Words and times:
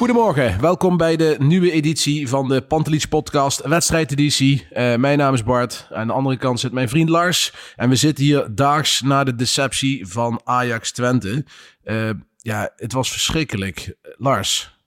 Goedemorgen, 0.00 0.60
welkom 0.60 0.96
bij 0.96 1.16
de 1.16 1.36
nieuwe 1.38 1.70
editie 1.70 2.28
van 2.28 2.48
de 2.48 2.62
Pantelich 2.62 3.08
podcast, 3.08 3.60
wedstrijdeditie. 3.62 4.66
Eh 4.70 4.96
mijn 4.96 5.18
naam 5.18 5.34
is 5.34 5.44
Bart, 5.44 5.86
aan 5.90 6.06
de 6.06 6.12
andere 6.12 6.36
kant 6.36 6.60
zit 6.60 6.72
mijn 6.72 6.88
vriend 6.88 7.08
Lars. 7.08 7.52
En 7.76 7.88
we 7.88 7.96
zitten 7.96 8.24
hier 8.24 8.54
daags 8.54 9.00
na 9.00 9.24
de 9.24 9.34
deceptie 9.34 10.06
van 10.06 10.40
Ajax 10.44 10.92
Twente. 10.92 11.44
Eh, 11.82 12.10
ja, 12.36 12.72
het 12.76 12.92
was 12.92 13.10
verschrikkelijk. 13.10 13.94
Lars, 14.16 14.78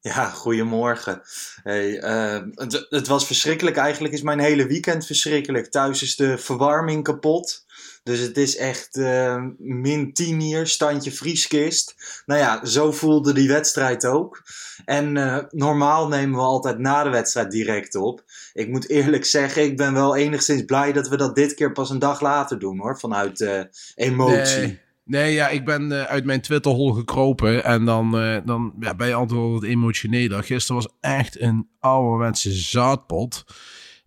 Ja, 0.00 0.24
goedemorgen. 0.24 1.22
Hey, 1.62 1.98
eh, 1.98 2.42
het 2.88 3.06
was 3.06 3.26
verschrikkelijk. 3.26 3.76
Eigenlijk 3.76 4.14
is 4.14 4.22
mijn 4.22 4.38
hele 4.38 4.66
weekend 4.66 5.06
verschrikkelijk. 5.06 5.66
Thuis 5.66 6.02
is 6.02 6.16
de 6.16 6.38
verwarming 6.38 7.02
kapot. 7.02 7.66
Dus 8.08 8.20
het 8.20 8.36
is 8.36 8.56
echt 8.56 8.96
eh, 8.96 9.44
min 9.58 10.12
10 10.12 10.40
hier, 10.40 10.66
standje 10.66 11.12
vrieskist. 11.12 11.94
Nou 12.26 12.40
ja, 12.40 12.64
zo 12.64 12.92
voelde 12.92 13.32
die 13.32 13.48
wedstrijd 13.48 14.06
ook. 14.06 14.42
En 14.84 15.16
eh, 15.16 15.38
normaal 15.50 16.08
nemen 16.08 16.36
we 16.36 16.44
altijd 16.44 16.78
na 16.78 17.02
de 17.02 17.10
wedstrijd 17.10 17.50
direct 17.50 17.94
op. 17.94 18.24
Ik 18.52 18.68
moet 18.68 18.88
eerlijk 18.88 19.24
zeggen, 19.24 19.62
ik 19.62 19.76
ben 19.76 19.92
wel 19.92 20.16
enigszins 20.16 20.64
blij 20.64 20.92
dat 20.92 21.08
we 21.08 21.16
dat 21.16 21.34
dit 21.34 21.54
keer 21.54 21.72
pas 21.72 21.90
een 21.90 21.98
dag 21.98 22.20
later 22.20 22.58
doen 22.58 22.78
hoor. 22.78 22.98
Vanuit 22.98 23.40
eh, 23.40 23.60
emotie. 23.94 24.78
Nee, 25.08 25.32
ja, 25.32 25.48
ik 25.48 25.64
ben 25.64 25.92
eh, 25.92 26.02
uit 26.02 26.24
mijn 26.24 26.40
Twitterhol 26.40 26.92
gekropen 26.92 27.64
en 27.64 27.84
dan, 27.84 28.18
eh, 28.18 28.36
dan 28.44 28.74
ja, 28.80 28.94
ben 28.94 29.08
je 29.08 29.14
altijd 29.14 29.40
wel 29.40 29.52
wat 29.52 29.62
emotioneler. 29.62 30.44
Gisteren 30.44 30.82
was 30.82 30.92
echt 31.00 31.40
een 31.40 31.68
ouderwetse 31.80 32.52
zaadpot. 32.52 33.44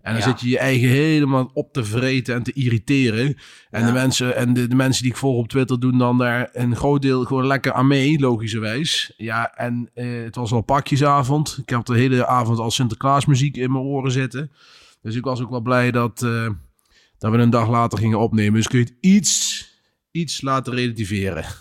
En 0.02 0.12
dan 0.14 0.22
Ja. 0.22 0.28
zit 0.28 0.42
je 0.42 0.50
je 0.50 0.58
eigen 0.58 0.90
helemaal 0.90 1.52
op 1.54 1.74
te 1.74 1.84
vreten 1.84 2.36
en 2.36 2.44
te 2.44 2.54
irriteren. 2.54 3.36
En, 3.70 3.82
Ja. 3.82 3.86
de, 3.86 3.92
mensen, 3.92 4.36
en 4.36 4.54
de, 4.54 4.68
de 4.68 4.76
mensen 4.76 5.04
die 5.04 5.12
ik 5.12 5.18
volg 5.18 5.38
op 5.38 5.48
Twitter 5.50 5.80
doen 5.80 5.98
dan 5.98 6.18
daar 6.18 6.50
een 6.54 6.76
groot 6.76 7.02
deel 7.02 7.24
gewoon 7.26 7.48
lekker 7.48 7.74
aan 7.74 7.88
mee, 7.88 8.20
logischerwijs. 8.20 9.14
Ja, 9.18 9.54
en 9.56 9.90
eh, 9.94 10.24
het 10.24 10.36
was 10.36 10.52
al 10.52 10.62
pakjesavond. 10.62 11.58
Ik 11.62 11.70
heb 11.70 11.86
de 11.86 11.96
hele 11.98 12.28
avond 12.28 12.60
al 12.60 12.72
Sinterklaasmuziek 12.72 13.58
in 13.58 13.72
mijn 13.72 13.84
oren 13.84 14.12
zitten. 14.12 14.52
Dus 15.02 15.16
ik 15.16 15.24
was 15.24 15.42
ook 15.42 15.50
wel 15.50 15.62
blij 15.62 15.92
dat, 15.92 16.24
eh, 16.24 16.50
dat 17.18 17.32
we 17.32 17.38
een 17.38 17.50
dag 17.50 17.70
later 17.70 17.98
gingen 17.98 18.20
opnemen. 18.20 18.54
Dus 18.54 18.68
kun 18.68 18.80
je 18.80 18.86
het 18.86 18.96
iets, 19.00 19.66
iets 20.12 20.42
laten 20.42 20.74
relativeren. 20.74 21.46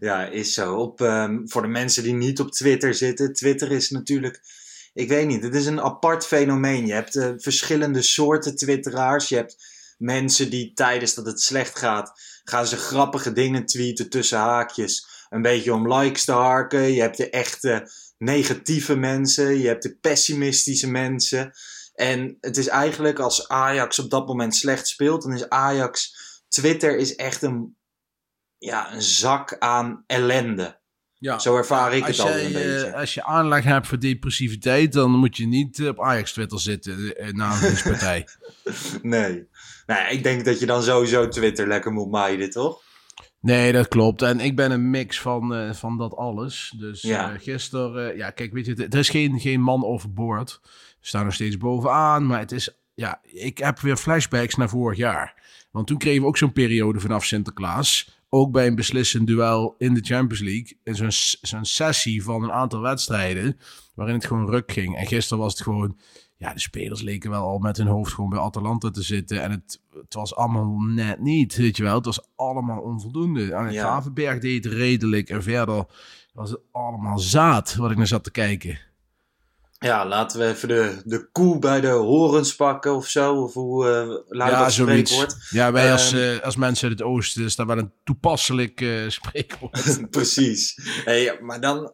Ja, 0.00 0.24
is 0.26 0.54
zo. 0.54 0.74
Op, 0.74 1.00
ehm, 1.00 1.38
voor 1.44 1.62
de 1.62 1.68
mensen 1.68 2.02
die 2.02 2.14
niet 2.14 2.40
op 2.40 2.50
Twitter 2.52 2.94
zitten. 2.94 3.32
Twitter 3.32 3.70
is 3.70 3.90
natuurlijk, 3.90 4.40
ik 4.98 5.08
weet 5.08 5.26
niet, 5.26 5.42
het 5.42 5.54
is 5.54 5.66
een 5.66 5.80
apart 5.80 6.26
fenomeen. 6.26 6.86
Je 6.86 6.92
hebt 6.92 7.16
eh, 7.16 7.30
verschillende 7.36 8.02
soorten 8.02 8.56
Twitteraars. 8.56 9.28
Je 9.28 9.34
hebt 9.34 9.56
mensen 9.98 10.50
die 10.50 10.72
tijdens 10.72 11.14
dat 11.14 11.26
het 11.26 11.40
slecht 11.40 11.78
gaat, 11.78 12.20
gaan 12.44 12.66
ze 12.66 12.76
grappige 12.76 13.32
dingen 13.32 13.66
tweeten 13.66 14.10
tussen 14.10 14.38
haakjes. 14.38 15.06
Een 15.28 15.42
beetje 15.42 15.72
om 15.72 15.94
likes 15.94 16.24
te 16.24 16.32
harken. 16.32 16.92
Je 16.92 17.00
hebt 17.00 17.16
de 17.16 17.30
echte 17.30 17.90
negatieve 18.18 18.96
mensen. 18.96 19.58
Je 19.58 19.66
hebt 19.66 19.82
de 19.82 19.96
pessimistische 19.96 20.90
mensen. 20.90 21.52
En 21.94 22.36
het 22.40 22.56
is 22.56 22.68
eigenlijk 22.68 23.18
als 23.18 23.48
Ajax 23.48 23.98
op 23.98 24.10
dat 24.10 24.26
moment 24.26 24.56
slecht 24.56 24.88
speelt, 24.88 25.22
dan 25.22 25.32
is 25.32 25.48
Ajax. 25.48 26.14
Twitter 26.48 26.96
is 26.96 27.16
echt 27.16 27.42
een, 27.42 27.76
ja, 28.58 28.92
een 28.92 29.02
zak 29.02 29.58
aan 29.58 30.04
ellende. 30.06 30.77
Ja. 31.18 31.38
Zo 31.38 31.56
ervaar 31.56 31.94
ik 31.94 32.06
Als 32.06 32.16
het 32.16 32.26
al 32.26 32.32
een 32.32 32.46
eh, 32.46 32.52
beetje. 32.52 32.94
als 32.96 33.14
je 33.14 33.24
aanleg 33.24 33.64
hebt 33.64 33.86
voor 33.86 33.98
depressiviteit, 33.98 34.92
dan 34.92 35.10
moet 35.10 35.36
je 35.36 35.46
niet 35.46 35.78
eh, 35.80 35.86
op 35.86 36.00
Ajax 36.02 36.32
Twitter 36.32 36.60
zitten 36.60 37.16
eh, 37.16 37.32
na 37.32 37.52
een 37.52 37.60
winstpartij. 37.60 38.26
Nee. 39.02 39.46
Ja, 39.86 40.08
ik 40.08 40.22
denk 40.22 40.44
dat 40.44 40.58
je 40.60 40.66
dan 40.66 40.82
sowieso 40.82 41.28
Twitter 41.28 41.66
lekker 41.66 41.92
moet 41.92 42.10
maaien, 42.10 42.50
toch? 42.50 42.82
Nee, 43.40 43.72
dat 43.72 43.88
klopt. 43.88 44.22
En 44.22 44.40
ik 44.40 44.56
ben 44.56 44.70
een 44.70 44.90
mix 44.90 45.20
van, 45.20 45.74
van 45.74 45.98
dat 45.98 46.14
alles. 46.16 46.74
Dus 46.78 47.02
Ja. 47.02 47.36
gisteren, 47.38 48.16
ja, 48.16 48.30
kijk, 48.30 48.52
weet 48.52 48.66
je, 48.66 48.72
het- 48.76 48.92
er 48.94 48.98
is 49.00 49.08
geen, 49.08 49.40
geen 49.40 49.60
man 49.60 49.84
overboord. 49.84 50.60
We 51.00 51.06
staan 51.06 51.24
nog 51.24 51.34
steeds 51.34 51.56
bovenaan, 51.56 52.26
maar 52.26 52.38
het 52.38 52.52
is, 52.52 52.70
ja, 52.94 53.20
ik 53.22 53.58
heb 53.58 53.78
weer 53.80 53.96
flashbacks 53.96 54.54
naar 54.54 54.68
vorig 54.68 54.98
jaar. 54.98 55.34
Want 55.70 55.86
toen 55.86 55.98
kregen 55.98 56.20
we 56.22 56.26
ook 56.26 56.36
zo'n 56.36 56.52
periode 56.52 57.00
vanaf 57.00 57.24
Sinterklaas. 57.24 58.17
Ook 58.28 58.52
bij 58.52 58.66
een 58.66 58.74
beslissend 58.74 59.26
duel 59.26 59.74
in 59.78 59.94
de 59.94 60.00
Champions 60.00 60.42
League. 60.42 60.78
In 60.82 60.94
zo'n 60.94 61.38
zo'n 61.40 61.64
sessie 61.64 62.22
van 62.22 62.42
een 62.42 62.52
aantal 62.52 62.80
wedstrijden. 62.80 63.58
Waarin 63.94 64.14
het 64.14 64.26
gewoon 64.26 64.50
ruk 64.50 64.72
ging. 64.72 64.96
En 64.96 65.06
gisteren 65.06 65.42
was 65.42 65.52
het 65.52 65.62
gewoon. 65.62 65.98
Ja, 66.36 66.52
de 66.52 66.60
spelers 66.60 67.02
leken 67.02 67.30
wel 67.30 67.42
al 67.42 67.58
met 67.58 67.76
hun 67.76 67.86
hoofd 67.86 68.12
gewoon 68.12 68.30
bij 68.30 68.38
Atalanta 68.38 68.90
te 68.90 69.02
zitten. 69.02 69.42
En 69.42 69.50
het, 69.50 69.80
het 69.92 70.14
was 70.14 70.34
allemaal 70.34 70.76
net 70.78 71.20
niet. 71.20 71.56
Weet 71.56 71.76
je 71.76 71.82
wel, 71.82 71.94
het 71.94 72.04
was 72.04 72.28
allemaal 72.36 72.80
onvoldoende. 72.80 73.54
Aan 73.54 73.72
Ja. 73.72 73.82
Gravenberg 73.82 74.38
deed 74.38 74.66
redelijk. 74.66 75.30
En 75.30 75.42
verder 75.42 75.84
was 76.32 76.50
het 76.50 76.60
allemaal 76.72 77.18
zaad 77.18 77.74
wat 77.74 77.90
ik 77.90 77.96
naar 77.96 78.06
zat 78.06 78.24
te 78.24 78.30
kijken. 78.30 78.78
Ja, 79.78 80.06
laten 80.06 80.38
we 80.38 80.46
even 80.46 80.68
de, 80.68 81.02
de 81.04 81.28
koe 81.32 81.58
bij 81.58 81.80
de 81.80 81.88
horens 81.88 82.56
pakken 82.56 82.94
of 82.94 83.06
zo. 83.06 83.34
Of 83.42 83.54
hoe 83.54 83.88
eh 83.88 84.08
luidt 84.28 84.54
ja, 84.54 84.62
dat 84.62 84.72
spreekwoord. 84.72 85.36
Ja, 85.50 85.72
wij 85.72 85.92
als, 85.92 86.12
Ehm, 86.12 86.36
eh, 86.36 86.44
als 86.44 86.56
mensen 86.56 86.88
uit 86.88 86.98
het 86.98 87.08
oosten 87.08 87.44
is 87.44 87.56
dat 87.56 87.66
wel 87.66 87.78
een 87.78 87.92
toepasselijk 88.04 88.80
eh, 88.80 89.08
spreekwoord. 89.18 90.00
Precies. 90.10 90.78
Hey, 91.04 91.38
maar 91.40 91.60
dan 91.60 91.92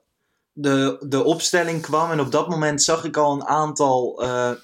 de, 0.52 1.04
de 1.08 1.24
opstelling 1.24 1.82
kwam 1.82 2.10
en 2.10 2.20
op 2.20 2.32
dat 2.32 2.48
moment 2.48 2.82
zag 2.82 3.04
ik 3.04 3.16
al 3.16 3.32
een 3.32 3.44
aantal 3.44 4.22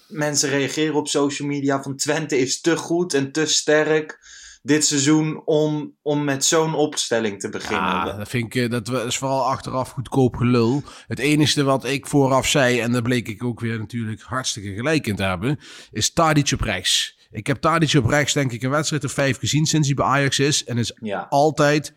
mensen 0.08 0.48
reageren 0.48 0.94
op 0.94 1.08
social 1.08 1.48
media 1.48 1.82
van 1.82 1.97
Twente 1.97 2.38
is 2.38 2.60
te 2.60 2.76
goed 2.76 3.14
en 3.14 3.32
te 3.32 3.47
sterk 3.47 4.19
dit 4.62 4.84
seizoen 4.84 5.43
om, 5.44 5.97
om 6.03 6.25
met 6.25 6.44
zo'n 6.44 6.75
opstelling 6.75 7.41
te 7.41 7.48
beginnen. 7.48 7.84
Ja, 7.84 8.16
dat 8.16 8.28
vind 8.28 8.54
ik, 8.54 8.62
eh, 8.62 8.71
dat 8.71 8.88
is 9.06 9.16
vooral 9.19 9.44
achteraf 9.47 9.91
goedkoop 9.91 10.37
gelul. 10.37 10.82
Het 11.06 11.19
enige 11.19 11.62
wat 11.65 11.84
ik 11.84 12.06
vooraf 12.06 12.47
zei, 12.47 12.81
en 12.81 12.93
daar 12.93 13.03
bleek 13.03 13.28
ik 13.28 13.44
ook 13.44 13.60
weer 13.60 13.78
natuurlijk 13.78 14.22
hartstikke 14.22 14.75
gelijk 14.75 15.06
in 15.06 15.16
te 15.16 15.22
hebben, 15.22 15.59
is 15.91 16.12
Tadic 16.12 16.50
op 16.53 16.60
rechts. 16.60 17.19
Ik 17.31 17.47
heb 17.47 17.56
Tadic 17.60 17.94
op 17.94 18.06
rechts 18.06 18.32
denk 18.32 18.53
ik 18.53 18.62
een 18.62 18.70
wedstrijd 18.70 19.04
of 19.04 19.12
vijf 19.12 19.38
gezien 19.38 19.66
sinds 19.66 19.87
hij 19.87 19.97
bij 19.97 20.04
Ajax 20.06 20.38
is. 20.38 20.65
En 20.65 20.78
is 20.78 20.93
Ja. 21.00 21.26
altijd 21.31 21.94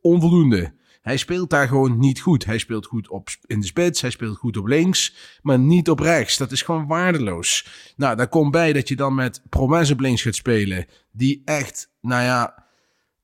onvoldoende. 0.00 0.78
Hij 1.00 1.16
speelt 1.16 1.50
daar 1.50 1.68
gewoon 1.68 1.98
niet 1.98 2.20
goed. 2.20 2.44
Hij 2.44 2.58
speelt 2.58 2.86
goed 2.86 3.08
op, 3.08 3.28
in 3.46 3.60
de 3.60 3.66
spits, 3.66 4.00
hij 4.00 4.10
speelt 4.10 4.36
goed 4.36 4.56
op 4.56 4.66
links, 4.66 5.14
maar 5.42 5.58
niet 5.58 5.90
op 5.90 5.98
rechts. 5.98 6.36
Dat 6.36 6.52
is 6.52 6.62
gewoon 6.62 6.86
waardeloos. 6.86 7.66
Nou, 7.96 8.16
daar 8.16 8.28
komt 8.28 8.50
bij 8.50 8.72
dat 8.72 8.88
je 8.88 8.96
dan 8.96 9.14
met 9.14 9.42
Promes 9.48 9.90
op 9.90 10.00
links 10.00 10.22
gaat 10.22 10.34
spelen, 10.34 10.86
die 11.12 11.42
echt, 11.44 11.90
nou 12.00 12.22
ja, 12.22 12.68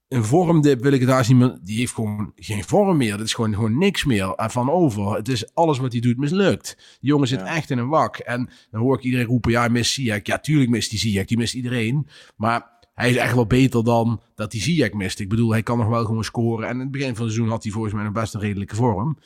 een 0.09 0.25
vormdip 0.25 0.83
wil 0.83 0.93
ik 0.93 1.01
het 1.01 1.09
haast 1.09 1.29
niet 1.29 1.39
meer. 1.39 1.59
Die 1.63 1.79
heeft 1.79 1.93
gewoon 1.93 2.33
geen 2.37 2.65
vorm 2.65 2.97
meer. 2.97 3.17
Dat 3.17 3.27
is 3.27 3.35
gewoon, 3.35 3.55
gewoon 3.55 3.79
niks 3.79 4.05
meer 4.05 4.33
van 4.37 4.71
over. 4.71 5.15
Het 5.15 5.29
is 5.29 5.55
alles 5.55 5.79
wat 5.79 5.93
hij 5.93 6.01
doet 6.01 6.17
mislukt. 6.17 6.75
Die 7.01 7.11
jongen 7.11 7.29
zit 7.29 7.41
Ja. 7.41 7.47
echt 7.47 7.71
in 7.71 7.79
een 7.79 7.89
wak. 7.89 8.17
En 8.17 8.51
dan 8.71 8.81
hoor 8.81 8.97
ik 8.97 9.03
iedereen 9.05 9.27
roepen, 9.27 9.51
ja, 9.51 9.69
mist 9.69 9.93
Ziyech. 9.93 10.21
Ja, 10.23 10.39
tuurlijk 10.39 10.71
mist 10.71 10.91
die 10.91 10.99
Ziyech. 10.99 11.25
Die 11.25 11.37
mist 11.37 11.55
iedereen. 11.55 12.07
Maar 12.37 12.76
hij 12.97 13.11
is 13.11 13.17
echt 13.17 13.35
wel 13.35 13.47
beter 13.47 13.85
dan 13.85 14.21
dat 14.35 14.53
hij 14.53 14.61
Ziyech 14.61 14.93
mist. 14.93 15.21
Ik 15.21 15.29
bedoel, 15.29 15.51
hij 15.51 15.63
kan 15.63 15.79
nog 15.79 15.89
wel 15.89 16.05
gewoon 16.05 16.25
scoren. 16.25 16.69
En 16.69 16.75
in 16.75 16.81
het 16.81 16.91
begin 16.91 17.15
van 17.15 17.25
het 17.25 17.33
seizoen 17.33 17.53
had 17.53 17.63
hij 17.63 17.73
volgens 17.73 17.95
mij 17.95 18.05
nog 18.05 18.13
best 18.13 18.35
een 18.35 18.41
redelijke 18.41 18.75
vorm. 18.75 19.19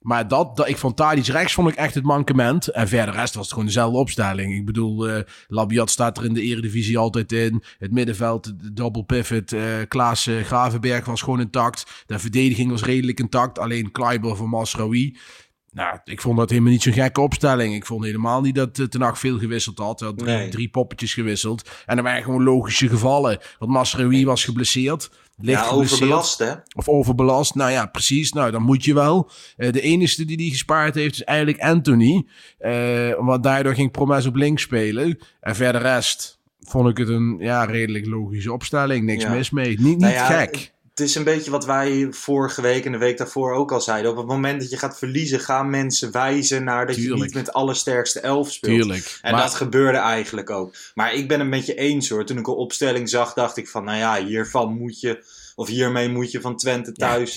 Maar 0.00 0.28
dat, 0.28 0.56
dat 0.56 0.68
ik 0.68 0.76
vond 0.76 0.96
Tadic 0.96 1.26
rechts 1.26 1.54
vond 1.54 1.68
ik 1.68 1.74
echt 1.74 1.94
het 1.94 2.04
mankement. 2.04 2.68
En 2.68 2.88
verder 2.88 3.14
de 3.14 3.20
rest 3.20 3.34
was 3.34 3.44
het 3.44 3.52
gewoon 3.52 3.66
dezelfde 3.66 3.98
opstelling. 3.98 4.54
Ik 4.54 4.64
bedoel, 4.64 5.08
eh 5.08 5.22
Labiat 5.48 5.90
staat 5.90 6.18
er 6.18 6.24
in 6.24 6.34
de 6.34 6.42
eredivisie 6.42 6.98
altijd 6.98 7.32
in. 7.32 7.62
Het 7.78 7.92
middenveld, 7.92 8.44
de 8.62 8.72
double 8.72 9.04
pivot, 9.04 9.52
eh 9.52 9.62
Klaas 9.88 10.28
Gravenberg 10.42 11.04
was 11.04 11.22
gewoon 11.22 11.40
intact. 11.40 12.04
De 12.06 12.18
verdediging 12.18 12.70
was 12.70 12.82
redelijk 12.82 13.20
intact. 13.20 13.58
Alleen 13.58 13.90
Kleiber 13.90 14.36
van 14.36 14.48
Masraoui. 14.48 15.16
Nou, 15.74 15.98
ik 16.04 16.20
vond 16.20 16.38
dat 16.38 16.50
helemaal 16.50 16.70
niet 16.72 16.82
zo'n 16.82 16.92
gekke 16.92 17.20
opstelling. 17.20 17.74
Ik 17.74 17.86
vond 17.86 18.04
helemaal 18.04 18.40
niet 18.40 18.54
dat 18.54 18.78
uh, 18.78 18.86
Ten 18.86 19.00
Hag 19.02 19.18
veel 19.18 19.38
gewisseld 19.38 19.78
had. 19.78 20.00
Hij 20.00 20.08
had 20.08 20.18
drie, 20.18 20.36
Nee. 20.36 20.48
drie 20.48 20.68
poppetjes 20.68 21.14
gewisseld. 21.14 21.70
En 21.86 21.96
er 21.96 22.02
waren 22.02 22.22
gewoon 22.22 22.42
logische 22.42 22.88
gevallen. 22.88 23.38
Want 23.58 23.70
Masraoui 23.70 24.24
was 24.24 24.44
geblesseerd. 24.44 25.10
Licht 25.36 25.60
Ja, 25.60 25.66
geblesseerd. 25.66 26.00
overbelast 26.00 26.38
hè. 26.38 26.52
Of 26.76 26.88
overbelast. 26.88 27.54
Nou 27.54 27.70
ja, 27.70 27.86
precies. 27.86 28.32
Nou, 28.32 28.50
dan 28.50 28.62
moet 28.62 28.84
je 28.84 28.94
wel. 28.94 29.30
Eh, 29.56 29.72
de 29.72 29.80
enige 29.80 30.24
die 30.24 30.36
die 30.36 30.50
gespaard 30.50 30.94
heeft 30.94 31.14
is 31.14 31.24
eigenlijk 31.24 31.60
Anthony. 31.60 32.26
Eh, 32.58 33.14
want 33.18 33.42
daardoor 33.42 33.74
ging 33.74 33.90
Promes 33.90 34.26
op 34.26 34.34
links 34.34 34.62
spelen. 34.62 35.18
En 35.40 35.54
verder 35.54 35.82
rest 35.82 36.40
vond 36.60 36.88
ik 36.88 36.96
het 36.96 37.08
een 37.08 37.36
ja, 37.40 37.64
redelijk 37.64 38.06
logische 38.06 38.52
opstelling. 38.52 39.04
Niks 39.04 39.22
Ja. 39.22 39.30
mis 39.32 39.50
mee. 39.50 39.68
Niet, 39.68 39.78
niet 39.80 39.98
Nou 39.98 40.12
ja, 40.12 40.26
gek. 40.26 40.71
Het 40.94 41.00
is 41.00 41.14
een 41.14 41.24
beetje 41.24 41.50
wat 41.50 41.64
wij 41.64 42.06
vorige 42.10 42.62
week 42.62 42.84
en 42.84 42.92
de 42.92 42.98
week 42.98 43.18
daarvoor 43.18 43.52
ook 43.52 43.72
al 43.72 43.80
zeiden. 43.80 44.10
Op 44.10 44.16
het 44.16 44.26
moment 44.26 44.60
dat 44.60 44.70
je 44.70 44.76
gaat 44.76 44.98
verliezen, 44.98 45.40
gaan 45.40 45.70
mensen 45.70 46.12
wijzen 46.12 46.64
naar 46.64 46.86
dat 46.86 46.96
je 46.96 47.14
niet 47.14 47.34
met 47.34 47.52
allersterkste 47.52 48.20
elf 48.20 48.52
speelt. 48.52 48.74
Tuurlijk. 48.74 49.18
En 49.22 49.32
Maar- 49.32 49.42
dat 49.42 49.54
gebeurde 49.54 49.98
eigenlijk 49.98 50.50
ook. 50.50 50.74
Maar 50.94 51.14
ik 51.14 51.28
ben 51.28 51.38
het 51.40 51.48
met 51.48 51.66
je 51.66 51.74
eens 51.74 52.08
hoor. 52.08 52.24
Toen 52.24 52.38
ik 52.38 52.46
een 52.46 52.54
opstelling 52.54 53.08
zag, 53.08 53.32
dacht 53.34 53.56
ik 53.56 53.68
van, 53.68 53.84
nou 53.84 53.98
ja, 53.98 54.24
hiervan 54.24 54.72
moet 54.72 55.00
je, 55.00 55.24
of 55.54 55.68
hiermee 55.68 56.08
moet 56.08 56.30
je 56.30 56.40
van 56.40 56.56
Twente 56.56 56.92
thuis 56.92 57.32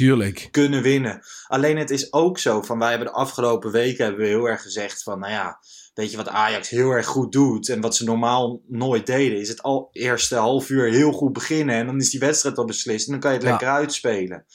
kunnen 0.51 0.81
winnen. 0.81 1.21
Alleen 1.47 1.77
het 1.77 1.89
is 1.89 2.13
ook 2.13 2.39
zo 2.39 2.61
van, 2.61 2.79
wij 2.79 2.89
hebben 2.89 3.07
de 3.07 3.13
afgelopen 3.13 3.71
weken 3.71 4.05
hebben 4.05 4.21
we 4.21 4.27
heel 4.27 4.49
erg 4.49 4.61
gezegd 4.61 5.03
van, 5.03 5.19
nou 5.19 5.31
ja, 5.31 5.59
weet 5.95 6.11
je 6.11 6.17
wat 6.17 6.27
Ajax 6.27 6.69
heel 6.69 6.89
erg 6.89 7.05
goed 7.05 7.31
doet 7.31 7.69
en 7.69 7.81
wat 7.81 7.95
ze 7.95 8.03
normaal 8.03 8.61
nooit 8.67 9.05
deden, 9.05 9.39
is 9.39 9.49
het 9.49 9.61
al 9.61 9.89
eerste 9.91 10.35
half 10.35 10.69
uur 10.69 10.91
heel 10.91 11.11
goed 11.11 11.33
beginnen 11.33 11.75
en 11.75 11.85
dan 11.85 11.97
is 11.97 12.09
die 12.09 12.19
wedstrijd 12.19 12.57
al 12.57 12.65
beslist 12.65 13.05
en 13.05 13.11
dan 13.11 13.21
kan 13.21 13.31
je 13.31 13.37
het 13.37 13.45
Ja. 13.45 13.51
lekker 13.51 13.69
uitspelen. 13.69 14.45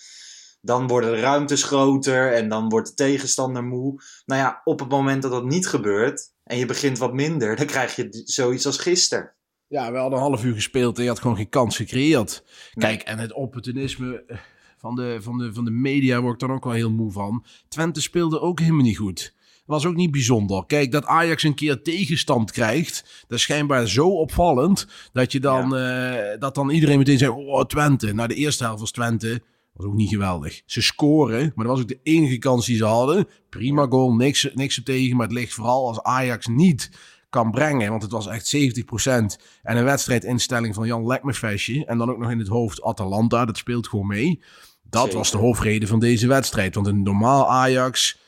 Dan 0.63 0.87
worden 0.87 1.11
de 1.13 1.21
ruimtes 1.21 1.63
groter 1.63 2.33
en 2.33 2.49
dan 2.49 2.69
wordt 2.69 2.89
de 2.89 2.95
tegenstander 2.95 3.65
moe. 3.65 4.03
Nou 4.27 4.41
ja, 4.41 4.61
op 4.65 4.81
het 4.81 4.89
moment 4.89 5.23
dat 5.23 5.31
dat 5.31 5.45
niet 5.45 5.67
gebeurt 5.67 6.33
en 6.45 6.59
je 6.59 6.67
begint 6.67 6.99
wat 6.99 7.13
minder, 7.13 7.57
dan 7.57 7.67
krijg 7.67 7.97
je 7.97 8.23
zoiets 8.25 8.67
als 8.67 8.79
gisteren. 8.79 9.35
Ja, 9.67 9.93
we 9.93 9.99
hadden 9.99 10.19
een 10.19 10.25
half 10.25 10.45
uur 10.45 10.55
gespeeld 10.55 10.97
en 10.97 11.03
je 11.03 11.09
had 11.09 11.21
gewoon 11.21 11.37
geen 11.37 11.49
kans 11.49 11.77
gecreëerd. 11.77 12.43
Nee. 12.75 12.87
Kijk, 12.91 13.03
en 13.09 13.19
het 13.19 13.33
opportunisme 13.33 14.25
eh, 14.27 14.37
van 14.79 14.95
de, 14.95 15.19
van, 15.21 15.39
de, 15.39 15.53
van 15.55 15.65
de 15.65 15.71
media 15.71 16.21
word 16.21 16.33
ik 16.35 16.49
dan 16.49 16.53
ook 16.57 16.65
wel 16.65 16.73
heel 16.73 16.91
moe 16.91 17.13
van. 17.13 17.45
Twente 17.69 18.01
speelde 18.01 18.41
ook 18.41 18.61
helemaal 18.61 18.85
niet 18.85 18.97
goed. 18.97 19.35
Was 19.71 19.87
ook 19.87 19.95
niet 19.95 20.11
bijzonder. 20.11 20.67
Kijk, 20.67 20.93
dat 20.93 21.05
Ajax 21.05 21.43
een 21.43 21.55
keer 21.55 21.83
tegenstand 21.83 22.51
krijgt, 22.51 23.25
dat 23.27 23.39
is 23.39 23.45
schijnbaar 23.45 23.89
zo 23.89 24.09
opvallend 24.09 24.87
dat 25.13 25.33
je 25.33 25.41
dan, 25.41 25.77
eh, 25.77 26.39
dat 26.39 26.55
dan 26.55 26.71
iedereen 26.71 26.99
meteen 26.99 27.19
zegt, 27.19 27.33
oh 27.33 27.65
Twente. 27.65 28.13
Nou, 28.13 28.29
de 28.29 28.35
eerste 28.35 28.65
helft 28.65 28.81
was 28.81 28.91
Twente, 28.91 29.43
was 29.73 29.87
ook 29.87 29.95
niet 29.95 30.09
geweldig. 30.09 30.63
Ze 30.67 30.83
scoren, 30.83 31.53
maar 31.55 31.67
dat 31.67 31.75
was 31.75 31.83
ook 31.83 31.89
de 31.89 32.01
enige 32.03 32.39
kans 32.39 32.67
die 32.67 32.77
ze 32.77 32.85
hadden. 32.85 33.29
Prima 33.49 33.87
goal, 33.87 34.15
niks, 34.15 34.49
niks 34.55 34.79
op 34.79 34.85
tegen, 34.85 35.17
maar 35.17 35.27
het 35.27 35.37
ligt 35.37 35.53
vooral 35.53 35.87
als 35.87 36.03
Ajax 36.03 36.47
niet 36.47 36.91
kan 37.29 37.51
brengen. 37.51 37.91
Want 37.91 38.03
het 38.03 38.13
was 38.13 38.27
echt 38.27 38.47
70%. 38.47 39.39
En 39.63 39.77
een 39.77 39.85
wedstrijdinstelling 39.85 40.75
van 40.75 40.87
Jan 40.87 41.07
Lekmerfestje. 41.07 41.85
En 41.85 41.99
dan 41.99 42.11
ook 42.11 42.19
nog 42.19 42.31
in 42.31 42.39
het 42.39 42.49
hoofd 42.49 42.83
Atalanta. 42.83 43.45
Dat 43.45 43.57
speelt 43.57 43.89
gewoon 43.89 44.07
mee. 44.07 44.43
Dat 44.83 45.03
Zeker. 45.03 45.19
was 45.19 45.31
de 45.31 45.39
hoofdreden 45.39 45.89
van 45.89 46.01
deze 46.01 46.27
wedstrijd. 46.27 46.75
Want 46.75 46.87
een 46.87 47.03
normaal 47.03 47.51
Ajax... 47.51 48.19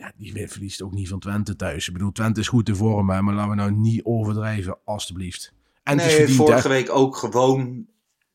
Ja, 0.00 0.12
die 0.16 0.48
verliest 0.48 0.82
ook 0.82 0.92
niet 0.92 1.08
van 1.08 1.18
Twente 1.18 1.56
thuis. 1.56 1.86
Ik 1.86 1.92
bedoel, 1.92 2.12
Twente 2.12 2.40
is 2.40 2.48
goed 2.48 2.66
te 2.66 2.74
vormen. 2.74 3.24
Maar 3.24 3.34
laten 3.34 3.50
we 3.50 3.56
nou 3.56 3.72
niet 3.72 4.04
overdrijven, 4.04 4.78
alstublieft. 4.84 5.52
En 5.82 5.96
nee, 5.96 6.08
verdiend, 6.08 6.36
vorige 6.36 6.68
hè? 6.68 6.74
week 6.74 6.90
ook 6.90 7.16
gewoon 7.16 7.86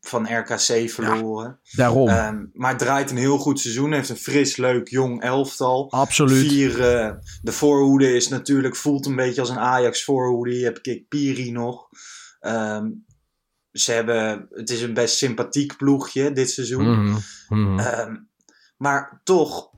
van 0.02 0.38
RKC 0.38 0.90
verloren. 0.90 1.60
Daarom. 1.72 2.08
Ehm, 2.08 2.46
maar 2.54 2.78
draait 2.78 3.12
een 3.12 3.18
heel 3.18 3.38
goed 3.38 3.60
seizoen. 3.60 3.94
Heeft 3.94 4.10
een 4.10 4.18
fris, 4.18 4.58
leuk, 4.58 4.88
jong 4.88 5.22
elftal. 5.22 5.92
Absoluut. 5.92 6.48
Vier, 6.48 6.82
eh, 6.82 7.14
de 7.42 7.52
voorhoede 7.52 8.14
is 8.14 8.28
natuurlijk, 8.28 8.76
voelt 8.76 9.06
een 9.06 9.16
beetje 9.16 9.42
als 9.42 9.50
een 9.50 9.60
Ajax 9.60 10.04
voorhoede. 10.04 10.58
Je 10.58 10.64
hebt 10.64 10.82
Kik 10.82 11.08
Piri 11.08 11.52
nog. 11.52 11.90
Ehm, 12.40 12.90
ze 13.72 13.92
hebben, 13.92 14.48
het 14.50 14.70
is 14.70 14.82
een 14.82 14.94
best 14.94 15.18
sympathiek 15.18 15.78
ploegje 15.78 16.32
dit 16.32 16.50
seizoen. 16.50 17.02
Mhm, 17.02 17.18
mhm. 17.50 17.80
Ehm, 17.80 18.16
maar 18.78 19.22
toch, 19.24 19.74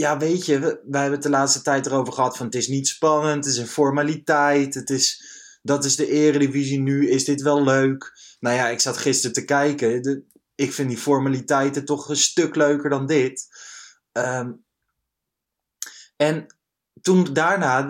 ja 0.00 0.18
weet 0.18 0.46
je, 0.46 0.58
we- 0.58 0.80
wij 0.84 1.00
hebben 1.00 1.18
het 1.18 1.22
de 1.22 1.36
laatste 1.36 1.62
tijd 1.62 1.86
erover 1.86 2.12
gehad 2.12 2.36
van 2.36 2.46
het 2.46 2.54
is 2.54 2.68
niet 2.68 2.88
spannend, 2.88 3.44
het 3.44 3.54
is 3.54 3.60
een 3.60 3.66
formaliteit, 3.66 4.74
het 4.74 4.90
is, 4.90 5.22
dat 5.62 5.84
is 5.84 5.96
de 5.96 6.06
eredivisie 6.10 6.80
nu, 6.80 7.08
is 7.10 7.24
dit 7.24 7.42
wel 7.42 7.64
leuk? 7.64 8.12
Nou 8.40 8.56
ja, 8.56 8.68
ik 8.68 8.80
zat 8.80 8.96
gisteren 8.96 9.32
te 9.34 9.44
kijken, 9.44 10.02
de, 10.02 10.22
ik 10.54 10.72
vind 10.72 10.88
die 10.88 10.98
formaliteiten 10.98 11.84
toch 11.84 12.08
een 12.08 12.16
stuk 12.16 12.54
leuker 12.54 12.90
dan 12.90 13.06
dit. 13.06 13.48
Ehm, 14.12 14.50
en 16.16 16.46
toen 17.00 17.32
daarna, 17.32 17.88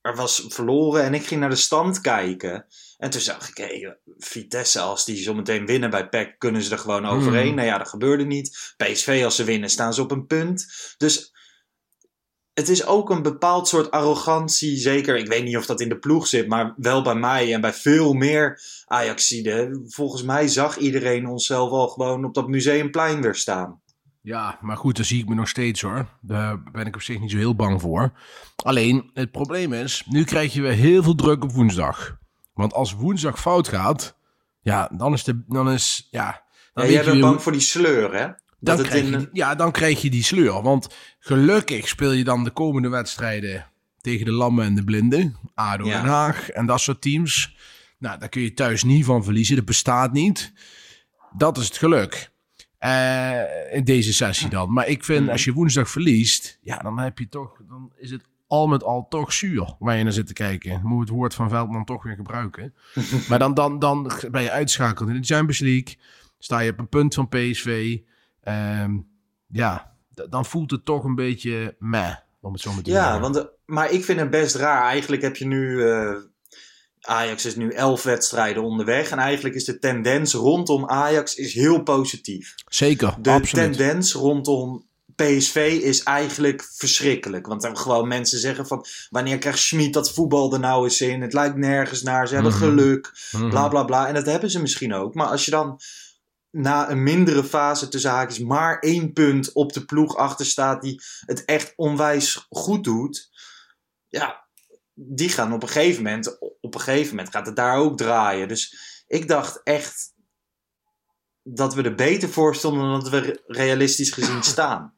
er 0.00 0.14
was 0.16 0.44
verloren 0.48 1.02
en 1.02 1.14
ik 1.14 1.26
ging 1.26 1.40
naar 1.40 1.50
de 1.50 1.56
stand 1.56 2.00
kijken. 2.00 2.66
En 2.98 3.10
toen 3.10 3.20
zag 3.20 3.48
ik, 3.48 3.56
hé, 3.56 3.92
Vitesse, 4.18 4.80
als 4.80 5.04
die 5.04 5.16
zometeen 5.16 5.66
winnen 5.66 5.90
bij 5.90 6.08
PEC, 6.08 6.38
kunnen 6.38 6.62
ze 6.62 6.72
er 6.72 6.78
gewoon 6.78 7.06
overheen. 7.06 7.46
Mhm. 7.46 7.54
Nou 7.54 7.66
ja, 7.68 7.78
dat 7.78 7.88
gebeurde 7.88 8.24
niet. 8.24 8.74
PSV, 8.76 9.20
als 9.24 9.36
ze 9.36 9.44
winnen, 9.44 9.70
staan 9.70 9.94
ze 9.94 10.02
op 10.02 10.10
een 10.10 10.26
punt. 10.26 10.66
Dus 10.96 11.32
het 12.58 12.68
is 12.68 12.86
ook 12.86 13.10
een 13.10 13.22
bepaald 13.22 13.68
soort 13.68 13.90
arrogantie. 13.90 14.76
Zeker, 14.76 15.16
ik 15.16 15.26
weet 15.26 15.44
niet 15.44 15.56
of 15.56 15.66
dat 15.66 15.80
in 15.80 15.88
de 15.88 15.98
ploeg 15.98 16.26
zit, 16.26 16.48
maar 16.48 16.74
wel 16.76 17.02
bij 17.02 17.14
mij 17.14 17.54
en 17.54 17.60
bij 17.60 17.72
veel 17.72 18.12
meer 18.12 18.60
Ajaxiden. 18.86 19.84
Volgens 19.88 20.22
mij 20.22 20.48
zag 20.48 20.76
iedereen 20.76 21.26
onszelf 21.26 21.70
al 21.70 21.88
gewoon 21.88 22.24
op 22.24 22.34
dat 22.34 22.48
museumplein 22.48 23.22
weer 23.22 23.34
staan. 23.34 23.80
Ja, 24.22 24.58
maar 24.60 24.76
goed, 24.76 24.96
daar 24.96 25.04
zie 25.04 25.22
ik 25.22 25.28
me 25.28 25.34
nog 25.34 25.48
steeds 25.48 25.80
hoor. 25.80 26.06
Daar 26.20 26.62
ben 26.72 26.86
ik 26.86 26.94
op 26.94 27.02
zich 27.02 27.20
niet 27.20 27.30
zo 27.30 27.36
heel 27.36 27.54
bang 27.54 27.80
voor. 27.80 28.12
Alleen, 28.56 29.10
het 29.14 29.30
probleem 29.30 29.72
is, 29.72 30.02
nu 30.06 30.24
krijg 30.24 30.52
je 30.52 30.60
weer 30.60 30.72
heel 30.72 31.02
veel 31.02 31.14
druk 31.14 31.42
op 31.44 31.52
woensdag. 31.52 32.16
Want 32.54 32.72
als 32.74 32.92
woensdag 32.94 33.40
fout 33.40 33.68
gaat, 33.68 34.16
ja, 34.60 34.90
dan 34.96 35.12
is 35.12 35.24
de, 35.24 35.42
dan 35.48 35.70
is, 35.70 36.08
ja... 36.10 36.46
Dan 36.72 36.86
Ja, 36.86 36.92
jij 36.92 37.00
je 37.04 37.08
bent 37.10 37.20
bang 37.20 37.32
hoe- 37.32 37.42
voor 37.42 37.52
die 37.52 37.60
sleur, 37.60 38.14
hè? 38.14 38.28
Dan 38.60 38.76
Dat 38.76 38.78
het 38.78 38.86
krijg 38.94 39.04
in, 39.04 39.20
je, 39.20 39.28
ja, 39.32 39.54
dan 39.54 39.72
krijg 39.72 40.02
je 40.02 40.10
die 40.10 40.22
sleur. 40.22 40.62
Want 40.62 40.94
gelukkig 41.18 41.88
speel 41.88 42.12
je 42.12 42.24
dan 42.24 42.44
de 42.44 42.50
komende 42.50 42.88
wedstrijden 42.88 43.66
tegen 44.00 44.24
de 44.24 44.32
Lammen 44.32 44.64
en 44.64 44.74
de 44.74 44.84
Blinden. 44.84 45.36
ADO 45.54 45.84
Ja. 45.86 46.00
Den 46.00 46.10
Haag 46.10 46.50
en 46.50 46.66
dat 46.66 46.80
soort 46.80 47.00
teams. 47.00 47.56
Nou, 47.98 48.18
daar 48.18 48.28
kun 48.28 48.42
je 48.42 48.54
thuis 48.54 48.82
niet 48.82 49.04
van 49.04 49.24
verliezen. 49.24 49.56
Dat 49.56 49.64
bestaat 49.64 50.12
niet. 50.12 50.52
Dat 51.36 51.58
is 51.58 51.64
het 51.64 51.76
geluk. 51.76 52.30
Eh, 52.78 53.40
in 53.72 53.84
deze 53.84 54.12
sessie 54.12 54.48
dan. 54.48 54.72
Maar 54.72 54.86
ik 54.86 55.04
vind, 55.04 55.20
Mhm. 55.22 55.30
als 55.30 55.44
je 55.44 55.52
woensdag 55.52 55.90
verliest, 55.90 56.58
ja, 56.62 56.78
dan 56.78 56.98
heb 56.98 57.18
je 57.18 57.28
toch, 57.28 57.60
dan 57.68 57.92
is 57.96 58.10
het 58.10 58.22
al 58.46 58.66
met 58.66 58.82
al 58.82 59.06
toch 59.08 59.32
zuur 59.32 59.74
waar 59.78 59.96
je 59.96 60.02
naar 60.02 60.12
zit 60.12 60.26
te 60.26 60.32
kijken. 60.32 60.70
Dan 60.70 60.80
moet 60.84 61.00
het 61.00 61.08
woord 61.08 61.34
van 61.34 61.48
Veldman 61.48 61.84
toch 61.84 62.02
weer 62.02 62.14
gebruiken. 62.14 62.74
maar 63.28 63.38
dan, 63.38 63.54
dan, 63.54 63.78
dan 63.78 64.10
ben 64.30 64.42
je 64.42 64.50
uitschakeld 64.50 65.08
in 65.08 65.20
de 65.20 65.26
Champions 65.26 65.58
League. 65.58 65.96
Sta 66.38 66.58
je 66.58 66.70
op 66.70 66.78
een 66.78 66.88
punt 66.88 67.14
van 67.14 67.28
PSV. 67.28 67.98
Ehm, 68.48 68.92
ja, 69.48 69.92
dan 70.30 70.44
voelt 70.44 70.70
het 70.70 70.84
toch 70.84 71.04
een 71.04 71.14
beetje 71.14 71.76
meh, 71.78 72.14
om 72.40 72.52
het 72.52 72.62
zo 72.62 72.72
maar 72.72 72.82
te 72.82 72.90
Ja, 72.90 73.02
zeggen. 73.02 73.20
want, 73.20 73.36
eh, 73.36 73.44
maar 73.64 73.90
ik 73.90 74.04
vind 74.04 74.20
het 74.20 74.30
best 74.30 74.54
raar. 74.54 74.82
Eigenlijk 74.82 75.22
heb 75.22 75.36
je 75.36 75.46
nu. 75.46 75.82
eh, 75.90 76.14
Ajax 77.00 77.44
is 77.46 77.56
nu 77.56 77.70
elf 77.70 78.02
wedstrijden 78.02 78.62
onderweg. 78.62 79.10
En 79.10 79.18
eigenlijk 79.18 79.54
is 79.54 79.64
de 79.64 79.78
tendens 79.78 80.34
rondom 80.34 80.86
Ajax 80.88 81.34
is 81.34 81.54
heel 81.54 81.82
positief. 81.82 82.54
Zeker, 82.68 83.14
De 83.20 83.30
absoluut. 83.30 83.76
tendens 83.76 84.12
rondom 84.12 84.86
PSV 85.16 85.78
is 85.82 86.02
eigenlijk 86.02 86.68
verschrikkelijk. 86.76 87.46
Want 87.46 87.62
dan 87.62 87.76
gewoon 87.78 88.08
mensen 88.08 88.38
zeggen 88.38 88.66
van... 88.66 88.84
Wanneer 89.10 89.38
krijgt 89.38 89.58
Schmid 89.58 89.92
dat 89.92 90.12
voetbal 90.12 90.52
er 90.52 90.60
nou 90.60 90.84
eens 90.84 91.00
in? 91.00 91.20
Het 91.22 91.32
lijkt 91.32 91.56
nergens 91.56 92.02
naar. 92.02 92.28
Ze 92.28 92.34
hebben 92.34 92.52
Mhm. 92.52 92.60
geluk. 92.62 93.12
Mhm. 93.32 93.48
Bla 93.48 93.68
bla 93.68 93.84
bla. 93.84 94.06
En 94.08 94.14
dat 94.14 94.26
hebben 94.26 94.50
ze 94.50 94.60
misschien 94.60 94.94
ook. 94.94 95.14
Maar 95.14 95.26
als 95.26 95.44
je 95.44 95.50
dan 95.50 95.80
na 96.50 96.90
een 96.90 97.02
mindere 97.02 97.44
fase 97.44 97.88
tussen 97.88 98.10
haakjes 98.10 98.38
maar 98.38 98.78
één 98.78 99.12
punt 99.12 99.52
op 99.52 99.72
de 99.72 99.84
ploeg 99.84 100.16
achter 100.16 100.46
staat 100.46 100.82
die 100.82 101.02
het 101.20 101.44
echt 101.44 101.72
onwijs 101.76 102.46
goed 102.48 102.84
doet. 102.84 103.30
Ja, 104.08 104.46
die 104.94 105.28
gaan 105.28 105.52
op 105.52 105.62
een 105.62 105.68
gegeven 105.68 106.02
moment, 106.02 106.38
op 106.60 106.74
een 106.74 106.80
gegeven 106.80 107.16
moment 107.16 107.34
gaat 107.34 107.46
het 107.46 107.56
daar 107.56 107.76
ook 107.76 107.96
draaien. 107.96 108.48
Dus 108.48 108.76
ik 109.06 109.28
dacht 109.28 109.60
echt 109.62 110.12
dat 111.42 111.74
we 111.74 111.82
er 111.82 111.94
beter 111.94 112.28
voor 112.28 112.54
stonden 112.54 112.82
dan 112.88 113.00
dat 113.00 113.08
we 113.08 113.18
re- 113.18 113.40
realistisch 113.46 114.10
gezien 114.10 114.42
staan. 114.42 114.96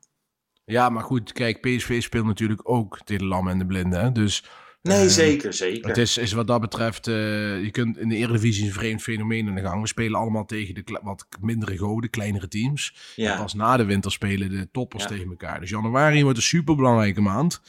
Ja, 0.64 0.88
maar 0.88 1.02
goed, 1.04 1.33
kijk, 1.33 1.61
PSV 1.61 2.02
speelt 2.02 2.26
natuurlijk 2.26 2.69
ook 2.69 2.99
tegen 3.04 3.26
Lammen 3.26 3.52
en 3.52 3.59
de 3.59 3.66
Blinden. 3.66 4.00
hè. 4.00 4.12
Dus 4.12 4.45
Nee, 4.83 5.05
Eh, 5.05 5.09
zeker, 5.09 5.53
zeker. 5.53 5.89
Het 5.89 5.99
is, 5.99 6.19
is 6.19 6.33
wat 6.33 6.47
dat 6.47 6.61
betreft, 6.61 7.07
eh, 7.07 7.15
je 7.63 7.71
kunt 7.71 7.99
in 7.99 8.09
de 8.09 8.17
Eredivisie 8.17 8.67
een 8.67 8.73
vreemd 8.73 9.03
fenomeen 9.03 9.47
in 9.49 9.55
de 9.55 9.61
gang. 9.61 9.81
We 9.81 9.87
spelen 9.89 10.21
allemaal 10.21 10.45
tegen 10.45 10.75
de 10.75 10.99
wat 11.03 11.27
mindere 11.41 11.79
goden, 11.79 12.11
kleinere 12.11 12.49
teams. 12.49 13.13
En 13.17 13.23
ja. 13.23 13.37
pas 13.41 13.55
na 13.55 13.77
de 13.77 13.85
winter 13.85 14.13
spelen 14.13 14.51
de 14.51 14.69
toppers 14.73 15.03
Ja. 15.03 15.09
tegen 15.09 15.29
elkaar. 15.31 15.61
Dus 15.61 15.71
januari 15.71 16.23
wordt 16.23 16.39
een 16.39 16.45
superbelangrijke 16.45 17.21
maand. 17.21 17.61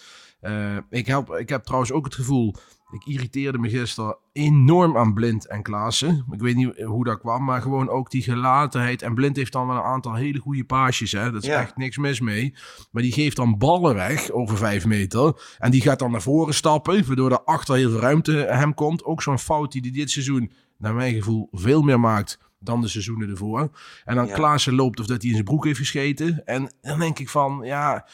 Uh, 0.42 0.78
ik, 0.90 1.08
heb, 1.08 1.30
ik 1.30 1.50
heb 1.50 1.64
trouwens 1.64 1.92
ook 1.92 2.06
het 2.06 2.16
gevoel, 2.16 2.56
ik 2.92 3.06
irriteerde 3.06 3.58
me 3.58 3.70
gisteren 3.70 4.18
enorm 4.34 4.98
aan 4.98 5.14
Blind 5.14 5.48
en 5.48 5.62
Klaassen. 5.62 6.26
Ik 6.32 6.42
weet 6.42 6.56
niet 6.56 6.82
hoe 6.82 7.04
dat 7.04 7.20
kwam, 7.20 7.44
maar 7.44 7.62
gewoon 7.62 7.90
ook 7.90 8.12
die 8.12 8.22
gelatenheid. 8.22 9.02
En 9.02 9.14
Blind 9.14 9.36
heeft 9.36 9.52
dan 9.52 9.68
wel 9.68 9.76
een 9.76 9.82
aantal 9.82 10.14
hele 10.14 10.40
goede 10.40 10.64
paasjes, 10.64 11.12
hè. 11.12 11.32
Dat 11.32 11.44
is 11.44 11.50
echt 11.50 11.78
niks 11.78 11.98
mis 11.98 12.20
mee. 12.20 12.54
Maar 12.92 13.02
die 13.02 13.12
geeft 13.12 13.36
dan 13.36 13.58
ballen 13.58 13.96
weg 13.96 14.32
over 14.32 14.58
vijf 14.58 14.86
meter. 14.86 15.56
En 15.58 15.72
die 15.72 15.82
gaat 15.82 16.00
dan 16.00 16.12
naar 16.12 16.22
voren 16.22 16.54
stappen, 16.54 17.08
waardoor 17.08 17.32
er 17.32 17.44
achter 17.44 17.76
heel 17.76 17.90
veel 17.90 18.00
ruimte 18.00 18.32
hem 18.32 18.74
komt. 18.74 19.04
Ook 19.04 19.22
zo'n 19.22 19.40
fout 19.40 19.72
die 19.72 19.82
hij 19.82 19.92
dit 19.92 20.12
seizoen, 20.12 20.52
naar 20.78 20.94
mijn 20.94 21.14
gevoel, 21.14 21.48
veel 21.52 21.82
meer 21.82 22.00
maakt 22.00 22.40
dan 22.60 22.82
de 22.82 22.88
seizoenen 22.88 23.30
ervoor. 23.30 23.70
En 24.06 24.16
dan 24.16 24.28
ja. 24.28 24.34
Klaassen 24.34 24.76
loopt 24.76 25.00
of 25.00 25.06
dat 25.06 25.22
hij 25.22 25.28
in 25.30 25.36
zijn 25.36 25.48
broek 25.48 25.66
heeft 25.66 25.78
gescheten. 25.78 26.46
En 26.46 26.74
dan 26.82 27.00
denk 27.00 27.20
ik 27.20 27.30
van, 27.30 27.62
ja, 27.64 28.08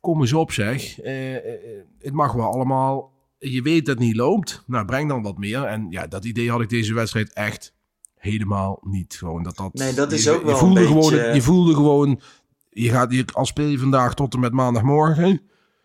kom 0.00 0.20
eens 0.20 0.32
op 0.32 0.52
zeg. 0.52 1.04
Uh, 1.04 1.36
het 1.98 2.12
mag 2.12 2.32
wel 2.32 2.52
allemaal 2.52 3.14
je 3.38 3.62
weet 3.62 3.86
dat 3.86 3.94
het 3.94 4.04
niet 4.04 4.16
loopt. 4.16 4.62
Nou, 4.66 4.84
breng 4.84 5.08
dan 5.08 5.22
wat 5.22 5.38
meer. 5.38 5.64
En 5.64 5.86
ja, 5.90 6.06
dat 6.06 6.24
idee 6.24 6.50
had 6.50 6.60
ik 6.60 6.68
deze 6.68 6.94
wedstrijd 6.94 7.32
echt 7.32 7.74
helemaal 8.14 8.80
niet. 8.82 9.14
Gewoon 9.14 9.42
dat 9.42 9.56
dat. 9.56 9.74
Nee, 9.74 9.94
dat 9.94 10.12
is 10.12 10.24
je, 10.24 10.30
ook 10.30 10.42
wel 10.42 10.52
je 10.52 10.58
voelde 10.58 10.80
een 10.80 10.86
gewoon. 10.86 11.34
Je 11.34 11.42
voelde 11.42 11.74
gewoon. 11.74 12.20
Je 12.70 12.90
gaat 12.90 13.10
hier 13.10 13.24
al 13.32 13.46
speel 13.46 13.66
je 13.66 13.78
vandaag 13.78 14.14
tot 14.14 14.34
en 14.34 14.40
met 14.40 14.52
maandagmorgen. 14.52 15.40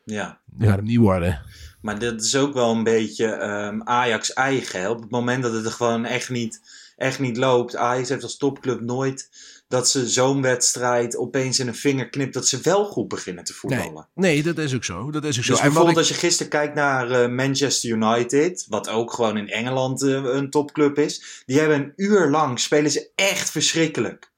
Ja. 0.05 0.39
Die 0.45 0.67
gaat 0.67 0.77
hem 0.77 0.85
niet 0.85 0.97
worden. 0.97 1.41
Maar 1.81 1.99
dat 1.99 2.21
is 2.21 2.35
ook 2.35 2.53
wel 2.53 2.71
een 2.71 2.83
beetje 2.83 3.43
um, 3.43 3.83
Ajax 3.83 4.33
eigen. 4.33 4.89
Op 4.89 5.01
het 5.01 5.09
moment 5.09 5.43
dat 5.43 5.53
het 5.53 5.65
er 5.65 5.71
gewoon 5.71 6.05
echt 6.05 6.29
niet, 6.29 6.61
echt 6.97 7.19
niet 7.19 7.37
loopt. 7.37 7.75
Ajax 7.75 8.09
heeft 8.09 8.23
als 8.23 8.37
topclub 8.37 8.81
nooit 8.81 9.29
dat 9.71 9.89
ze 9.89 10.09
zo'n 10.09 10.41
wedstrijd 10.41 11.17
opeens 11.17 11.59
in 11.59 11.67
een 11.67 11.75
vinger 11.75 12.09
knipt 12.09 12.33
dat 12.33 12.47
ze 12.47 12.59
wel 12.61 12.85
goed 12.85 13.07
beginnen 13.07 13.43
te 13.43 13.53
voetballen. 13.53 14.07
Nee, 14.13 14.33
nee 14.33 14.43
dat 14.43 14.57
is 14.57 14.75
ook 14.75 14.83
zo. 14.83 15.11
Dat 15.11 15.23
is 15.23 15.39
ook 15.39 15.45
dus 15.45 15.57
zo. 15.57 15.63
bijvoorbeeld 15.63 15.91
ik... 15.91 15.97
als 15.97 16.07
je 16.07 16.13
gisteren 16.13 16.51
kijkt 16.51 16.75
naar 16.75 17.11
uh, 17.11 17.35
Manchester 17.35 17.89
United, 17.89 18.65
wat 18.69 18.89
ook 18.89 19.13
gewoon 19.13 19.37
in 19.37 19.49
Engeland 19.49 20.01
uh, 20.03 20.23
een 20.23 20.49
topclub 20.49 20.97
is, 20.97 21.43
die 21.45 21.59
hebben 21.59 21.77
een 21.77 21.93
uur 21.95 22.29
lang 22.29 22.59
spelen 22.59 22.91
ze 22.91 23.09
echt 23.15 23.49
verschrikkelijk. 23.49 24.31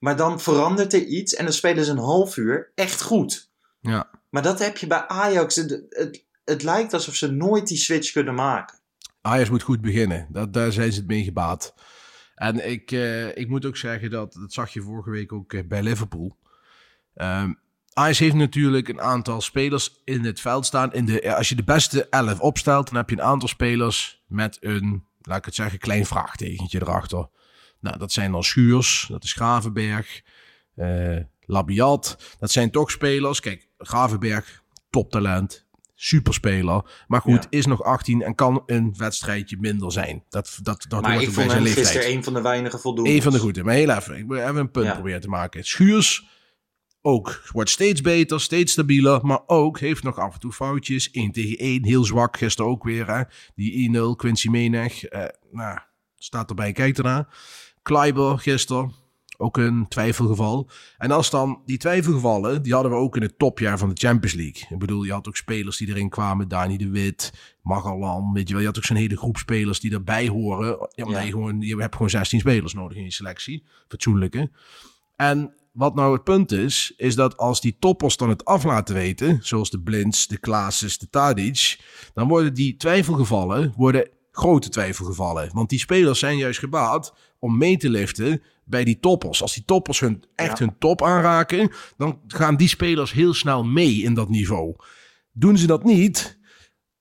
Maar 0.00 0.16
dan 0.16 0.40
verandert 0.40 0.92
er 0.92 1.04
iets 1.04 1.34
en 1.34 1.44
dan 1.44 1.54
spelen 1.54 1.84
ze 1.84 1.90
een 1.90 1.98
half 1.98 2.36
uur 2.36 2.72
echt 2.74 3.02
goed. 3.02 3.50
Ja. 3.80 4.10
Maar 4.30 4.42
dat 4.42 4.58
heb 4.58 4.76
je 4.76 4.86
bij 4.86 5.06
Ajax. 5.06 5.56
Het, 5.56 5.82
het, 5.88 6.24
het 6.44 6.62
lijkt 6.62 6.94
alsof 6.94 7.14
ze 7.14 7.30
nooit 7.30 7.66
die 7.66 7.78
switch 7.78 8.12
kunnen 8.12 8.34
maken. 8.34 8.78
Ajax 9.20 9.50
moet 9.50 9.62
goed 9.62 9.80
beginnen. 9.80 10.26
Dat, 10.30 10.52
daar 10.52 10.72
zijn 10.72 10.92
ze 10.92 10.98
het 10.98 11.08
mee 11.08 11.24
gebaat. 11.24 11.74
En 12.36 12.70
ik, 12.70 12.90
uh, 12.90 13.36
ik 13.36 13.48
moet 13.48 13.66
ook 13.66 13.76
zeggen 13.76 14.10
dat, 14.10 14.32
dat 14.32 14.52
zag 14.52 14.72
je 14.72 14.82
vorige 14.82 15.10
week 15.10 15.32
ook 15.32 15.52
uh, 15.52 15.60
bij 15.68 15.82
Liverpool. 15.82 16.36
Um, 17.14 17.58
Ajax 17.92 18.18
heeft 18.18 18.34
natuurlijk 18.34 18.88
een 18.88 19.00
aantal 19.00 19.40
spelers 19.40 20.00
in 20.04 20.24
het 20.24 20.40
veld 20.40 20.66
staan. 20.66 20.92
In 20.92 21.04
de, 21.04 21.36
als 21.36 21.48
je 21.48 21.54
de 21.54 21.64
beste 21.64 22.08
11 22.08 22.40
opstelt, 22.40 22.86
dan 22.86 22.96
heb 22.96 23.10
je 23.10 23.16
een 23.16 23.22
aantal 23.22 23.48
spelers 23.48 24.22
met 24.26 24.56
een, 24.60 25.04
laat 25.20 25.38
ik 25.38 25.44
het 25.44 25.54
zeggen, 25.54 25.78
klein 25.78 26.06
vraagtekentje 26.06 26.80
erachter. 26.82 27.28
Nou, 27.80 27.98
dat 27.98 28.12
zijn 28.12 28.32
dan 28.32 28.44
Schuurs, 28.44 29.06
dat 29.10 29.24
is 29.24 29.32
Gravenberg, 29.32 30.22
uh, 30.76 31.18
Labiat. 31.40 32.36
Dat 32.38 32.50
zijn 32.50 32.70
toch 32.70 32.90
spelers. 32.90 33.40
Kijk, 33.40 33.68
Gravenberg, 33.78 34.62
toptalent, 34.90 35.65
superspeler. 35.98 37.04
Maar 37.06 37.20
goed, 37.20 37.42
ja. 37.50 37.58
is 37.58 37.66
nog 37.66 37.82
18 37.82 38.22
en 38.22 38.34
kan 38.34 38.62
een 38.66 38.94
wedstrijdje 38.96 39.56
minder 39.60 39.92
zijn. 39.92 40.24
Dat, 40.28 40.58
dat, 40.62 40.84
dat 40.88 41.02
maar 41.02 41.14
ik 41.14 41.20
vond 41.22 41.34
zijn 41.34 41.50
hem 41.50 41.62
leeftijd. 41.62 41.86
gisteren 41.86 42.12
een 42.16 42.24
van 42.24 42.34
de 42.34 42.40
weinige 42.42 42.78
voldoende. 42.78 43.10
Eén 43.10 43.22
van 43.22 43.32
de 43.32 43.38
goede. 43.38 43.64
Maar 43.64 43.74
heel 43.74 43.90
even. 43.90 44.16
Ik 44.18 44.26
wil 44.26 44.38
even 44.38 44.56
een 44.56 44.70
punt 44.70 44.86
Ja. 44.86 44.92
proberen 44.92 45.20
te 45.20 45.28
maken. 45.28 45.64
Schuurs 45.64 46.28
ook. 47.02 47.42
Wordt 47.52 47.70
steeds 47.70 48.00
beter, 48.00 48.40
steeds 48.40 48.72
stabieler. 48.72 49.26
Maar 49.26 49.40
ook 49.46 49.78
heeft 49.78 50.02
nog 50.02 50.18
af 50.18 50.34
en 50.34 50.40
toe 50.40 50.52
foutjes. 50.52 51.10
1 51.10 51.32
tegen 51.32 51.58
1. 51.58 51.84
Heel 51.84 52.04
zwak. 52.04 52.36
Gisteren 52.36 52.70
ook 52.70 52.84
weer. 52.84 53.06
Hè. 53.16 53.22
Die 53.54 53.90
1-0. 53.96 54.16
Quincy 54.16 54.48
Meneg. 54.48 55.04
eh, 55.04 55.24
nou, 55.50 55.78
staat 56.16 56.48
erbij. 56.48 56.72
Kijk 56.72 56.98
ernaar. 56.98 57.28
Kleiber 57.82 58.38
gisteren. 58.38 58.92
Ook 59.36 59.56
een 59.56 59.88
twijfelgeval. 59.88 60.68
En 60.98 61.10
als 61.10 61.30
dan 61.30 61.62
die 61.66 61.78
twijfelgevallen, 61.78 62.62
die 62.62 62.72
hadden 62.72 62.92
we 62.92 62.98
ook 62.98 63.16
in 63.16 63.22
het 63.22 63.38
topjaar 63.38 63.78
van 63.78 63.88
de 63.88 63.94
Champions 64.06 64.34
League. 64.34 64.62
Ik 64.70 64.78
bedoel, 64.78 65.02
je 65.02 65.12
had 65.12 65.28
ook 65.28 65.36
spelers 65.36 65.76
die 65.76 65.88
erin 65.88 66.08
kwamen. 66.08 66.48
Dani 66.48 66.76
de 66.76 66.88
Wit, 66.88 67.32
Magalan, 67.62 68.32
weet 68.32 68.46
je 68.46 68.52
wel. 68.52 68.62
Je 68.62 68.68
had 68.68 68.76
ook 68.76 68.84
zo'n 68.84 68.96
hele 68.96 69.16
groep 69.16 69.36
spelers 69.36 69.80
die 69.80 69.92
erbij 69.92 70.28
horen. 70.28 70.88
Ja, 70.94 71.04
maar 71.04 71.14
Ja. 71.14 71.20
nee, 71.20 71.30
gewoon, 71.30 71.60
je 71.60 71.76
hebt 71.76 71.94
gewoon 71.94 72.10
16 72.10 72.40
spelers 72.40 72.74
nodig 72.74 72.96
in 72.96 73.04
je 73.04 73.12
selectie. 73.12 73.64
Fatsoenlijke. 73.88 74.50
En 75.16 75.54
wat 75.72 75.94
nou 75.94 76.12
het 76.12 76.24
punt 76.24 76.52
is, 76.52 76.92
is 76.96 77.14
dat 77.14 77.36
als 77.36 77.60
die 77.60 77.76
toppers 77.78 78.16
dan 78.16 78.28
het 78.28 78.44
af 78.44 78.64
laten 78.64 78.94
weten, 78.94 79.38
zoals 79.42 79.70
de 79.70 79.80
Blinds, 79.80 80.26
de 80.26 80.38
Klaases, 80.38 80.98
de 80.98 81.08
Tadic, 81.08 81.78
dan 82.14 82.28
worden 82.28 82.54
die 82.54 82.76
twijfelgevallen, 82.76 83.72
worden 83.76 84.08
grote 84.36 84.68
twijfelgevallen. 84.68 85.50
Want 85.52 85.68
die 85.68 85.78
spelers 85.78 86.18
zijn 86.18 86.36
juist 86.36 86.58
gebaat 86.58 87.14
om 87.38 87.58
mee 87.58 87.76
te 87.76 87.90
liften 87.90 88.42
bij 88.64 88.84
die 88.84 89.00
toppers. 89.00 89.42
Als 89.42 89.54
die 89.54 89.64
toppers 89.64 90.00
hun, 90.00 90.24
echt 90.34 90.58
Ja. 90.58 90.64
hun 90.64 90.78
top 90.78 91.02
aanraken, 91.02 91.70
dan 91.96 92.20
gaan 92.26 92.56
die 92.56 92.68
spelers 92.68 93.12
heel 93.12 93.34
snel 93.34 93.64
mee 93.64 94.02
in 94.02 94.14
dat 94.14 94.28
niveau. 94.28 94.74
Doen 95.32 95.58
ze 95.58 95.66
dat 95.66 95.84
niet, 95.84 96.38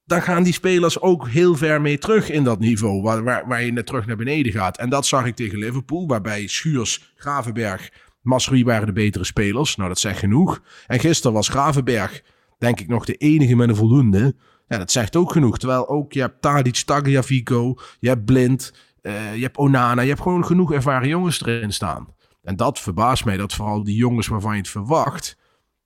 dan 0.05 0.21
gaan 0.21 0.43
die 0.43 0.53
spelers 0.53 0.99
ook 1.01 1.27
heel 1.27 1.55
ver 1.55 1.81
mee 1.81 1.97
terug 1.97 2.29
in 2.29 2.43
dat 2.43 2.59
niveau, 2.59 3.01
waar, 3.01 3.23
waar, 3.23 3.47
waar 3.47 3.63
je 3.63 3.71
net 3.71 3.85
terug 3.85 4.05
naar 4.05 4.15
beneden 4.15 4.51
gaat. 4.51 4.77
En 4.77 4.89
dat 4.89 5.05
zag 5.05 5.25
ik 5.25 5.35
tegen 5.35 5.57
Liverpool, 5.59 6.07
waarbij 6.07 6.47
Schuurs, 6.47 7.13
Gravenberg, 7.15 7.91
Masri 8.21 8.63
waren 8.63 8.85
de 8.87 8.93
betere 8.93 9.23
spelers. 9.23 9.75
Nou, 9.75 9.89
dat 9.89 9.99
zegt 9.99 10.19
genoeg. 10.19 10.61
En 10.87 10.99
gisteren 10.99 11.33
was 11.33 11.47
Gravenberg, 11.47 12.23
denk 12.57 12.79
ik, 12.79 12.87
nog 12.87 13.05
de 13.05 13.15
enige 13.15 13.55
met 13.55 13.69
een 13.69 13.75
voldoende. 13.75 14.35
Ja, 14.67 14.77
dat 14.77 14.91
zegt 14.91 15.15
ook 15.15 15.31
genoeg. 15.31 15.57
Terwijl 15.57 15.89
ook, 15.89 16.13
je 16.13 16.19
hebt 16.19 16.41
Tadic, 16.41 16.75
Tagliafico, 16.75 17.75
je 18.00 18.07
hebt 18.07 18.25
Blind, 18.25 18.74
eh, 19.01 19.36
je 19.36 19.41
hebt 19.41 19.57
Onana. 19.57 20.01
Je 20.01 20.10
hebt 20.10 20.22
gewoon 20.22 20.45
genoeg 20.45 20.74
ervaren 20.74 21.07
jongens 21.07 21.45
erin 21.45 21.74
staan. 21.74 22.13
En 22.43 22.55
dat 22.55 22.79
verbaast 22.79 23.25
mij, 23.25 23.38
dat 23.38 23.53
vooral 23.53 23.84
die 23.84 23.95
jongens 23.95 24.27
waarvan 24.27 24.51
je 24.51 24.57
het 24.57 24.69
verwacht, 24.69 25.38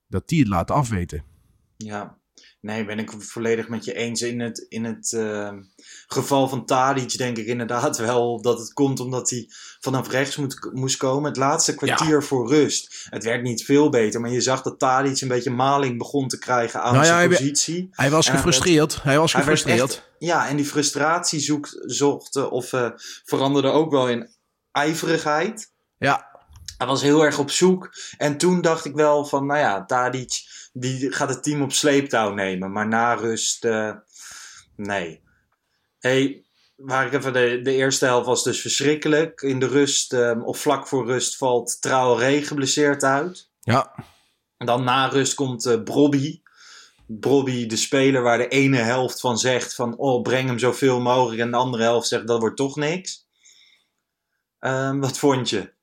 dat 0.08 0.28
die 0.28 0.40
het 0.40 0.48
laten 0.48 0.76
afweten. 0.76 1.24
Ja, 1.78 2.18
nee, 2.62 2.86
ben 2.86 3.00
ik 3.00 3.12
volledig 3.12 3.70
met 3.70 3.86
je 3.86 3.94
eens. 3.94 4.22
In 4.22 4.40
het, 4.40 4.66
in 4.70 4.84
het 4.84 5.14
eh, 5.14 5.54
geval 6.08 6.48
van 6.48 6.66
Tadic 6.66 7.18
denk 7.18 7.38
ik 7.38 7.46
inderdaad 7.46 7.98
wel 7.98 8.42
dat 8.42 8.60
het 8.60 8.74
komt 8.74 9.00
omdat 9.00 9.30
hij 9.30 9.50
vanaf 9.80 10.10
rechts 10.10 10.36
moet, 10.36 10.70
moest 10.74 10.98
komen. 10.98 11.30
Het 11.30 11.38
laatste 11.38 11.76
kwartier 11.76 12.24
voor 12.24 12.50
rust. 12.50 13.08
Het 13.10 13.24
werd 13.24 13.42
niet 13.42 13.66
veel 13.66 13.90
beter, 13.90 14.22
maar 14.22 14.30
je 14.30 14.42
zag 14.42 14.62
dat 14.62 14.80
Tadic 14.80 15.22
een 15.22 15.28
beetje 15.28 15.50
maling 15.50 15.98
begon 15.98 16.28
te 16.28 16.38
krijgen 16.40 16.82
aan 16.82 16.94
Nou 16.94 17.06
ja, 17.06 17.12
zijn 17.18 17.30
positie. 17.30 17.90
Hij 17.92 18.10
was 18.10 18.28
En 18.28 18.34
gefrustreerd. 18.36 19.04
Hij 19.04 19.18
was 19.18 19.34
Hij 19.34 19.42
gefrustreerd. 19.42 19.82
echt- 19.82 20.08
ja, 20.20 20.48
en 20.48 20.56
die 20.56 20.66
frustratie 20.66 21.40
zoekt, 21.40 21.78
zocht 21.86 22.36
of 22.50 22.74
eh, 22.74 22.90
veranderde 23.26 23.70
ook 23.70 23.92
wel 23.92 24.08
in 24.10 24.30
ijverigheid. 24.72 25.72
Ja, 25.98 26.28
Hij 26.78 26.88
was 26.88 27.02
heel 27.02 27.26
erg 27.26 27.40
op 27.40 27.52
zoek. 27.52 27.90
En 28.18 28.38
toen 28.38 28.62
dacht 28.62 28.86
ik 28.86 28.96
wel 28.96 29.26
van, 29.26 29.46
nou 29.46 29.60
ja, 29.60 29.86
Tadic 29.86 30.34
die 30.74 31.12
gaat 31.12 31.30
het 31.30 31.44
team 31.44 31.62
op 31.62 31.72
sleeptouw 31.74 32.34
nemen. 32.34 32.72
Maar 32.72 32.88
na 32.88 33.14
rust, 33.14 33.66
eh, 33.66 33.92
nee. 34.76 35.22
Hey, 36.00 36.44
waar 36.80 37.06
ik 37.06 37.14
even 37.14 37.34
de, 37.34 37.60
de 37.64 37.74
eerste 37.74 38.06
helft 38.06 38.26
was 38.26 38.44
dus 38.44 38.62
verschrikkelijk. 38.62 39.42
In 39.42 39.60
de 39.60 39.68
rust, 39.68 40.14
eh, 40.14 40.40
of 40.44 40.60
vlak 40.60 40.88
voor 40.88 41.06
rust, 41.06 41.38
valt 41.38 41.82
Traoré 41.82 42.42
geblesseerd 42.42 43.04
uit. 43.04 43.52
ja. 43.60 43.96
En 44.58 44.66
dan 44.66 44.84
na 44.84 45.08
rust 45.08 45.34
komt 45.34 45.66
eh 45.66 45.84
Brobby. 45.84 46.42
Brobby, 47.08 47.66
de 47.66 47.76
speler 47.76 48.22
waar 48.22 48.38
de 48.38 48.48
ene 48.48 48.78
helft 48.78 49.20
van 49.20 49.38
zegt 49.38 49.76
van... 49.76 49.98
Oh, 49.98 50.22
breng 50.22 50.48
hem 50.48 50.60
zoveel 50.60 51.00
mogelijk. 51.00 51.42
En 51.42 51.52
de 51.52 51.58
andere 51.58 51.84
helft 51.84 52.08
zegt, 52.08 52.28
dat 52.28 52.40
wordt 52.40 52.58
toch 52.58 52.76
niks. 52.76 53.28
Ehm, 54.60 55.00
wat 55.00 55.18
vond 55.18 55.50
je? 55.50 55.74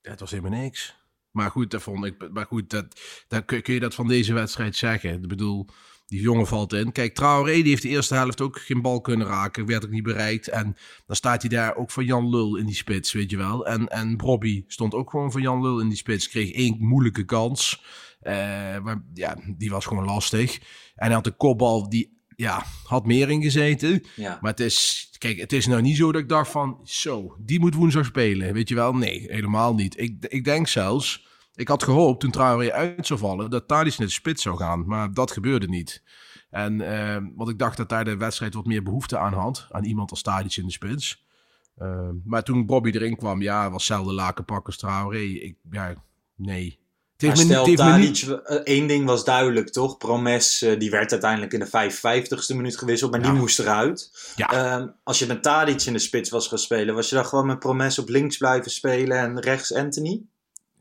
Ja, 0.00 0.10
het 0.10 0.20
was 0.20 0.30
helemaal 0.30 0.60
niks. 0.60 0.96
Maar 1.30 1.50
goed, 1.50 1.70
dat 1.70 1.82
vond 1.82 2.04
ik. 2.04 2.30
Maar 2.32 2.46
goed, 2.46 2.70
dat, 2.70 3.00
dan 3.28 3.44
kun, 3.44 3.62
kun 3.62 3.74
je 3.74 3.80
dat 3.80 3.94
van 3.94 4.08
deze 4.08 4.32
wedstrijd 4.32 4.76
zeggen. 4.76 5.22
Ik 5.22 5.28
bedoel, 5.28 5.66
die 6.06 6.20
jongen 6.20 6.46
valt 6.46 6.72
in. 6.72 6.92
Kijk, 6.92 7.14
Traoré 7.14 7.52
die 7.52 7.68
heeft 7.68 7.82
de 7.82 7.88
eerste 7.88 8.14
helft 8.14 8.40
ook 8.40 8.58
geen 8.58 8.82
bal 8.82 9.00
kunnen 9.00 9.26
raken. 9.26 9.66
Werd 9.66 9.84
ook 9.84 9.90
niet 9.90 10.02
bereikt. 10.02 10.48
En 10.48 10.76
dan 11.06 11.16
staat 11.16 11.40
hij 11.40 11.50
daar 11.50 11.76
ook 11.76 11.90
van 11.90 12.04
Jan 12.04 12.30
Lul 12.30 12.56
in 12.56 12.66
die 12.66 12.74
spits, 12.74 13.12
weet 13.12 13.30
je 13.30 13.36
wel. 13.36 13.66
En, 13.66 13.88
en 13.88 14.16
Brobby 14.16 14.64
stond 14.66 14.94
ook 14.94 15.10
gewoon 15.10 15.32
van 15.32 15.40
Jan 15.42 15.62
Lul 15.62 15.80
in 15.80 15.88
die 15.88 15.96
spits. 15.96 16.28
Kreeg 16.28 16.52
één 16.52 16.76
moeilijke 16.78 17.24
kans. 17.24 17.82
Eh, 18.20 18.34
maar 18.78 19.02
ja, 19.14 19.36
die 19.56 19.70
was 19.70 19.86
gewoon 19.86 20.04
lastig. 20.04 20.58
En 20.94 21.06
hij 21.06 21.14
had 21.14 21.26
een 21.26 21.36
kopbal 21.36 21.88
die 21.88 22.16
ja, 22.36 22.64
had 22.84 23.06
meer 23.06 23.30
ingezeten. 23.30 24.02
Ja. 24.16 24.38
Maar 24.40 24.50
het 24.50 24.60
is, 24.60 25.08
kijk, 25.18 25.40
het 25.40 25.52
is 25.52 25.66
nou 25.66 25.82
niet 25.82 25.96
zo 25.96 26.12
dat 26.12 26.20
ik 26.22 26.28
dacht 26.28 26.50
van, 26.50 26.80
zo, 26.84 27.36
die 27.40 27.60
moet 27.60 27.74
woensdag 27.74 28.04
spelen. 28.04 28.52
Weet 28.52 28.68
je 28.68 28.74
wel? 28.74 28.94
Nee, 28.94 29.24
helemaal 29.28 29.74
niet. 29.74 30.00
Ik, 30.00 30.26
ik 30.28 30.44
denk 30.44 30.68
zelfs, 30.68 31.26
ik 31.56 31.68
had 31.68 31.82
gehoopt 31.82 32.20
toen 32.20 32.30
Traoré 32.30 32.72
uit 32.72 33.06
zou 33.06 33.18
vallen, 33.18 33.50
dat 33.50 33.68
Tadic 33.68 33.98
naar 33.98 34.06
de 34.06 34.12
spits 34.12 34.42
zou 34.42 34.56
gaan. 34.56 34.86
Maar 34.86 35.12
dat 35.12 35.30
gebeurde 35.30 35.68
niet. 35.68 36.02
En 36.50 36.80
eh, 36.80 37.22
want 37.34 37.50
ik 37.50 37.58
dacht 37.58 37.76
dat 37.76 37.88
daar 37.88 38.04
de 38.04 38.16
wedstrijd 38.16 38.54
wat 38.54 38.66
meer 38.66 38.82
behoefte 38.82 39.18
aan 39.18 39.32
had, 39.32 39.66
aan 39.70 39.84
iemand 39.84 40.10
als 40.10 40.22
Tadic 40.22 40.56
in 40.56 40.66
de 40.66 40.72
spits. 40.72 41.24
Eh, 41.76 42.08
maar 42.24 42.42
toen 42.42 42.66
Bobby 42.66 42.90
erin 42.90 43.16
kwam, 43.16 43.42
ja, 43.42 43.70
was 43.70 43.84
zelden 43.86 44.14
lakenpak 44.14 44.66
als 44.66 44.76
Traoré. 44.76 45.22
Ik, 45.22 45.56
ja, 45.70 45.94
nee. 46.36 46.78
Het 47.16 47.38
stel, 47.38 47.62
me 47.64 47.68
niet... 47.68 47.76
Tadic, 47.76 48.22
eh, 48.44 48.56
één 48.56 48.86
ding 48.86 49.06
was 49.06 49.24
duidelijk, 49.24 49.70
toch? 49.70 49.96
Promes, 49.96 50.62
eh, 50.62 50.78
die 50.78 50.90
werd 50.90 51.12
uiteindelijk 51.12 51.52
in 51.52 51.58
de 51.60 51.66
55ste 51.66 52.56
minuut 52.56 52.78
gewisseld, 52.78 53.10
maar 53.10 53.20
Ja. 53.20 53.30
die 53.30 53.38
moest 53.38 53.58
eruit. 53.58 54.32
Ja. 54.36 54.50
Ehm, 54.50 54.88
als 55.02 55.18
je 55.18 55.26
met 55.26 55.42
Tadic 55.42 55.82
in 55.82 55.92
de 55.92 55.98
spits 55.98 56.30
was 56.30 56.48
gaan 56.48 56.58
spelen, 56.58 56.94
was 56.94 57.08
je 57.08 57.14
dan 57.14 57.26
gewoon 57.26 57.46
met 57.46 57.58
Promes 57.58 57.98
op 57.98 58.08
links 58.08 58.36
blijven 58.36 58.70
spelen 58.70 59.18
en 59.18 59.40
rechts 59.40 59.74
Anthony? 59.74 60.22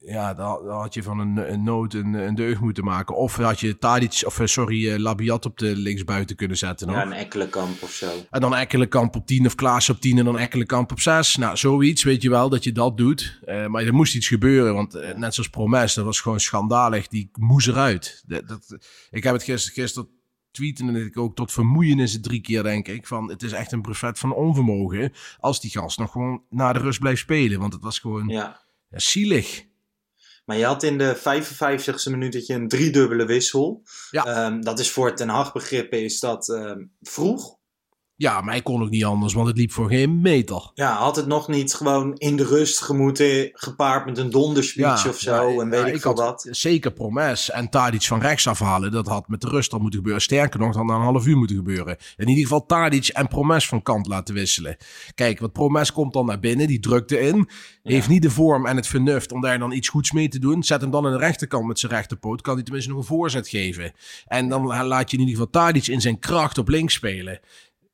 Ja, 0.05 0.33
dan, 0.33 0.69
had 0.69 0.93
je 0.93 1.03
van 1.03 1.19
een, 1.19 1.51
een 1.51 1.63
nood 1.63 1.93
een, 1.93 2.13
een 2.13 2.35
deugd 2.35 2.61
moeten 2.61 2.83
maken. 2.83 3.15
Of 3.15 3.35
had 3.35 3.59
je 3.59 3.77
Tadic, 3.77 4.21
of 4.25 4.39
eh, 4.39 4.45
sorry, 4.45 4.91
eh, 4.91 4.99
Labiat 4.99 5.45
op 5.45 5.57
de 5.57 5.75
linksbuiten 5.75 6.35
kunnen 6.35 6.57
zetten. 6.57 6.87
nog. 6.87 6.95
Ja, 6.95 7.01
een 7.01 7.11
Ekkelenkamp 7.11 7.81
of 7.81 7.91
zo. 7.91 8.11
En 8.29 8.41
dan 8.41 8.55
Ekkelenkamp 8.55 9.15
op 9.15 9.27
10 9.27 9.45
of 9.45 9.55
Klaas 9.55 9.89
op 9.89 10.01
10 10.01 10.17
en 10.17 10.25
dan 10.25 10.39
Ekkelenkamp 10.39 10.91
op 10.91 10.99
6. 10.99 11.35
Nou, 11.35 11.57
zoiets 11.57 12.03
weet 12.03 12.21
je 12.21 12.29
wel 12.29 12.49
dat 12.49 12.63
je 12.63 12.71
dat 12.71 12.97
doet. 12.97 13.39
Eh, 13.45 13.67
maar 13.67 13.83
er 13.83 13.93
moest 13.93 14.15
iets 14.15 14.27
gebeuren, 14.27 14.73
want 14.73 14.93
net 15.15 15.33
zoals 15.33 15.49
Promes, 15.49 15.93
dat 15.93 16.05
was 16.05 16.19
gewoon 16.19 16.39
schandalig. 16.39 17.07
Die 17.07 17.29
moest 17.39 17.67
eruit. 17.67 18.23
Dat, 18.27 18.47
dat, 18.47 18.77
ik 19.09 19.23
heb 19.23 19.33
het 19.33 19.43
gisteren, 19.43 19.81
gisteren 19.81 20.09
tweeten 20.51 20.87
en 20.87 20.95
ik 20.95 21.17
ook 21.17 21.35
tot 21.35 21.51
vermoeienis 21.51 22.21
drie 22.21 22.41
keer 22.41 22.63
denk 22.63 22.87
ik. 22.87 23.07
Van 23.07 23.29
het 23.29 23.43
is 23.43 23.51
echt 23.51 23.71
een 23.71 23.81
brevet 23.81 24.19
van 24.19 24.33
onvermogen 24.33 25.13
als 25.39 25.61
die 25.61 25.71
gast 25.71 25.97
nog 25.97 26.11
gewoon 26.11 26.43
na 26.49 26.73
de 26.73 26.79
rust 26.79 26.99
blijft 26.99 27.19
spelen. 27.19 27.59
Want 27.59 27.73
het 27.73 27.81
was 27.81 27.99
gewoon 27.99 28.27
ja. 28.27 28.59
Ja. 28.89 28.99
zielig. 28.99 29.65
Maar 30.45 30.57
je 30.57 30.65
had 30.65 30.83
in 30.83 30.97
de 30.97 31.17
55ste 31.17 32.11
minuut 32.11 32.33
dat 32.33 32.45
je 32.45 32.53
een 32.53 32.67
driedubbele 32.67 33.25
wissel. 33.25 33.81
Ja. 34.11 34.25
Ehm, 34.25 34.61
dat 34.61 34.79
is 34.79 34.91
voor 34.91 35.15
Ten 35.15 35.29
Hag 35.29 35.53
begrippen 35.53 36.03
is 36.03 36.19
dat 36.19 36.49
ehm, 36.49 36.85
vroeg. 37.01 37.57
Ja, 38.17 38.41
maar 38.41 38.55
ik 38.55 38.63
kon 38.63 38.81
ook 38.81 38.89
niet 38.89 39.05
anders, 39.05 39.33
want 39.33 39.47
het 39.47 39.57
liep 39.57 39.71
voor 39.71 39.89
geen 39.89 40.21
meter. 40.21 40.71
Ja, 40.73 40.95
had 40.97 41.15
het 41.15 41.27
nog 41.27 41.47
niet 41.47 41.73
gewoon 41.73 42.13
in 42.13 42.35
de 42.35 42.45
rust 42.45 42.81
gemoeten, 42.81 43.49
gepaard 43.53 44.05
met 44.05 44.17
een 44.17 44.29
donderspeech 44.29 45.07
of 45.07 45.19
zo 45.19 45.49
ja, 45.49 45.61
en 45.61 45.69
weet 45.69 45.85
ja, 45.85 45.93
ik 45.93 46.01
veel 46.01 46.15
wat. 46.15 46.47
Zeker 46.51 46.91
Promes 46.91 47.51
en 47.51 47.69
Tadic 47.69 48.01
van 48.01 48.19
rechts 48.19 48.47
afhalen. 48.47 48.91
Dat 48.91 49.07
had 49.07 49.27
met 49.27 49.41
de 49.41 49.49
rust 49.49 49.73
al 49.73 49.79
moeten 49.79 49.99
gebeuren. 49.99 50.21
Sterker 50.21 50.59
nog, 50.59 50.73
dan 50.73 50.85
na 50.85 50.95
een 50.95 51.01
half 51.01 51.25
uur 51.25 51.37
moeten 51.37 51.55
gebeuren. 51.55 51.97
In 52.17 52.27
ieder 52.27 52.43
geval 52.43 52.65
Tadic 52.65 53.07
en 53.07 53.27
Promes 53.27 53.67
van 53.67 53.81
kant 53.81 54.07
laten 54.07 54.33
wisselen. 54.33 54.77
Kijk, 55.15 55.39
wat 55.39 55.53
Promes 55.53 55.91
komt 55.91 56.13
dan 56.13 56.25
naar 56.25 56.39
binnen. 56.39 56.67
Die 56.67 56.79
drukt 56.79 57.11
erin. 57.11 57.49
Heeft 57.83 58.07
niet 58.07 58.21
de 58.21 58.29
vorm 58.29 58.65
en 58.65 58.75
het 58.75 58.87
vernuft 58.87 59.31
om 59.31 59.41
daar 59.41 59.59
dan 59.59 59.71
iets 59.71 59.89
goeds 59.89 60.11
mee 60.11 60.27
te 60.27 60.39
doen. 60.39 60.63
Zet 60.63 60.81
hem 60.81 60.91
dan 60.91 61.05
aan 61.05 61.11
de 61.11 61.17
rechterkant 61.17 61.67
met 61.67 61.79
zijn 61.79 61.91
rechterpoot. 61.91 62.41
Kan 62.41 62.53
hij 62.53 62.63
tenminste 62.63 62.91
nog 62.91 62.99
een 62.99 63.05
voorzet 63.05 63.47
geven. 63.47 63.91
En 64.27 64.49
dan 64.49 64.65
laat 64.85 65.11
je 65.11 65.17
in 65.17 65.23
ieder 65.23 65.35
geval 65.35 65.61
Tadic 65.61 65.87
in 65.87 66.01
zijn 66.01 66.19
kracht 66.19 66.57
op 66.57 66.67
links 66.67 66.93
spelen. 66.93 67.39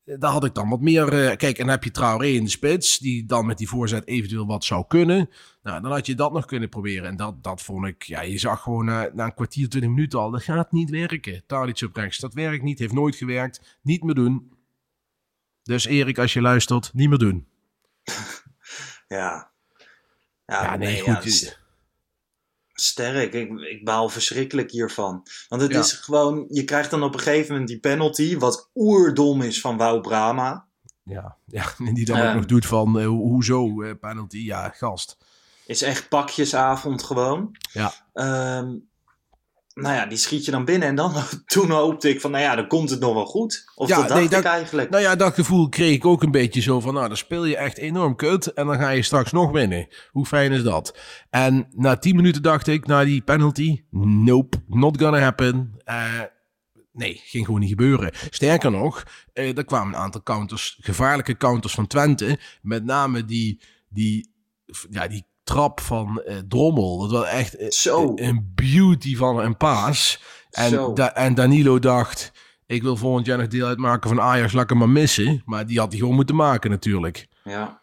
Daar 0.04 0.30
had 0.32 0.44
ik 0.44 0.54
dan 0.54 0.68
wat 0.68 0.80
meer. 0.80 1.08
eh, 1.12 1.36
kijk, 1.36 1.58
en 1.58 1.64
dan 1.64 1.68
heb 1.74 1.84
je 1.84 1.90
Traoré 1.90 2.26
in 2.26 2.44
de 2.44 2.50
spits. 2.50 2.98
Die 2.98 3.24
dan 3.24 3.46
met 3.46 3.58
die 3.58 3.68
voorzet 3.68 4.06
eventueel 4.06 4.46
wat 4.46 4.64
zou 4.64 4.84
kunnen. 4.88 5.30
Nou, 5.62 5.82
dan 5.82 5.90
had 5.92 6.06
je 6.06 6.14
dat 6.14 6.32
nog 6.32 6.44
kunnen 6.44 6.68
proberen. 6.68 7.08
En 7.08 7.16
dat, 7.16 7.42
dat 7.44 7.62
vond 7.62 7.86
ik. 7.86 8.02
Ja, 8.02 8.20
je 8.20 8.38
zag 8.38 8.62
gewoon 8.62 8.84
na, 8.84 9.10
na 9.14 9.24
een 9.24 9.34
kwartier, 9.34 9.68
twintig 9.68 9.90
minuten 9.90 10.18
al. 10.18 10.30
Dat 10.30 10.42
gaat 10.42 10.72
niet 10.72 10.90
werken. 10.90 11.42
Tadic 11.46 11.82
op 11.82 11.96
rechts. 11.96 12.18
Dat 12.18 12.34
werkt 12.34 12.62
niet. 12.62 12.78
Heeft 12.78 12.92
nooit 12.92 13.16
gewerkt. 13.16 13.78
Niet 13.82 14.02
meer 14.02 14.14
doen. 14.14 14.52
Dus 15.62 15.84
Erik, 15.84 16.18
als 16.18 16.32
je 16.32 16.40
luistert, 16.40 16.90
niet 16.94 17.08
meer 17.08 17.18
doen. 17.18 17.46
Ja. 19.08 19.50
Ja, 20.46 20.62
Ja, 20.62 20.76
nee, 20.76 21.02
nee, 21.02 21.14
goed. 21.14 21.40
ja, 21.40 21.52
sterk. 22.82 23.32
Ik, 23.32 23.50
ik 23.60 23.84
baal 23.84 24.08
verschrikkelijk 24.08 24.70
hiervan. 24.70 25.26
Want 25.48 25.62
het 25.62 25.72
Ja. 25.72 25.78
is 25.78 25.92
gewoon, 25.92 26.44
je 26.48 26.64
krijgt 26.64 26.90
dan 26.90 27.02
op 27.02 27.14
een 27.14 27.20
gegeven 27.20 27.50
moment 27.50 27.68
die 27.68 27.78
penalty, 27.80 28.38
wat 28.38 28.70
oerdom 28.74 29.42
is 29.42 29.60
van 29.60 29.76
Wou 29.76 30.00
Brama. 30.00 30.66
Ja, 31.04 31.36
ja. 31.46 31.64
En 31.78 31.94
die 31.94 32.04
dan 32.04 32.20
ook 32.28 32.34
nog 32.34 32.46
doet 32.46 32.66
van. 32.66 32.98
eh, 32.98 33.06
ho- 33.06 33.10
hoezo? 33.16 33.82
eh, 33.82 33.90
penalty. 34.00 34.38
Ja, 34.38 34.68
gast. 34.68 35.16
Is 35.66 35.82
echt 35.82 36.08
pakjesavond 36.08 37.02
gewoon. 37.02 37.56
Ja. 37.72 37.92
Ehm, 38.12 38.74
nou 39.74 39.94
ja, 39.94 40.06
die 40.06 40.18
schiet 40.18 40.44
je 40.44 40.50
dan 40.50 40.64
binnen. 40.64 40.88
En 40.88 40.94
dan, 40.94 41.12
toen 41.46 41.70
hoopte 41.70 42.08
ik 42.08 42.20
van, 42.20 42.30
nou 42.30 42.42
ja, 42.42 42.54
dan 42.54 42.66
komt 42.66 42.90
het 42.90 43.00
nog 43.00 43.14
wel 43.14 43.26
goed. 43.26 43.70
Of 43.74 43.88
Ja, 43.88 43.96
dat 43.96 44.08
dacht 44.08 44.20
nee, 44.20 44.28
dat- 44.28 44.38
ik 44.38 44.44
eigenlijk. 44.44 44.90
Nou 44.90 45.02
ja, 45.02 45.16
dat 45.16 45.34
gevoel 45.34 45.68
kreeg 45.68 45.94
ik 45.94 46.06
ook 46.06 46.22
een 46.22 46.30
beetje 46.30 46.60
zo 46.60 46.80
van, 46.80 46.94
nou, 46.94 47.08
dan 47.08 47.16
speel 47.16 47.44
je 47.44 47.56
echt 47.56 47.78
enorm 47.78 48.16
kut 48.16 48.46
en 48.46 48.66
dan 48.66 48.76
ga 48.78 48.88
je 48.88 49.02
straks 49.02 49.32
nog 49.32 49.50
winnen. 49.50 49.86
Hoe 50.10 50.26
fijn 50.26 50.52
is 50.52 50.62
dat? 50.62 50.98
En 51.30 51.66
na 51.70 51.96
10 51.96 52.16
minuten 52.16 52.42
dacht 52.42 52.66
ik, 52.66 52.86
na 52.86 53.04
die 53.04 53.22
penalty, 53.22 53.82
nope, 53.90 54.56
not 54.66 55.00
gonna 55.00 55.18
happen. 55.18 55.74
Eh, 55.84 56.20
nee, 56.92 57.20
ging 57.24 57.44
gewoon 57.44 57.60
niet 57.60 57.68
gebeuren. 57.68 58.10
Sterker 58.30 58.70
nog, 58.70 59.02
eh, 59.32 59.56
er 59.56 59.64
kwamen 59.64 59.94
een 59.94 60.00
aantal 60.00 60.22
counters, 60.22 60.78
gevaarlijke 60.80 61.36
counters 61.36 61.74
van 61.74 61.86
Twente. 61.86 62.38
Met 62.62 62.84
name 62.84 63.24
die, 63.24 63.60
die, 63.88 64.30
ja, 64.90 65.08
die 65.08 65.30
trap 65.44 65.80
van 65.80 66.22
eh, 66.22 66.36
Drommel. 66.48 66.98
Dat 66.98 67.10
was 67.10 67.26
echt 67.26 67.56
eh, 67.56 67.70
Zo. 67.70 68.12
een 68.14 68.52
beauty 68.54 69.16
van 69.16 69.38
een 69.38 69.56
paas. 69.56 70.20
En, 70.50 70.94
da- 70.94 71.14
en 71.14 71.34
Danilo 71.34 71.78
dacht, 71.78 72.32
ik 72.66 72.82
wil 72.82 72.96
volgend 72.96 73.26
jaar 73.26 73.38
nog 73.38 73.46
deel 73.48 73.66
uitmaken 73.66 74.08
van 74.08 74.20
Ajax, 74.20 74.52
laat 74.52 74.62
ik 74.62 74.68
hem 74.68 74.78
maar 74.78 74.88
missen. 74.88 75.42
Maar 75.44 75.66
die 75.66 75.78
had 75.78 75.90
hij 75.90 76.00
gewoon 76.00 76.14
moeten 76.14 76.34
maken 76.36 76.70
natuurlijk. 76.70 77.28
Ja. 77.44 77.80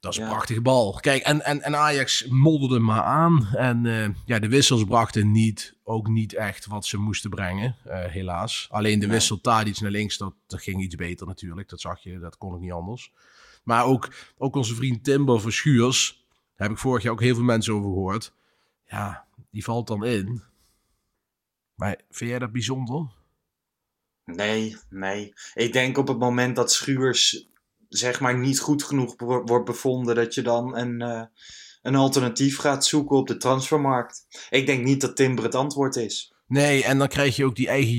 Dat 0.00 0.12
is 0.12 0.18
een 0.18 0.24
Ja. 0.24 0.30
prachtige 0.30 0.60
bal. 0.60 0.98
Kijk, 1.00 1.22
en, 1.22 1.44
en, 1.44 1.62
en 1.62 1.76
Ajax 1.76 2.26
modderde 2.28 2.78
maar 2.78 3.02
aan. 3.02 3.46
En 3.54 3.86
eh, 3.86 4.08
ja, 4.24 4.38
de 4.38 4.48
wissels 4.48 4.84
brachten 4.84 5.32
niet, 5.32 5.74
ook 5.84 6.08
niet 6.08 6.34
echt 6.34 6.66
wat 6.66 6.86
ze 6.86 6.96
moesten 6.96 7.30
brengen, 7.30 7.76
eh, 7.84 8.04
helaas. 8.04 8.66
Alleen 8.70 8.98
de 8.98 9.06
Nee. 9.06 9.14
wissel 9.14 9.40
Tadic 9.40 9.80
naar 9.80 9.90
links, 9.90 10.16
dat, 10.18 10.34
dat 10.46 10.62
ging 10.62 10.82
iets 10.82 10.94
beter 10.94 11.26
natuurlijk. 11.26 11.68
Dat 11.68 11.80
zag 11.80 12.00
je, 12.02 12.18
dat 12.18 12.38
kon 12.38 12.52
ook 12.54 12.60
niet 12.60 12.72
anders. 12.72 13.12
Maar 13.64 13.84
ook, 13.84 14.08
ook 14.38 14.56
onze 14.56 14.74
vriend 14.74 15.04
Timber 15.04 15.40
Verschuurs, 15.40 16.21
daar 16.56 16.68
heb 16.68 16.70
ik 16.70 16.82
vorig 16.82 17.02
jaar 17.02 17.12
ook 17.12 17.20
heel 17.20 17.34
veel 17.34 17.44
mensen 17.44 17.74
over 17.74 17.90
gehoord. 17.90 18.34
Ja, 18.84 19.26
die 19.50 19.64
valt 19.64 19.86
dan 19.86 20.04
in. 20.04 20.42
Maar 21.74 22.00
vind 22.10 22.30
jij 22.30 22.38
dat 22.38 22.52
bijzonder? 22.52 23.10
Nee, 24.24 24.76
nee. 24.88 25.32
Ik 25.54 25.72
denk 25.72 25.98
op 25.98 26.08
het 26.08 26.18
moment 26.18 26.56
dat 26.56 26.72
Schuurs 26.72 27.48
zeg 27.88 28.20
maar 28.20 28.38
niet 28.38 28.60
goed 28.60 28.82
genoeg 28.82 29.14
wo- 29.16 29.42
wordt 29.42 29.64
bevonden, 29.64 30.14
dat 30.14 30.34
je 30.34 30.42
dan 30.42 30.76
een, 30.76 31.00
eh, 31.00 31.24
een 31.82 31.94
alternatief 31.94 32.58
gaat 32.58 32.84
zoeken 32.84 33.16
op 33.16 33.26
de 33.26 33.36
transfermarkt. 33.36 34.46
Ik 34.50 34.66
denk 34.66 34.84
niet 34.84 35.00
dat 35.00 35.16
Timber 35.16 35.44
het 35.44 35.54
antwoord 35.54 35.96
is. 35.96 36.31
Nee, 36.52 36.84
en 36.84 36.98
dan 36.98 37.08
krijg 37.08 37.36
je 37.36 37.44
ook 37.44 37.56
die 37.56 37.68
eigen 37.68 37.94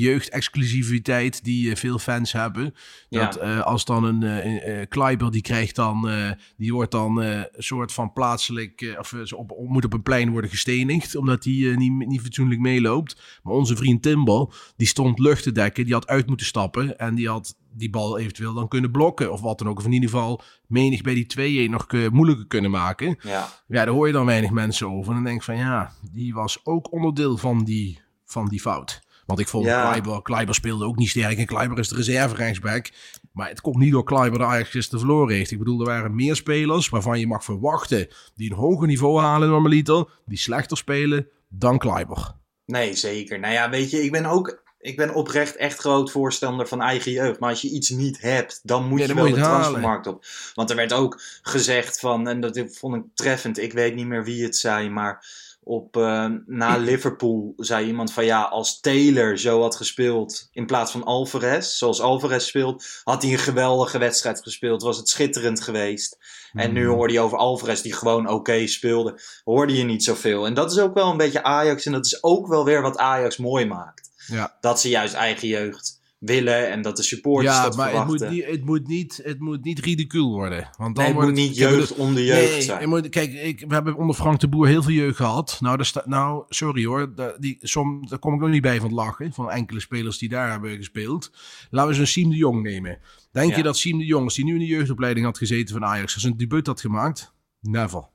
jeugd-exclusiviteit 0.57 1.43
die 1.43 1.69
eh, 1.71 1.75
veel 1.75 1.99
fans 1.99 2.31
hebben. 2.31 2.63
Dat 3.09 3.35
Ja. 3.35 3.39
eh, 3.41 3.59
als 3.61 3.85
dan 3.85 4.03
een 4.03 4.23
eh, 4.23 4.85
Kleiber, 4.89 5.31
die 5.31 5.41
krijgt 5.41 5.75
dan, 5.75 6.09
die 6.57 6.73
wordt 6.73 6.91
dan 6.91 7.17
een 7.17 7.47
soort 7.57 7.91
van 7.91 8.13
plaatselijk, 8.13 8.95
of 8.99 9.13
ze 9.23 9.37
op, 9.37 9.51
op- 9.51 9.69
moet 9.69 9.85
op 9.85 9.93
een 9.93 10.01
plein 10.03 10.29
worden 10.31 10.49
gestenigd, 10.49 11.15
omdat 11.15 11.43
hij 11.43 11.53
eh, 11.71 11.77
niet, 11.77 12.07
niet 12.07 12.21
fatsoenlijk 12.21 12.59
meeloopt. 12.61 13.39
Maar 13.43 13.53
onze 13.53 13.75
vriend 13.75 14.01
Timber, 14.01 14.47
die 14.77 14.87
stond 14.87 15.19
lucht 15.19 15.43
te 15.43 15.51
dekken, 15.51 15.83
die 15.83 15.93
had 15.93 16.07
uit 16.07 16.27
moeten 16.27 16.45
stappen 16.45 16.97
en 16.99 17.15
die 17.15 17.29
had 17.29 17.55
die 17.75 17.89
bal 17.89 18.19
eventueel 18.19 18.53
dan 18.53 18.67
kunnen 18.67 18.91
blokken 18.91 19.31
of 19.31 19.41
wat 19.41 19.57
dan 19.57 19.67
ook. 19.67 19.77
Of 19.79 19.85
in 19.85 19.91
ieder 19.91 20.09
geval 20.09 20.41
menig 20.67 21.01
bij 21.01 21.13
die 21.13 21.67
2-1 21.67 21.71
nog 21.71 21.87
moeilijker 22.11 22.47
kunnen 22.47 22.71
maken. 22.71 23.07
Ja, 23.21 23.29
Ja, 23.67 23.85
daar 23.85 23.87
hoor 23.93 24.07
je 24.07 24.13
dan 24.13 24.25
weinig 24.25 24.51
mensen 24.51 24.87
over. 24.91 25.07
En 25.09 25.13
dan 25.15 25.23
denk 25.23 25.37
ik 25.37 25.43
van 25.43 25.57
ja, 25.57 25.93
die 26.11 26.33
was 26.33 26.59
ook 26.63 26.91
onderdeel 26.91 27.37
van 27.37 27.63
die, 27.63 27.99
van 28.34 28.48
die 28.48 28.62
fout. 28.62 29.02
Want 29.26 29.39
ik 29.39 29.48
vond 29.48 29.65
Ja. 29.65 29.82
Kleiber, 29.88 30.22
Kleiber 30.22 30.56
speelde 30.56 30.86
ook 30.86 30.96
niet 30.98 31.10
sterk. 31.10 31.38
En 31.38 31.46
Kleiber 31.46 31.80
is 31.80 31.88
de 31.88 31.96
reserve 31.96 32.36
rechtsback. 32.36 32.89
Maar 33.32 33.50
het 33.50 33.62
komt 33.62 33.78
niet 33.78 33.91
door 33.91 34.04
Kleiber 34.04 34.39
dat 34.39 34.48
Ajax 34.48 34.69
gisteren 34.69 35.00
verloren 35.00 35.36
heeft. 35.36 35.52
Ik 35.52 35.58
bedoel, 35.58 35.80
er 35.80 35.86
waren 35.86 36.15
meer 36.15 36.36
spelers 36.36 36.89
waarvan 36.89 37.19
je 37.19 37.28
mag 37.28 37.43
verwachten... 37.43 38.08
die 38.36 38.52
een 38.52 38.58
hoger 38.58 38.88
niveau 38.88 39.19
halen 39.22 39.50
normaliter, 39.50 40.06
die 40.26 40.38
slechter 40.38 40.78
spelen 40.78 41.28
dan 41.50 41.78
Kleiber. 41.78 42.32
nee, 42.65 42.96
zeker. 42.96 43.39
Nou 43.39 43.54
ja, 43.54 43.69
weet 43.69 43.91
je, 43.91 44.04
ik 44.04 44.12
ben 44.12 44.26
ook. 44.26 44.62
Ik 44.80 44.98
ben 44.98 45.13
oprecht 45.13 45.56
echt 45.56 45.80
groot 45.80 46.12
voorstander 46.12 46.67
van 46.67 46.82
eigen 46.82 47.12
jeugd. 47.12 47.39
Maar 47.39 47.50
als 47.50 47.62
je 47.62 47.69
iets 47.69 47.89
niet 47.89 48.22
hebt, 48.22 48.60
dan 48.63 48.88
moet 48.88 49.00
Ja, 49.00 49.06
je 49.08 49.13
wel 49.13 49.26
moet 49.26 49.36
de 49.36 49.39
halen. 49.41 49.60
transfermarkt 49.60 50.08
op. 50.08 50.26
Want 50.54 50.69
er 50.69 50.76
werd 50.76 50.93
ook 50.93 51.22
gezegd 51.41 52.00
van, 52.00 52.28
en 52.28 52.41
dat 52.41 52.63
vond 52.72 52.96
ik 52.96 53.04
treffend, 53.13 53.60
ik 53.60 53.74
weet 53.74 53.96
niet 53.96 54.08
meer 54.08 54.24
wie 54.24 54.43
het 54.43 54.56
zei, 54.58 54.89
maar 54.89 55.26
op, 55.63 55.97
eh, 55.97 56.26
na 56.45 56.78
Liverpool 56.78 57.54
zei 57.58 57.88
iemand 57.88 58.13
van 58.13 58.26
ja, 58.26 58.41
als 58.41 58.80
Taylor 58.80 59.38
zo 59.38 59.62
had 59.62 59.76
gespeeld 59.76 60.47
in 60.52 60.65
plaats 60.65 60.91
van 60.91 61.04
Alvarez, 61.04 61.78
zoals 61.78 62.02
Alvarez 62.02 62.45
speelt, 62.45 62.86
had 63.04 63.21
hij 63.21 63.32
een 63.32 63.38
geweldige 63.38 63.97
wedstrijd 63.97 64.41
gespeeld, 64.41 64.82
was 64.82 64.97
het 64.97 65.10
schitterend 65.10 65.62
geweest. 65.62 66.17
En 66.54 66.73
nu 66.73 66.88
hoorde 66.88 67.13
je 67.13 67.19
over 67.19 67.38
Alvarez 67.38 67.82
die 67.82 67.93
gewoon 67.93 68.30
oké 68.30 68.67
speelde, 68.67 69.19
hoorde 69.43 69.76
je 69.76 69.84
niet 69.84 70.04
zoveel. 70.04 70.45
En 70.45 70.54
dat 70.54 70.71
is 70.71 70.80
ook 70.80 70.93
wel 70.93 71.12
een 71.12 71.17
beetje 71.17 71.43
Ajax 71.43 71.86
en 71.86 71.91
dat 71.91 72.06
is 72.06 72.23
ook 72.23 72.47
wel 72.47 72.65
weer 72.65 72.82
wat 72.82 72.97
Ajax 72.97 73.38
mooi 73.38 73.65
maakt. 73.65 74.12
Ja. 74.28 74.58
Dat 74.62 74.82
ze 74.82 74.89
juist 74.89 75.13
eigen 75.13 75.47
jeugd 75.47 76.02
willen 76.25 76.69
en 76.69 76.81
dat 76.81 76.97
de 76.97 77.03
supporters 77.03 77.55
Ja, 77.55 77.63
dat 77.63 77.75
maar 77.75 77.93
het 77.93 78.07
moet, 78.07 78.29
niet, 78.29 78.45
het, 78.45 78.65
moet 78.65 78.88
niet, 78.88 79.19
het 79.23 79.39
moet 79.39 79.63
niet 79.63 79.79
ridicuul 79.79 80.31
worden. 80.31 80.69
Want 80.77 80.95
dan 80.95 81.03
nee, 81.05 81.05
het 81.05 81.13
wordt 81.13 81.29
moet 81.29 81.39
niet 81.39 81.57
bedoel, 81.57 81.77
jeugd 81.77 81.95
om 81.95 82.13
de 82.13 82.25
jeugd 82.25 82.51
nee, 82.51 82.62
zijn. 82.62 82.89
moet, 82.89 83.09
kijk, 83.09 83.33
ik, 83.33 83.63
we 83.67 83.73
hebben 83.73 83.95
onder 83.95 84.15
Frank 84.15 84.39
de 84.39 84.47
Boer 84.47 84.67
heel 84.67 84.83
veel 84.83 84.93
jeugd 84.93 85.15
gehad. 85.15 85.57
Nou, 85.59 85.75
daar 85.75 85.86
sta, 85.86 86.03
nou 86.05 86.43
sorry 86.49 86.86
hoor, 86.86 87.15
daar, 87.15 87.36
die, 87.39 87.57
som, 87.62 88.07
daar 88.07 88.19
kom 88.19 88.33
ik 88.33 88.39
nog 88.39 88.49
niet 88.49 88.62
bij 88.62 88.75
van 88.75 88.86
het 88.86 88.95
lachen. 88.95 89.33
Van 89.33 89.51
enkele 89.51 89.79
spelers 89.79 90.17
die 90.17 90.29
daar 90.29 90.51
hebben 90.51 90.75
gespeeld. 90.75 91.31
Laten 91.69 91.89
we 91.89 91.95
zo'n 91.95 92.05
Siem 92.05 92.29
de 92.29 92.36
Jong 92.36 92.62
nemen. 92.63 92.99
Denk 93.31 93.49
Ja. 93.49 93.57
je 93.57 93.63
dat 93.63 93.77
Siem 93.77 93.97
de 93.97 94.05
Jong, 94.05 94.23
als 94.23 94.36
die 94.36 94.45
nu 94.45 94.53
in 94.53 94.59
de 94.59 94.65
jeugdopleiding 94.65 95.25
had 95.25 95.38
gezeten 95.38 95.73
van 95.73 95.86
Ajax, 95.86 96.15
zijn 96.15 96.38
debuut 96.38 96.67
had 96.67 96.81
gemaakt? 96.81 97.33
Never. 97.62 98.12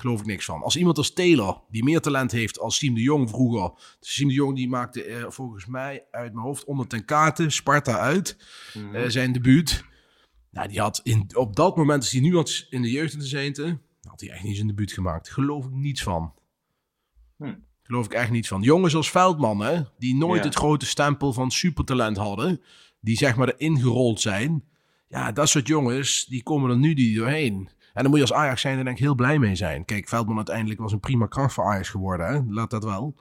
Geloof 0.00 0.20
ik 0.20 0.26
niks 0.26 0.44
van. 0.44 0.62
Als 0.62 0.76
iemand 0.76 0.98
als 0.98 1.12
Taylor, 1.12 1.60
die 1.70 1.84
meer 1.84 2.00
talent 2.00 2.32
heeft 2.32 2.58
als 2.58 2.76
Siem 2.76 2.94
de 2.94 3.00
Jong 3.02 3.28
vroeger. 3.28 3.72
Siem 4.00 4.28
de 4.28 4.34
Jong 4.34 4.56
die 4.56 4.68
maakte 4.68 5.04
eh, 5.04 5.24
volgens 5.28 5.66
mij 5.66 6.04
uit 6.10 6.32
mijn 6.32 6.46
hoofd 6.46 6.64
onder 6.64 6.86
ten 6.86 7.04
kate 7.04 7.50
Sparta 7.50 7.98
uit. 7.98 8.36
eh, 8.92 9.02
zijn 9.06 9.32
debuut. 9.32 9.84
Nou, 10.50 10.68
die 10.68 10.80
had 10.80 11.00
in, 11.02 11.30
op 11.34 11.56
dat 11.56 11.76
moment, 11.76 12.02
als 12.02 12.12
hij 12.12 12.20
nu 12.20 12.34
had 12.36 12.66
in 12.70 12.82
de 12.82 12.90
jeugd 12.90 13.12
in 13.12 13.18
de 13.18 13.78
had 14.08 14.20
hij 14.20 14.30
echt 14.30 14.42
niet 14.42 14.54
zijn 14.56 14.66
debuut 14.68 14.92
gemaakt. 14.92 15.30
Geloof 15.30 15.64
ik 15.64 15.70
niets 15.72 16.02
van. 16.02 16.34
Hm. 17.36 17.54
Geloof 17.82 18.04
ik 18.06 18.12
echt 18.12 18.30
niet 18.30 18.48
van. 18.48 18.62
Jongens 18.62 18.94
als 18.94 19.10
Veldman, 19.10 19.60
hè, 19.60 19.82
die 19.98 20.16
nooit 20.16 20.40
Ja. 20.40 20.46
het 20.46 20.56
grote 20.56 20.86
stempel 20.86 21.32
van 21.32 21.50
supertalent 21.50 22.16
hadden, 22.16 22.60
die 23.00 23.16
zeg 23.16 23.36
maar 23.36 23.48
erin 23.48 23.78
gerold 23.80 24.20
zijn. 24.20 24.64
Ja, 25.08 25.32
dat 25.32 25.48
soort 25.48 25.66
jongens, 25.66 26.24
die 26.24 26.42
komen 26.42 26.70
er 26.70 26.76
nu 26.78 26.94
die 26.94 27.16
doorheen. 27.16 27.68
En 27.96 28.02
dan 28.02 28.10
moet 28.10 28.20
je 28.20 28.26
als 28.26 28.32
Ajax 28.32 28.60
zijn, 28.60 28.76
denk 28.76 28.88
ik 28.96 29.02
heel 29.02 29.14
blij 29.14 29.38
mee 29.38 29.54
zijn. 29.54 29.84
Kijk, 29.84 30.08
Veldman 30.08 30.36
uiteindelijk 30.36 30.80
was 30.80 30.92
een 30.92 31.00
prima 31.00 31.26
kracht 31.26 31.54
voor 31.54 31.64
Ajax 31.64 31.88
geworden, 31.88 32.26
hè? 32.26 32.40
laat 32.48 32.70
dat 32.70 32.84
wel. 32.84 33.14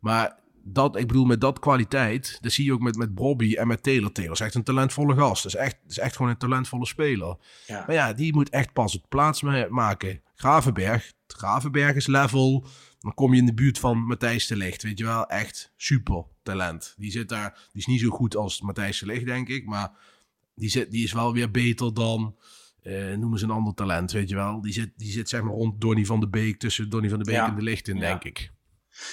Maar 0.00 0.38
dat, 0.62 0.96
ik 0.96 1.06
bedoel, 1.06 1.24
met 1.24 1.40
dat 1.40 1.58
kwaliteit, 1.58 2.38
dat 2.40 2.52
zie 2.52 2.64
je 2.64 2.72
ook 2.72 2.80
met, 2.80 2.96
met 2.96 3.14
Bobby 3.14 3.54
en 3.54 3.66
met 3.66 3.82
Taylor. 3.82 4.12
Taylor 4.12 4.32
is 4.32 4.40
echt 4.40 4.54
een 4.54 4.62
talentvolle 4.62 5.14
gast. 5.16 5.42
Dat 5.42 5.54
is 5.54 5.58
echt, 5.60 5.76
is 5.88 5.98
echt 5.98 6.16
gewoon 6.16 6.30
een 6.30 6.36
talentvolle 6.36 6.86
speler. 6.86 7.36
Ja. 7.66 7.84
Maar 7.86 7.94
ja, 7.96 8.12
die 8.12 8.32
moet 8.34 8.48
echt 8.50 8.72
pas 8.72 8.92
het 8.92 9.08
plaats 9.08 9.42
ma- 9.42 9.66
maken. 9.68 10.20
Gravenberg, 10.34 11.12
Gravenberg 11.26 11.94
is 11.96 12.06
level. 12.06 12.64
Dan 13.00 13.14
kom 13.14 13.32
je 13.34 13.40
in 13.40 13.46
de 13.46 13.54
buurt 13.54 13.78
van 13.78 13.98
Matthijs 13.98 14.46
de 14.46 14.56
Ligt. 14.56 14.82
Weet 14.82 14.98
je 14.98 15.04
wel, 15.04 15.26
echt 15.26 15.72
super 15.76 16.24
talent. 16.42 16.94
Die 16.98 17.10
zit 17.10 17.28
daar, 17.28 17.50
die 17.72 17.80
is 17.80 17.86
niet 17.86 18.00
zo 18.00 18.08
goed 18.10 18.36
als 18.36 18.60
Matthijs 18.60 18.98
de 18.98 19.06
Ligt, 19.06 19.26
denk 19.26 19.48
ik. 19.48 19.66
Maar 19.66 19.90
die, 20.54 20.68
zit, 20.70 20.90
die 20.90 21.04
is 21.04 21.12
wel 21.12 21.32
weer 21.32 21.50
beter 21.50 21.94
dan, 21.94 22.36
eh 22.82 23.16
noem 23.16 23.32
eens 23.32 23.42
een 23.42 23.50
ander 23.50 23.74
talent, 23.74 24.12
weet 24.12 24.28
je 24.28 24.34
wel. 24.34 24.60
Die 24.60 24.72
zit, 24.72 24.90
die 24.96 25.10
zit 25.12 25.28
zeg 25.28 25.42
maar 25.42 25.52
rond 25.52 25.80
Donny 25.80 26.04
van 26.04 26.20
de 26.20 26.28
Beek, 26.28 26.58
tussen 26.58 26.90
Donny 26.90 27.08
van 27.08 27.18
de 27.18 27.24
Beek 27.24 27.34
Ja. 27.34 27.48
en 27.56 27.64
de 27.64 27.80
in, 27.84 27.96
Ja. 27.96 28.00
denk 28.00 28.24
ik. 28.24 28.52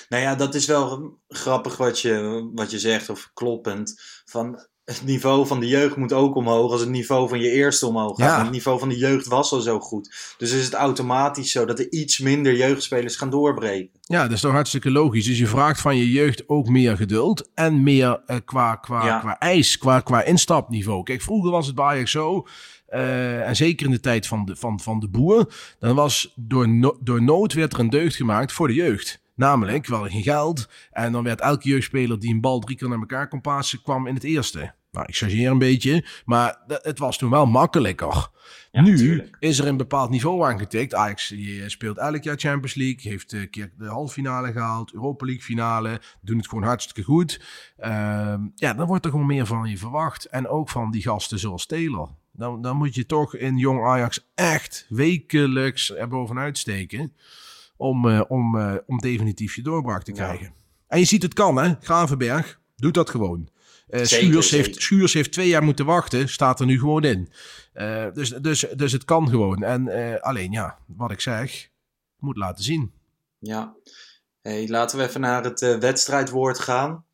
Nou 0.09 0.23
ja, 0.23 0.35
dat 0.35 0.55
is 0.55 0.65
wel 0.65 1.17
grappig 1.27 1.77
wat 1.77 1.99
je, 1.99 2.49
wat 2.53 2.71
je 2.71 2.79
zegt, 2.79 3.09
of 3.09 3.31
kloppend. 3.33 4.01
Van 4.25 4.65
het 4.83 5.01
niveau 5.05 5.47
van 5.47 5.59
de 5.59 5.67
jeugd 5.67 5.95
moet 5.95 6.13
ook 6.13 6.35
omhoog 6.35 6.71
als 6.71 6.81
het 6.81 6.89
niveau 6.89 7.29
van 7.29 7.39
je 7.39 7.49
eerste 7.51 7.87
omhoog 7.87 8.17
gaat. 8.17 8.37
Ja. 8.37 8.41
Het 8.43 8.51
niveau 8.51 8.79
van 8.79 8.89
de 8.89 8.97
jeugd 8.97 9.25
was 9.27 9.51
al 9.51 9.59
zo 9.61 9.79
goed. 9.79 10.33
Dus 10.37 10.51
is 10.51 10.65
het 10.65 10.73
automatisch 10.73 11.51
zo 11.51 11.65
dat 11.65 11.79
er 11.79 11.91
iets 11.91 12.19
minder 12.19 12.55
jeugdspelers 12.55 13.15
gaan 13.15 13.29
doorbreken. 13.29 13.99
Ja, 14.01 14.21
dat 14.21 14.31
is 14.31 14.41
toch 14.41 14.51
hartstikke 14.51 14.91
logisch. 14.91 15.25
Dus 15.25 15.37
je 15.39 15.47
vraagt 15.47 15.81
van 15.81 15.97
je 15.97 16.11
jeugd 16.11 16.49
ook 16.49 16.67
meer 16.67 16.97
geduld 16.97 17.49
en 17.53 17.83
meer 17.83 18.21
eh, 18.25 18.37
qua, 18.45 18.75
qua, 18.75 19.05
Ja. 19.05 19.19
qua 19.19 19.39
eis, 19.39 19.77
qua, 19.77 19.99
qua 19.99 20.23
instapniveau. 20.23 21.03
Kijk, 21.03 21.21
vroeger 21.21 21.51
was 21.51 21.65
het 21.67 21.75
bij 21.75 21.85
Ajax 21.85 22.11
zo, 22.11 22.47
eh, 22.87 23.47
en 23.47 23.55
zeker 23.55 23.85
in 23.85 23.91
de 23.91 23.99
tijd 23.99 24.27
van 24.27 24.45
de, 24.45 24.55
van, 24.55 24.79
van 24.79 24.99
de 24.99 25.07
boer, 25.07 25.53
dan 25.79 25.95
was 25.95 26.33
door, 26.35 26.69
no- 26.69 26.97
door 27.01 27.21
nood 27.21 27.53
werd 27.53 27.73
er 27.73 27.79
een 27.79 27.89
deugd 27.89 28.15
gemaakt 28.15 28.51
voor 28.51 28.67
de 28.67 28.73
jeugd. 28.73 29.21
Namelijk, 29.35 29.85
wel 29.87 30.07
geen 30.07 30.23
geld. 30.23 30.69
En 30.91 31.11
dan 31.11 31.23
werd 31.23 31.41
elke 31.41 31.69
jeugdspeler 31.69 32.19
die 32.19 32.33
een 32.33 32.41
bal 32.41 32.59
drie 32.59 32.77
keer 32.77 32.89
naar 32.89 32.99
elkaar 32.99 33.27
kon 33.27 33.41
passen, 33.41 33.81
kwam 33.81 34.07
in 34.07 34.13
het 34.13 34.23
eerste. 34.23 34.73
Nou, 34.91 35.05
ik 35.09 35.15
chargeer 35.15 35.51
een 35.51 35.57
beetje, 35.57 36.05
maar 36.25 36.57
het 36.67 36.99
was 36.99 37.17
toen 37.17 37.29
wel 37.29 37.45
makkelijker. 37.45 38.29
Ja, 38.71 38.81
nu 38.81 39.29
is 39.39 39.59
er 39.59 39.67
een 39.67 39.77
bepaald 39.77 40.09
niveau 40.09 40.45
aangetikt. 40.45 40.93
Ajax 40.93 41.27
die 41.27 41.61
eh, 41.61 41.67
speelt 41.69 41.97
elk 41.97 42.23
jaar 42.23 42.37
Champions 42.37 42.75
League. 42.75 43.11
Heeft 43.11 43.31
een 43.31 43.49
keer 43.49 43.71
de 43.77 43.85
halve 43.85 44.13
finale 44.13 44.51
gehaald. 44.51 44.93
Europa 44.93 45.25
League 45.25 45.43
finale. 45.43 46.01
Doen 46.21 46.37
het 46.37 46.47
gewoon 46.47 46.63
hartstikke 46.63 47.03
goed. 47.03 47.41
Ehm, 47.77 48.41
ja, 48.55 48.73
dan 48.73 48.87
wordt 48.87 49.05
er 49.05 49.11
gewoon 49.11 49.25
meer 49.25 49.45
van 49.45 49.69
je 49.69 49.77
verwacht. 49.77 50.25
En 50.25 50.47
ook 50.47 50.69
van 50.69 50.91
die 50.91 51.01
gasten 51.01 51.39
zoals 51.39 51.65
Taylor. 51.65 52.09
Dan, 52.37 52.61
dan 52.61 52.77
moet 52.77 52.95
je 52.95 53.05
toch 53.05 53.35
in 53.35 53.57
jong 53.57 53.83
Ajax 53.85 54.27
echt 54.35 54.85
wekelijks 54.89 55.95
er 55.95 56.07
bovenuit 56.07 56.57
steken. 56.57 57.13
Om, 57.77 58.09
eh, 58.09 58.21
om, 58.27 58.59
eh, 58.59 58.75
om 58.85 58.97
definitief 58.97 59.55
je 59.55 59.61
doorbraak 59.61 60.03
te 60.03 60.11
Ja. 60.11 60.17
krijgen. 60.17 60.53
En 60.87 60.99
je 60.99 61.05
ziet 61.05 61.21
het 61.23 61.33
kan 61.33 61.55
hè. 61.57 61.73
Gravenberg 61.81 62.59
doet 62.75 62.93
dat 62.93 63.09
gewoon. 63.09 63.49
Zeker, 63.87 64.07
Schuurs, 64.07 64.49
heeft. 64.51 64.81
Schuurs 64.81 65.13
heeft 65.13 65.31
twee 65.31 65.47
jaar 65.47 65.63
moeten 65.63 65.85
wachten. 65.85 66.29
Staat 66.29 66.59
er 66.59 66.65
nu 66.65 66.79
gewoon 66.79 67.03
in. 67.03 67.29
Dus, 68.13 68.29
dus, 68.29 68.65
dus 68.75 68.91
het 68.91 69.05
kan 69.05 69.29
gewoon. 69.29 69.63
En 69.63 70.21
alleen 70.21 70.51
ja, 70.51 70.77
wat 70.85 71.11
ik 71.11 71.21
zeg, 71.21 71.69
moet 72.19 72.37
laten 72.37 72.63
zien. 72.63 72.91
Ja. 73.39 73.75
Hey, 74.41 74.67
laten 74.67 74.97
we 74.97 75.03
even 75.07 75.21
naar 75.21 75.43
het 75.43 75.59
wedstrijdwoord 75.59 76.59
gaan. 76.59 77.05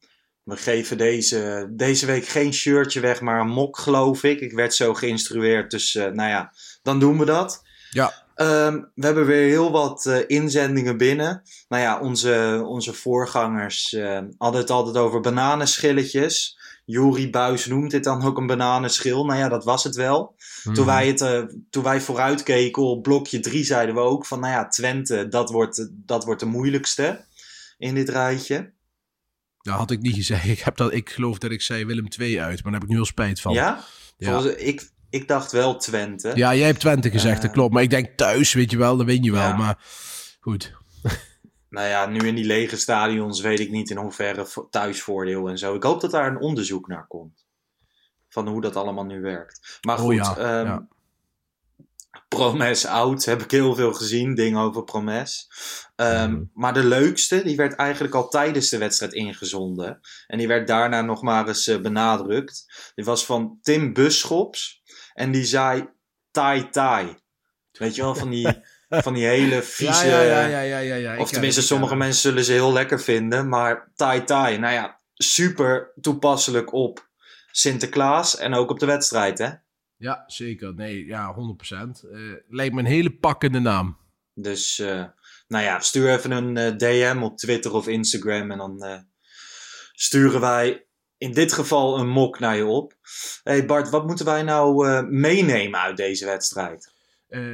We 0.44 0.58
geven 0.58 0.98
deze, 0.98 1.70
deze 1.72 2.06
week 2.06 2.26
geen 2.26 2.54
shirtje 2.54 3.00
weg, 3.00 3.22
maar 3.22 3.40
een 3.40 3.48
mok, 3.48 3.78
geloof 3.78 4.24
ik. 4.24 4.40
Ik 4.40 4.54
werd 4.54 4.74
zo 4.74 4.94
geïnstrueerd, 4.94 5.72
dus 5.72 5.96
eh, 5.96 6.12
nou 6.12 6.30
ja, 6.30 6.54
dan 6.82 7.00
doen 7.00 7.18
we 7.20 7.26
dat. 7.26 7.62
Ja. 7.92 8.24
Ehm, 8.36 8.82
we 8.96 9.06
hebben 9.06 9.26
weer 9.26 9.48
heel 9.48 9.72
wat 9.72 10.06
eh, 10.06 10.18
inzendingen 10.28 10.98
binnen. 10.98 11.42
Nou 11.68 11.82
ja, 11.82 12.00
onze, 12.00 12.64
onze 12.66 12.94
voorgangers 12.94 13.94
eh, 13.94 14.20
hadden 14.38 14.62
het 14.62 14.70
altijd 14.70 14.98
over 14.98 15.20
bananenschilletjes. 15.20 16.58
Juri 16.86 17.30
Buis 17.30 17.66
noemt 17.66 17.92
dit 17.92 18.04
dan 18.04 18.26
ook 18.26 18.38
een 18.38 18.48
bananenschil. 18.48 19.26
Nou 19.26 19.40
ja, 19.40 19.50
dat 19.50 19.64
was 19.64 19.84
het 19.84 19.96
wel. 19.96 20.36
Mhm. 20.64 20.76
Toen, 20.76 20.86
wij 20.86 21.08
het, 21.08 21.22
eh, 21.22 21.44
toen 21.70 21.84
wij 21.84 22.02
vooruitkeken 22.02 22.84
op 22.84 23.04
blokje 23.04 23.40
3 23.40 23.64
zeiden 23.64 23.96
we 23.96 24.02
ook 24.02 24.26
van, 24.26 24.40
nou 24.40 24.54
ja, 24.54 24.68
Twente, 24.68 25.28
dat 25.28 25.50
wordt, 25.50 25.90
dat 25.92 26.24
wordt 26.26 26.40
de 26.40 26.46
moeilijkste 26.46 27.26
in 27.78 27.96
dit 27.96 28.10
rijtje. 28.10 28.72
Dat 29.64 29.76
had 29.78 29.92
ik 29.92 30.02
niet 30.02 30.16
gezegd. 30.16 30.46
Ik, 30.58 30.60
heb 30.60 30.76
dat, 30.78 30.94
ik 30.94 31.10
geloof 31.10 31.38
dat 31.38 31.52
ik 31.52 31.62
zei 31.62 31.86
Willem 31.86 32.10
2 32.10 32.42
uit, 32.42 32.54
maar 32.64 32.72
daar 32.72 32.74
heb 32.74 32.84
ik 32.84 32.90
nu 32.90 32.96
heel 32.96 33.06
spijt 33.06 33.42
van. 33.42 33.54
Ja? 33.54 33.84
Ja. 34.18 34.32
Volgens, 34.32 34.56
ik, 34.56 34.90
ik 35.10 35.28
dacht 35.28 35.52
wel 35.52 35.78
Twente. 35.78 36.32
Ja, 36.36 36.56
jij 36.56 36.66
hebt 36.68 36.80
Twente 36.80 37.12
gezegd, 37.12 37.36
dat 37.42 37.50
Eh, 37.50 37.56
klopt. 37.56 37.74
Maar 37.74 37.84
ik 37.84 37.90
denk 37.90 38.08
thuis, 38.16 38.54
weet 38.54 38.72
je 38.72 38.78
wel, 38.78 38.98
dan 38.98 39.06
win 39.06 39.24
je 39.24 39.32
wel. 39.32 39.42
Ja. 39.48 39.56
Maar 39.56 39.78
goed. 40.40 40.72
Nou 41.70 41.88
ja, 41.88 42.06
nu 42.06 42.20
in 42.20 42.36
die 42.36 42.46
lege 42.46 42.78
stadions 42.78 43.42
weet 43.42 43.60
ik 43.60 43.72
niet 43.72 43.90
in 43.90 43.98
hoeverre 43.98 44.46
vo- 44.46 44.68
thuisvoordeel 44.70 45.50
en 45.50 45.58
zo. 45.58 45.76
Ik 45.76 45.84
hoop 45.84 46.02
dat 46.02 46.12
daar 46.12 46.28
een 46.28 46.40
onderzoek 46.40 46.88
naar 46.88 47.08
komt. 47.08 47.46
Van 48.30 48.48
hoe 48.48 48.62
dat 48.62 48.76
allemaal 48.76 49.06
nu 49.06 49.22
werkt. 49.22 49.80
Maar 49.82 49.98
Oh 49.98 50.04
goed, 50.04 50.16
ja, 50.16 50.38
ehm, 50.38 50.66
ja. 50.66 50.88
Promes 52.34 52.86
oud 52.86 53.26
heb 53.26 53.42
ik 53.42 53.52
heel 53.52 53.76
veel 53.76 53.94
gezien, 53.94 54.36
dingen 54.36 54.60
over 54.60 54.84
Promes. 54.84 55.50
Ehm, 55.96 56.32
Mhm. 56.32 56.44
Maar 56.54 56.74
de 56.74 56.84
leukste, 56.84 57.44
die 57.44 57.56
werd 57.56 57.76
eigenlijk 57.76 58.14
al 58.16 58.30
tijdens 58.30 58.70
de 58.70 58.78
wedstrijd 58.78 59.14
ingezonden. 59.14 60.00
En 60.28 60.38
die 60.38 60.48
werd 60.48 60.68
daarna 60.68 61.02
nog 61.02 61.22
maar 61.22 61.48
eens 61.48 61.68
eh, 61.68 61.78
benadrukt. 61.82 62.66
Die 62.96 63.06
was 63.06 63.26
van 63.26 63.58
Tim 63.62 63.94
Buschops. 63.94 64.82
En 65.14 65.32
die 65.32 65.46
zei 65.46 65.90
Tai 66.32 66.70
Tai. 66.70 67.16
Weet 67.72 67.96
je 67.96 68.02
wel, 68.02 68.16
van 68.16 68.30
die, 68.30 68.48
van 68.90 69.14
die 69.14 69.26
hele 69.26 69.62
vieze... 69.62 70.08
ja, 70.08 70.22
ja, 70.22 70.78
ja, 70.78 71.18
Of 71.18 71.32
tenminste, 71.32 71.62
sommige 71.62 71.96
mensen 71.96 72.22
zullen 72.22 72.44
ze 72.44 72.52
heel 72.52 72.74
lekker 72.74 73.02
vinden. 73.02 73.50
Maar 73.50 73.92
Tai 73.96 74.24
Tai, 74.24 74.58
nou 74.58 74.74
ja, 74.74 75.00
super 75.14 75.94
toepasselijk 76.02 76.74
op 76.74 77.08
Sinterklaas. 77.52 78.38
En 78.38 78.54
ook 78.54 78.70
op 78.70 78.80
de 78.80 78.86
wedstrijd, 78.86 79.38
hè. 79.38 79.50
Ja, 80.04 80.24
zeker. 80.28 80.74
Nee, 80.74 81.06
ja, 81.06 81.34
100%. 81.34 82.04
Eh 82.12 82.20
lijkt 82.48 82.74
me 82.74 82.80
een 82.80 82.86
hele 82.86 83.12
pakkende 83.12 83.60
naam. 83.60 83.98
Dus, 84.34 84.80
eh, 84.80 85.06
nou 85.48 85.64
ja, 85.64 85.80
stuur 85.80 86.14
even 86.14 86.32
een 86.32 86.58
eh, 86.58 86.78
DM 86.78 87.20
op 87.22 87.38
Twitter 87.38 87.74
of 87.74 87.88
Instagram. 87.88 88.52
En 88.52 88.58
dan 88.58 89.06
sturen 89.94 90.42
wij 90.42 90.86
in 91.18 91.32
dit 91.32 91.54
geval 91.54 92.00
een 92.00 92.10
mok 92.10 92.40
naar 92.40 92.56
je 92.56 92.66
op. 92.66 92.94
hey 93.44 93.66
Bart, 93.66 93.90
wat 93.90 94.06
moeten 94.06 94.26
wij 94.26 94.44
nou 94.44 95.04
meenemen 95.06 95.80
uit 95.80 95.98
deze 95.98 96.26
wedstrijd? 96.26 96.94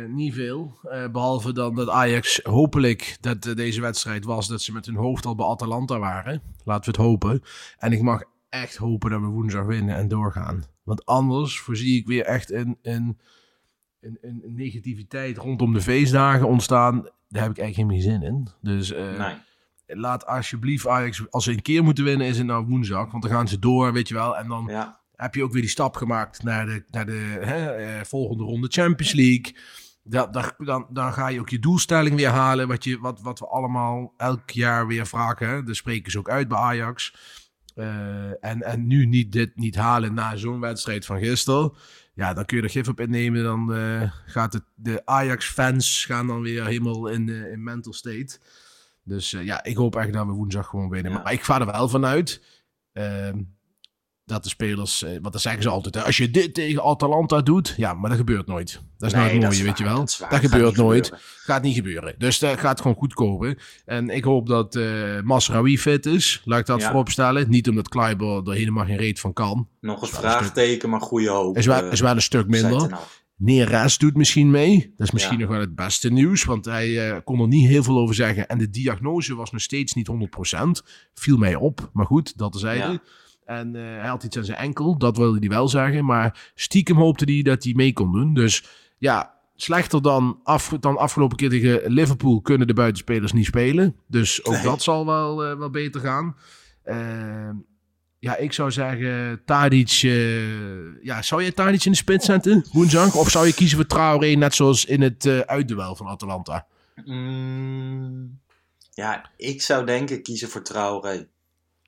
Niet 0.07 0.33
veel. 0.33 0.79
Eh, 0.83 1.07
behalve 1.11 1.53
dan 1.53 1.75
dat 1.75 1.89
Ajax 1.89 2.39
hopelijk 2.43 3.17
dat 3.21 3.41
deze 3.41 3.81
wedstrijd 3.81 4.25
was 4.25 4.47
dat 4.47 4.61
ze 4.61 4.71
met 4.71 4.85
hun 4.85 4.95
hoofd 4.95 5.25
al 5.25 5.35
bij 5.35 5.45
Atalanta 5.45 5.99
waren. 5.99 6.41
Laten 6.63 6.91
we 6.91 6.97
het 6.97 7.07
hopen. 7.07 7.43
En 7.77 7.91
ik 7.91 8.01
mag 8.01 8.23
echt 8.49 8.75
hopen 8.75 9.09
dat 9.09 9.21
we 9.21 9.27
woensdag 9.27 9.65
winnen 9.65 9.95
en 9.95 10.07
doorgaan. 10.07 10.63
Want 10.83 11.05
anders 11.05 11.59
voorzie 11.59 11.99
ik 11.99 12.07
weer 12.07 12.23
echt 12.25 12.51
een, 12.51 12.77
een, 12.81 13.19
een, 14.01 14.17
een 14.21 14.41
negativiteit 14.45 15.37
rondom 15.37 15.73
de 15.73 15.81
feestdagen 15.81 16.47
ontstaan. 16.47 17.01
Daar 17.29 17.41
heb 17.43 17.51
ik 17.51 17.57
eigenlijk 17.59 17.91
geen 17.91 18.01
zin 18.11 18.21
in. 18.23 18.47
Dus 18.61 18.91
eh, 18.91 19.17
nee. 19.17 19.35
laat 19.97 20.25
alsjeblieft 20.25 20.87
Ajax, 20.87 21.31
als 21.31 21.43
ze 21.43 21.51
een 21.51 21.61
keer 21.61 21.83
moeten 21.83 22.03
winnen, 22.03 22.27
is 22.27 22.37
het 22.37 22.47
nou 22.47 22.65
woensdag. 22.65 23.11
Want 23.11 23.23
dan 23.23 23.31
gaan 23.31 23.47
ze 23.47 23.59
door, 23.59 23.93
weet 23.93 24.07
je 24.07 24.13
wel. 24.13 24.37
En 24.37 24.47
dan 24.47 24.65
Ja, 24.69 24.99
heb 25.15 25.35
je 25.35 25.43
ook 25.43 25.51
weer 25.51 25.61
die 25.61 25.69
stap 25.69 25.95
gemaakt 25.95 26.43
naar 26.43 26.65
de, 26.65 26.83
naar 26.87 27.05
de 27.05 27.37
hè, 27.41 27.71
eh, 27.75 28.03
volgende 28.03 28.43
ronde 28.43 28.67
Champions 28.67 29.13
League. 29.13 29.55
Da, 30.03 30.27
da- 30.27 30.55
dan, 30.57 30.87
dan 30.89 31.13
ga 31.13 31.27
je 31.27 31.39
ook 31.39 31.49
je 31.49 31.59
doelstelling 31.59 32.15
weer 32.15 32.29
halen, 32.29 32.67
wat, 32.67 32.83
je, 32.83 32.99
wat, 32.99 33.21
wat 33.21 33.39
we 33.39 33.47
allemaal 33.47 34.13
elk 34.17 34.49
jaar 34.49 34.87
weer 34.87 35.07
vragen. 35.07 35.47
Hè. 35.49 35.63
Dat 35.63 35.75
spreken 35.75 36.11
ze 36.11 36.17
ook 36.17 36.29
uit 36.29 36.47
bij 36.47 36.57
Ajax. 36.57 37.13
Eh, 37.79 38.43
en, 38.49 38.61
en 38.61 38.87
nu 38.87 39.05
niet 39.05 39.31
dit 39.31 39.55
niet 39.55 39.75
halen 39.75 40.13
na 40.13 40.35
zo'n 40.35 40.59
wedstrijd 40.59 41.05
van 41.05 41.19
gisteren. 41.19 41.73
Ja, 42.13 42.33
dan 42.33 42.45
kun 42.45 42.57
je 42.57 42.63
er 42.63 42.69
gif 42.69 42.87
op 42.87 42.99
innemen. 42.99 43.43
Dan 43.43 43.73
eh, 43.73 44.11
gaat 44.25 44.53
het, 44.53 44.63
de 44.75 45.01
Ajax-fans 45.05 46.05
gaan 46.05 46.27
dan 46.27 46.41
weer 46.41 46.65
helemaal 46.65 47.07
in, 47.07 47.29
eh, 47.29 47.51
in 47.51 47.63
mental 47.63 47.93
state. 47.93 48.39
Dus 49.03 49.31
ja, 49.31 49.63
ik 49.63 49.75
hoop 49.75 49.95
echt 49.95 50.13
dat 50.13 50.25
we 50.25 50.31
woensdag 50.31 50.67
gewoon 50.67 50.89
winnen. 50.89 51.11
Ja. 51.11 51.21
Maar 51.21 51.33
ik 51.33 51.43
ga 51.43 51.59
er 51.59 51.65
wel 51.65 51.89
vanuit. 51.89 52.41
ehm, 52.93 53.41
dat 54.29 54.43
de 54.43 54.49
spelers, 54.49 55.03
eh, 55.03 55.09
want 55.21 55.31
dat 55.33 55.41
zeggen 55.41 55.61
ze 55.63 55.69
altijd, 55.69 55.95
hè, 55.95 56.03
als 56.03 56.17
je 56.17 56.29
dit 56.31 56.53
tegen 56.53 56.83
Atalanta 56.83 57.41
doet, 57.41 57.73
ja, 57.77 57.93
maar 57.93 58.09
dat 58.09 58.19
gebeurt 58.19 58.47
nooit. 58.47 58.81
Dat 58.97 59.07
is 59.09 59.13
Nee, 59.15 59.21
nou 59.23 59.33
het 59.33 59.43
mooie, 59.43 59.55
is 59.55 59.61
weet 59.61 59.77
je 59.77 59.83
wel. 59.83 59.95
dat 59.95 60.01
Dat, 60.01 60.09
is 60.09 60.19
waar. 60.19 60.29
Gaat 60.31 60.39
gebeurt 60.39 60.75
nooit. 60.75 61.05
gebeuren. 61.05 61.27
Gaat 61.43 61.61
niet 61.61 61.75
gebeuren. 61.75 62.15
Dus 62.17 62.39
dat 62.39 62.59
gaat 62.59 62.81
gewoon 62.81 62.97
goed 62.97 63.13
komen. 63.13 63.57
En 63.85 64.09
ik 64.09 64.23
hoop 64.23 64.47
dat 64.47 64.75
eh 64.75 65.21
Masraoui 65.23 65.79
fit 65.79 66.05
is. 66.05 66.41
Laat 66.45 66.59
ik 66.59 66.65
dat 66.65 66.79
Ja. 66.81 66.87
voorop 66.87 67.09
stellen. 67.09 67.49
Niet 67.49 67.69
omdat 67.69 67.87
Kleiber 67.89 68.47
er 68.47 68.53
helemaal 68.53 68.85
geen 68.85 68.97
reet 68.97 69.19
van 69.19 69.33
kan. 69.33 69.67
Nog 69.81 70.01
eens 70.01 70.11
is 70.11 70.17
vraagteken, 70.17 70.89
maar 70.89 71.01
goede 71.01 71.29
hoop. 71.29 71.57
Is 71.57 71.65
wel, 71.65 71.83
eh, 71.83 71.91
is 71.91 71.99
wel 71.99 72.15
een 72.15 72.21
stuk 72.21 72.43
er 72.43 72.49
minder. 72.49 72.97
Neres 73.37 73.97
doet 73.97 74.15
misschien 74.15 74.49
mee. 74.51 74.93
Dat 74.97 75.07
is 75.07 75.13
misschien 75.13 75.35
Ja. 75.37 75.41
nog 75.43 75.49
wel 75.51 75.59
het 75.59 75.75
beste 75.75 76.11
nieuws. 76.11 76.43
Want 76.43 76.65
hij 76.65 77.21
kon 77.23 77.39
er 77.41 77.47
niet 77.47 77.67
heel 77.67 77.83
veel 77.83 77.97
over 77.97 78.15
zeggen. 78.15 78.47
En 78.47 78.57
de 78.57 78.69
diagnose 78.69 79.35
was 79.35 79.51
nog 79.51 79.61
steeds 79.61 79.93
niet 79.93 80.07
100%. 80.07 80.83
Viel 81.13 81.37
mij 81.37 81.55
op. 81.55 81.89
Maar 81.93 82.05
goed, 82.05 82.37
dat 82.37 82.51
terzijde. 82.51 82.91
Ja. 82.91 83.01
En 83.49 83.75
eh, 83.75 83.81
hij 83.81 84.07
had 84.07 84.23
iets 84.23 84.37
aan 84.37 84.43
zijn 84.45 84.57
enkel. 84.57 84.97
Dat 84.97 85.17
wilde 85.17 85.39
hij 85.39 85.49
wel 85.49 85.67
zeggen. 85.67 86.05
Maar 86.05 86.51
stiekem 86.55 86.95
hoopte 86.97 87.31
hij 87.31 87.41
dat 87.41 87.63
hij 87.63 87.73
mee 87.75 87.93
kon 87.93 88.11
doen. 88.11 88.33
Dus 88.33 88.63
ja, 88.97 89.33
slechter 89.55 90.01
dan, 90.01 90.39
af, 90.43 90.75
dan 90.79 90.97
afgelopen 90.97 91.37
keer 91.37 91.49
tegen 91.49 91.91
Liverpool 91.91 92.41
kunnen 92.41 92.67
de 92.67 92.73
buitenspelers 92.73 93.31
niet 93.31 93.45
spelen. 93.45 93.95
Dus 94.07 94.45
ook 94.45 94.53
Nee. 94.53 94.63
dat 94.63 94.81
zal 94.81 95.05
wel, 95.05 95.45
eh, 95.45 95.57
wel 95.57 95.69
beter 95.69 96.01
gaan. 96.01 96.35
Eh, 96.83 97.49
ja, 98.19 98.35
ik 98.35 98.53
zou 98.53 98.71
zeggen, 98.71 99.41
Tadic... 99.45 99.99
eh, 100.03 101.03
ja, 101.03 101.21
zou 101.21 101.43
je 101.43 101.53
Tadic 101.53 101.85
in 101.85 101.91
de 101.91 101.97
spits 101.97 102.25
zetten, 102.25 102.65
woensdag? 102.71 103.15
Of 103.15 103.29
zou 103.29 103.45
je 103.45 103.53
kiezen 103.53 103.77
voor 103.77 103.87
Traoré, 103.87 104.27
net 104.27 104.55
zoals 104.55 104.85
in 104.85 105.01
het 105.01 105.27
uitduel 105.45 105.95
van 105.95 106.07
Atalanta? 106.07 106.67
Mm, 107.05 108.39
ja, 108.93 109.29
ik 109.37 109.61
zou 109.61 109.85
denken 109.85 110.21
kiezen 110.21 110.49
voor 110.49 110.61
Traoré. 110.61 111.27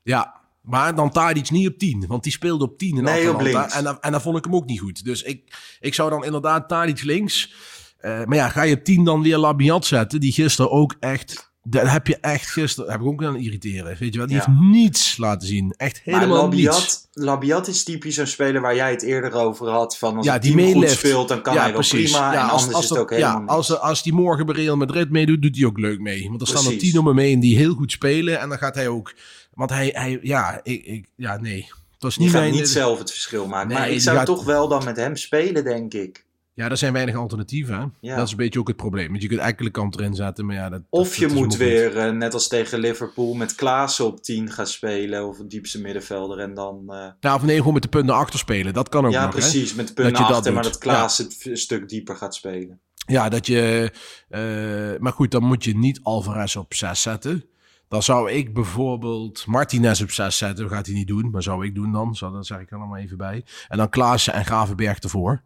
Ja, 0.02 0.40
maar 0.62 0.94
dan 0.94 1.10
Tadic 1.10 1.50
niet 1.50 1.68
op 1.68 1.78
10. 1.78 2.04
Want 2.08 2.22
die 2.22 2.32
speelde 2.32 2.64
op 2.64 2.78
10 2.78 2.96
in 2.96 3.02
Nee, 3.04 3.30
op 3.30 3.34
Atalanta. 3.40 3.76
En, 3.76 3.98
en 4.00 4.12
dan 4.12 4.20
vond 4.20 4.36
ik 4.38 4.44
hem 4.44 4.54
ook 4.54 4.66
niet 4.66 4.80
goed. 4.80 5.04
Dus 5.04 5.22
ik, 5.22 5.54
ik 5.80 5.94
zou 5.94 6.10
dan 6.10 6.24
inderdaad 6.24 6.68
Tadic 6.68 7.02
links. 7.02 7.54
Eh, 7.98 8.24
maar 8.24 8.36
ja, 8.36 8.48
ga 8.48 8.62
je 8.62 8.74
op 8.74 8.84
10 8.84 9.04
dan 9.04 9.22
weer 9.22 9.38
Labiat 9.38 9.86
zetten? 9.86 10.20
Die 10.20 10.32
gisteren 10.32 10.70
ook 10.70 10.94
echt... 11.00 11.50
Dat 11.64 11.88
heb 11.88 12.06
je 12.06 12.16
echt 12.16 12.50
gisteren... 12.50 12.90
Heb 12.90 13.00
ik 13.00 13.06
ook 13.06 13.24
aan 13.24 13.36
irriteren. 13.36 13.96
Weet 13.98 14.12
je 14.12 14.18
wel? 14.18 14.26
Die 14.26 14.36
Ja. 14.36 14.44
heeft 14.46 14.60
niets 14.60 15.16
laten 15.16 15.48
zien. 15.48 15.74
Echt 15.76 16.00
Maar 16.06 16.20
helemaal 16.20 16.48
niets. 16.48 16.64
Labiat, 16.64 17.08
Labiat 17.12 17.68
is 17.68 17.84
typisch 17.84 18.14
zo'n 18.14 18.26
speler 18.26 18.60
waar 18.60 18.74
jij 18.74 18.90
het 18.90 19.02
eerder 19.02 19.32
over 19.32 19.68
had. 19.68 19.98
Van 19.98 20.16
als 20.16 20.26
Ja, 20.26 20.32
het 20.32 20.42
die 20.42 20.56
team 20.56 20.72
goed 20.72 20.90
speelt, 20.90 21.28
dan 21.28 21.42
kan 21.42 21.56
hij 21.56 21.72
wel 21.72 21.80
prima. 21.88 22.32
en 22.32 22.38
anders 22.40 22.66
is 22.68 22.74
het 22.78 22.88
dat- 22.88 22.98
ook 22.98 23.10
helemaal 23.10 23.40
ja, 23.40 23.44
als, 23.46 23.78
als 23.78 24.02
die 24.02 24.12
morgen 24.12 24.46
bij 24.46 24.54
Real 24.54 24.76
Madrid 24.76 25.10
meedoet, 25.10 25.42
doet 25.42 25.56
hij 25.56 25.66
ook 25.66 25.78
leuk 25.78 26.00
mee. 26.00 26.28
Want 26.28 26.40
er 26.40 26.46
staan 26.46 26.66
er 26.66 26.78
tien 26.78 26.98
om 26.98 27.06
hem 27.06 27.18
heen 27.18 27.40
die 27.40 27.56
heel 27.56 27.74
goed 27.74 27.92
spelen. 27.92 28.40
En 28.40 28.48
dan 28.48 28.58
gaat 28.58 28.74
hij 28.74 28.88
ook... 28.88 29.14
Want 29.54 29.70
hij... 29.70 29.90
hij 29.94 30.18
ja, 30.22 30.60
ik, 30.62 30.84
ik, 30.84 31.08
ja, 31.16 31.36
nee. 31.36 31.66
Het 31.92 32.02
was 32.02 32.14
Die 32.14 32.24
niet 32.24 32.32
gaat 32.32 32.42
mijn... 32.42 32.52
niet 32.54 32.68
zelf 32.68 32.98
het 32.98 33.10
verschil 33.10 33.46
maken. 33.46 33.68
Nee, 33.68 33.78
maar 33.78 33.90
ik 33.90 34.00
zou 34.00 34.16
gaat- 34.16 34.26
toch 34.26 34.44
wel 34.44 34.68
dan 34.68 34.84
met 34.84 34.96
hem 34.96 35.16
spelen, 35.16 35.64
denk 35.64 35.94
ik. 35.94 36.24
Ja, 36.54 36.68
er 36.70 36.76
zijn 36.76 36.92
weinig 36.92 37.14
alternatieven. 37.14 37.74
Hè? 37.78 37.84
Ja. 38.08 38.16
Dat 38.16 38.24
is 38.26 38.30
een 38.30 38.36
beetje 38.36 38.58
ook 38.60 38.68
het 38.68 38.76
probleem. 38.76 39.08
Want 39.08 39.22
je 39.22 39.28
kunt 39.28 39.40
enkele 39.40 39.70
kant 39.70 39.98
erin 39.98 40.14
zetten, 40.14 40.46
maar 40.46 40.54
ja... 40.56 40.68
Dat, 40.68 40.82
Of 40.88 41.08
dat- 41.08 41.16
je 41.16 41.26
dat 41.26 41.36
moet 41.36 41.56
weer, 41.56 41.96
eh, 41.98 42.10
net 42.12 42.34
als 42.34 42.48
tegen 42.48 42.78
Liverpool, 42.78 43.34
met 43.34 43.54
Klaassen 43.54 44.06
op 44.06 44.22
10 44.22 44.50
gaan 44.50 44.66
spelen. 44.66 45.28
Of 45.28 45.38
een 45.38 45.48
diepste 45.48 45.80
middenvelder. 45.80 46.38
En 46.38 46.54
dan... 46.54 46.82
Ja, 47.20 47.34
of 47.34 47.42
nee, 47.42 47.56
gewoon 47.56 47.72
met 47.72 47.82
de 47.82 47.88
punten 47.88 48.14
achter 48.14 48.38
spelen. 48.38 48.72
Dat 48.74 48.88
kan 48.88 49.06
ook 49.06 49.12
ja, 49.12 49.24
nog, 49.24 49.34
hè? 49.34 49.40
precies. 49.40 49.74
Met 49.74 49.88
de 49.88 49.94
punten 49.94 50.24
je 50.26 50.32
achter, 50.32 50.52
maar 50.52 50.62
dat 50.62 50.78
Klaassen 50.78 51.24
het 51.24 51.46
een 51.46 51.56
stuk 51.56 51.88
dieper 51.88 52.16
gaat 52.16 52.34
spelen. 52.34 52.80
Ja, 53.06 53.28
dat 53.28 53.46
je... 53.46 53.90
eh, 54.28 55.00
maar 55.00 55.12
goed, 55.12 55.30
dan 55.30 55.42
moet 55.44 55.64
je 55.64 55.76
niet 55.76 56.00
Alvarez 56.02 56.56
op 56.56 56.74
6 56.74 57.02
zetten. 57.02 57.44
Dan 57.92 58.02
zou 58.02 58.30
ik 58.30 58.54
bijvoorbeeld 58.54 59.46
Martinez 59.46 60.00
op 60.02 60.10
6 60.10 60.36
zetten. 60.36 60.64
Dat 60.64 60.72
gaat 60.74 60.86
hij 60.86 60.94
niet 60.94 61.06
doen, 61.06 61.30
maar 61.30 61.42
zou 61.42 61.66
ik 61.66 61.74
doen 61.74 61.92
dan. 61.92 62.14
Zo, 62.14 62.30
dat 62.32 62.46
zeg 62.46 62.58
ik 62.60 62.70
er 62.70 62.76
allemaal 62.78 62.96
even 62.98 63.16
bij. 63.16 63.44
En 63.68 63.76
dan 63.78 63.88
Klaassen 63.88 64.32
en 64.32 64.44
Gravenberg 64.44 64.98
ervoor. 64.98 65.42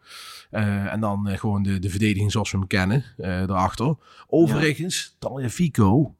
Eh, 0.50 0.92
en 0.92 1.00
dan 1.00 1.28
eh, 1.28 1.38
gewoon 1.38 1.62
de, 1.62 1.78
de 1.78 1.90
verdediging 1.90 2.32
zoals 2.32 2.50
we 2.50 2.58
hem 2.58 2.66
kennen, 2.66 3.04
eh 3.16 3.46
daarachter. 3.46 3.94
Overigens, 4.26 5.16
Fico 5.50 6.14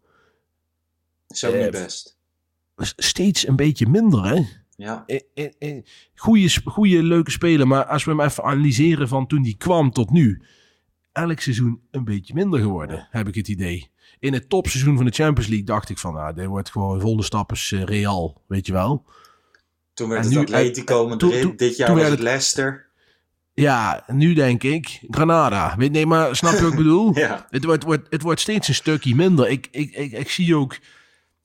Is 1.28 1.44
ook 1.44 1.52
Eh, 1.54 1.62
niet 1.62 1.70
best. 1.70 2.16
is 2.76 2.92
steeds 2.96 3.46
een 3.48 3.56
beetje 3.56 3.86
minder, 3.86 4.24
hè? 4.24 4.42
Ja. 4.76 5.04
Goeie, 6.14 6.48
sp- 6.48 6.68
goeie, 6.68 7.02
leuke 7.02 7.30
speler. 7.30 7.66
Maar 7.66 7.84
als 7.84 8.04
we 8.04 8.10
hem 8.10 8.20
even 8.20 8.44
analyseren 8.44 9.08
van 9.08 9.26
toen 9.26 9.42
die 9.42 9.56
kwam 9.56 9.90
tot 9.90 10.10
nu. 10.10 10.42
Elk 11.16 11.40
seizoen 11.40 11.80
een 11.90 12.04
beetje 12.04 12.34
minder 12.34 12.60
geworden, 12.60 13.08
heb 13.10 13.28
ik 13.28 13.34
het 13.34 13.48
idee. 13.48 13.90
In 14.18 14.32
het 14.32 14.48
topseizoen 14.48 14.96
van 14.96 15.04
de 15.04 15.10
Champions 15.10 15.48
League 15.48 15.66
dacht 15.66 15.88
ik 15.88 15.98
van... 15.98 16.14
Nou, 16.14 16.34
dit 16.34 16.46
wordt 16.46 16.70
gewoon 16.70 17.00
volgende 17.00 17.24
stap 17.24 17.52
is 17.52 17.72
eh, 17.72 17.82
Real, 17.82 18.42
weet 18.48 18.66
je 18.66 18.72
wel. 18.72 19.04
Toen 19.94 20.08
werd 20.08 20.20
En 20.20 20.26
het 20.26 20.36
nu- 20.36 20.42
Atletico 20.44 21.08
Madrid. 21.08 21.58
Dit 21.58 21.76
jaar 21.76 21.86
toen 21.86 21.96
was 21.96 22.04
werd 22.06 22.16
het 22.18 22.26
Leicester. 22.28 22.86
Ja, 23.54 24.04
nu 24.06 24.34
denk 24.34 24.62
ik 24.62 25.00
Granada. 25.10 25.74
Weet, 25.76 25.92
nee, 25.92 26.06
maar 26.06 26.36
snap 26.36 26.52
je 26.54 26.60
wat 26.62 26.70
ik 26.70 26.76
bedoel? 26.84 27.18
Ja. 27.18 27.46
Het 27.50 27.64
wordt, 27.64 27.84
wordt, 27.84 28.06
het 28.10 28.22
wordt 28.22 28.40
steeds 28.40 28.68
een 28.68 28.74
stukje 28.74 29.14
minder. 29.14 29.48
Ik, 29.48 29.68
ik, 29.70 29.90
ik, 29.94 30.12
ik 30.12 30.30
zie 30.30 30.56
ook... 30.56 30.76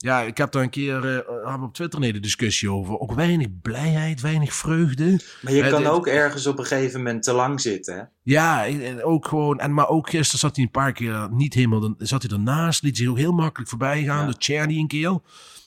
Ja, 0.01 0.21
ik 0.21 0.37
heb 0.37 0.51
daar 0.51 0.63
een 0.63 0.69
keer 0.69 1.17
eh, 1.45 1.63
op 1.63 1.73
Twitter 1.73 1.99
een 1.99 2.05
hele 2.05 2.19
discussie 2.19 2.71
over. 2.71 2.99
Ook 2.99 3.13
weinig 3.13 3.47
blijheid, 3.61 4.21
weinig 4.21 4.53
vreugde. 4.53 5.19
Maar 5.41 5.53
je 5.53 5.63
Eh, 5.63 5.69
kan 5.71 5.85
ook 5.85 6.07
ergens 6.07 6.47
op 6.47 6.59
een 6.59 6.65
gegeven 6.65 6.99
moment 7.03 7.23
te 7.23 7.33
lang 7.33 7.61
zitten. 7.61 7.95
Hè? 7.95 8.03
Ja, 8.23 8.65
en 8.67 9.03
ook 9.03 9.27
gewoon. 9.27 9.59
En, 9.59 9.73
maar 9.73 9.87
ook 9.89 10.09
gisteren 10.09 10.39
zat 10.39 10.55
hij 10.55 10.65
een 10.65 10.71
paar 10.71 10.91
keer 10.91 11.27
niet 11.31 11.53
helemaal. 11.53 11.93
Zat 11.97 12.21
hij 12.21 12.31
ernaast, 12.31 12.83
liet 12.83 12.97
zich 12.97 13.07
ook 13.07 13.17
heel 13.17 13.31
makkelijk 13.31 13.69
voorbij 13.69 14.03
gaan. 14.03 14.25
Ja. 14.25 14.31
De 14.31 14.35
Cherny 14.37 14.77
een 14.77 14.87
keer. 14.87 15.19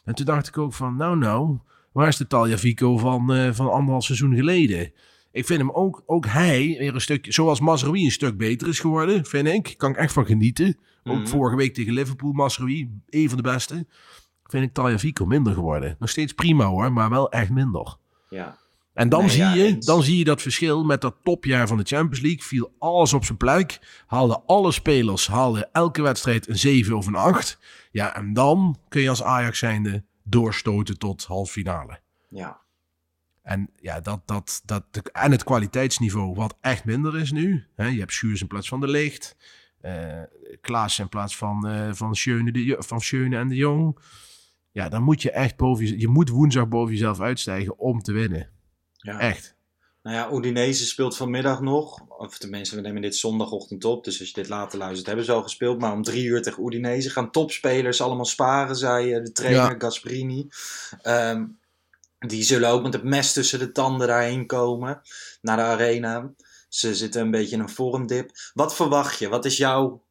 En 0.04 0.14
toen 0.14 0.26
dacht 0.26 0.46
ik 0.48 0.58
ook 0.58 0.72
van, 0.74 0.96
nou, 0.96 1.16
nou, 1.16 1.58
waar 1.92 2.08
is 2.08 2.16
de 2.16 2.26
Tagliafico 2.26 2.98
van, 2.98 3.32
eh, 3.32 3.52
van 3.52 3.70
anderhalf 3.72 4.04
seizoen 4.04 4.34
geleden? 4.34 4.92
Ik 5.32 5.46
vind 5.46 5.58
hem 5.60 5.70
ook, 5.70 6.02
ook 6.06 6.26
hij 6.26 6.76
weer 6.78 6.94
een 6.94 7.00
stukje, 7.00 7.32
zoals 7.32 7.60
Mazraoui 7.60 8.04
een 8.04 8.10
stuk 8.10 8.36
beter 8.36 8.68
is 8.68 8.80
geworden, 8.80 9.24
vind 9.24 9.46
ik. 9.48 9.74
Kan 9.76 9.90
ik 9.90 9.96
echt 9.96 10.12
van 10.12 10.26
genieten. 10.26 10.78
Ook 11.04 11.16
Mhm. 11.18 11.26
vorige 11.26 11.56
week 11.56 11.74
tegen 11.74 11.92
Liverpool, 11.92 12.32
Mazraoui, 12.32 12.90
een 13.08 13.28
van 13.28 13.36
de 13.36 13.42
beste. 13.42 13.86
Vind 14.54 14.66
ik 14.66 14.72
Tagliafico 14.74 15.26
minder 15.26 15.54
geworden. 15.54 15.96
Nog 15.98 16.08
steeds 16.10 16.32
prima 16.32 16.64
hoor, 16.64 16.92
maar 16.92 17.10
wel 17.10 17.30
echt 17.30 17.50
minder. 17.50 17.96
Ja. 18.28 18.56
En 18.92 19.08
dan, 19.08 19.20
Nee, 19.20 19.28
zie 19.30 19.40
ja, 19.42 19.54
je, 19.54 19.64
eens. 19.64 19.86
dan 19.86 20.02
zie 20.02 20.18
je 20.18 20.24
dat 20.24 20.42
verschil 20.42 20.84
met 20.84 21.00
dat 21.00 21.14
topjaar 21.22 21.66
van 21.68 21.76
de 21.76 21.82
Champions 21.84 22.20
League. 22.20 22.42
Viel 22.42 22.74
alles 22.78 23.12
op 23.12 23.24
zijn 23.24 23.38
plek. 23.38 23.80
Haalden 24.06 24.42
alle 24.46 24.72
spelers, 24.72 25.26
haalden 25.26 25.68
elke 25.72 26.02
wedstrijd 26.02 26.48
een 26.48 26.58
7 26.58 26.96
of 26.96 27.06
een 27.06 27.14
8. 27.14 27.58
Ja, 27.90 28.14
en 28.16 28.32
dan 28.32 28.76
kun 28.88 29.00
je 29.02 29.08
als 29.08 29.22
Ajax 29.22 29.58
zijnde 29.58 30.04
doorstoten 30.22 30.98
tot 30.98 31.24
halve 31.24 31.52
finale. 31.52 32.00
ja. 32.28 32.62
En 33.42 33.70
ja, 33.80 34.00
dat, 34.00 34.20
dat, 34.24 34.62
dat, 34.64 34.84
en 35.12 35.30
het 35.30 35.44
kwaliteitsniveau 35.44 36.34
wat 36.34 36.56
echt 36.60 36.84
minder 36.84 37.16
is 37.18 37.32
nu. 37.32 37.66
Hè, 37.76 37.86
je 37.86 37.98
hebt 37.98 38.12
Schuurs 38.12 38.40
in 38.40 38.46
plaats 38.46 38.68
van 38.68 38.80
de 38.80 38.88
Licht. 38.88 39.36
eh 39.80 40.22
Klaas 40.60 40.98
in 40.98 41.08
plaats 41.08 41.36
van, 41.36 41.66
eh 41.68 41.88
van, 41.92 42.14
Schöne 42.14 42.52
de, 42.52 42.76
van 42.78 43.00
Schöne 43.00 43.36
en 43.36 43.48
de 43.48 43.54
Jong. 43.54 43.98
Ja, 44.74 44.88
dan 44.88 45.02
moet 45.02 45.22
je 45.22 45.30
echt 45.30 45.56
boven 45.56 45.86
je, 45.86 45.98
je 45.98 46.08
moet 46.08 46.28
woensdag 46.28 46.68
boven 46.68 46.92
jezelf 46.92 47.20
uitstijgen 47.20 47.78
om 47.78 48.02
te 48.02 48.12
winnen. 48.12 48.48
ja. 48.96 49.18
Echt. 49.18 49.54
Nou 50.02 50.16
ja, 50.16 50.32
Udinese 50.32 50.86
speelt 50.86 51.16
vanmiddag 51.16 51.60
nog. 51.60 52.00
Of 52.18 52.38
tenminste, 52.38 52.76
we 52.76 52.80
nemen 52.80 53.02
dit 53.02 53.16
zondagochtend 53.16 53.84
op. 53.84 54.04
Dus 54.04 54.18
als 54.18 54.28
je 54.28 54.34
dit 54.34 54.48
later 54.48 54.78
luistert, 54.78 55.06
hebben 55.06 55.24
ze 55.24 55.32
al 55.32 55.42
gespeeld. 55.42 55.78
Maar 55.78 55.92
om 55.92 56.02
drie 56.02 56.24
uur 56.24 56.42
tegen 56.42 56.66
Udinese 56.66 57.10
gaan 57.10 57.30
topspelers 57.30 58.00
allemaal 58.00 58.24
sparen, 58.24 58.76
zei 58.76 59.12
eh, 59.12 59.22
de 59.24 59.32
trainer 59.32 59.70
Ja. 59.70 59.78
Gasperini. 59.78 60.48
Ehm, 61.02 61.44
die 62.18 62.42
zullen 62.42 62.68
ook 62.70 62.82
met 62.82 62.92
het 62.92 63.02
mes 63.04 63.32
tussen 63.32 63.58
de 63.58 63.72
tanden 63.72 64.06
daarheen 64.06 64.46
komen. 64.46 65.00
Naar 65.40 65.56
de 65.56 65.62
arena. 65.62 66.32
Ze 66.68 66.94
zitten 66.94 67.22
een 67.22 67.30
beetje 67.30 67.56
in 67.56 67.62
een 67.62 67.68
vormdip. 67.68 68.30
Wat 68.54 68.74
verwacht 68.74 69.18
je? 69.18 69.28
Wat 69.28 69.44
is 69.44 69.56
jouw 69.56 70.03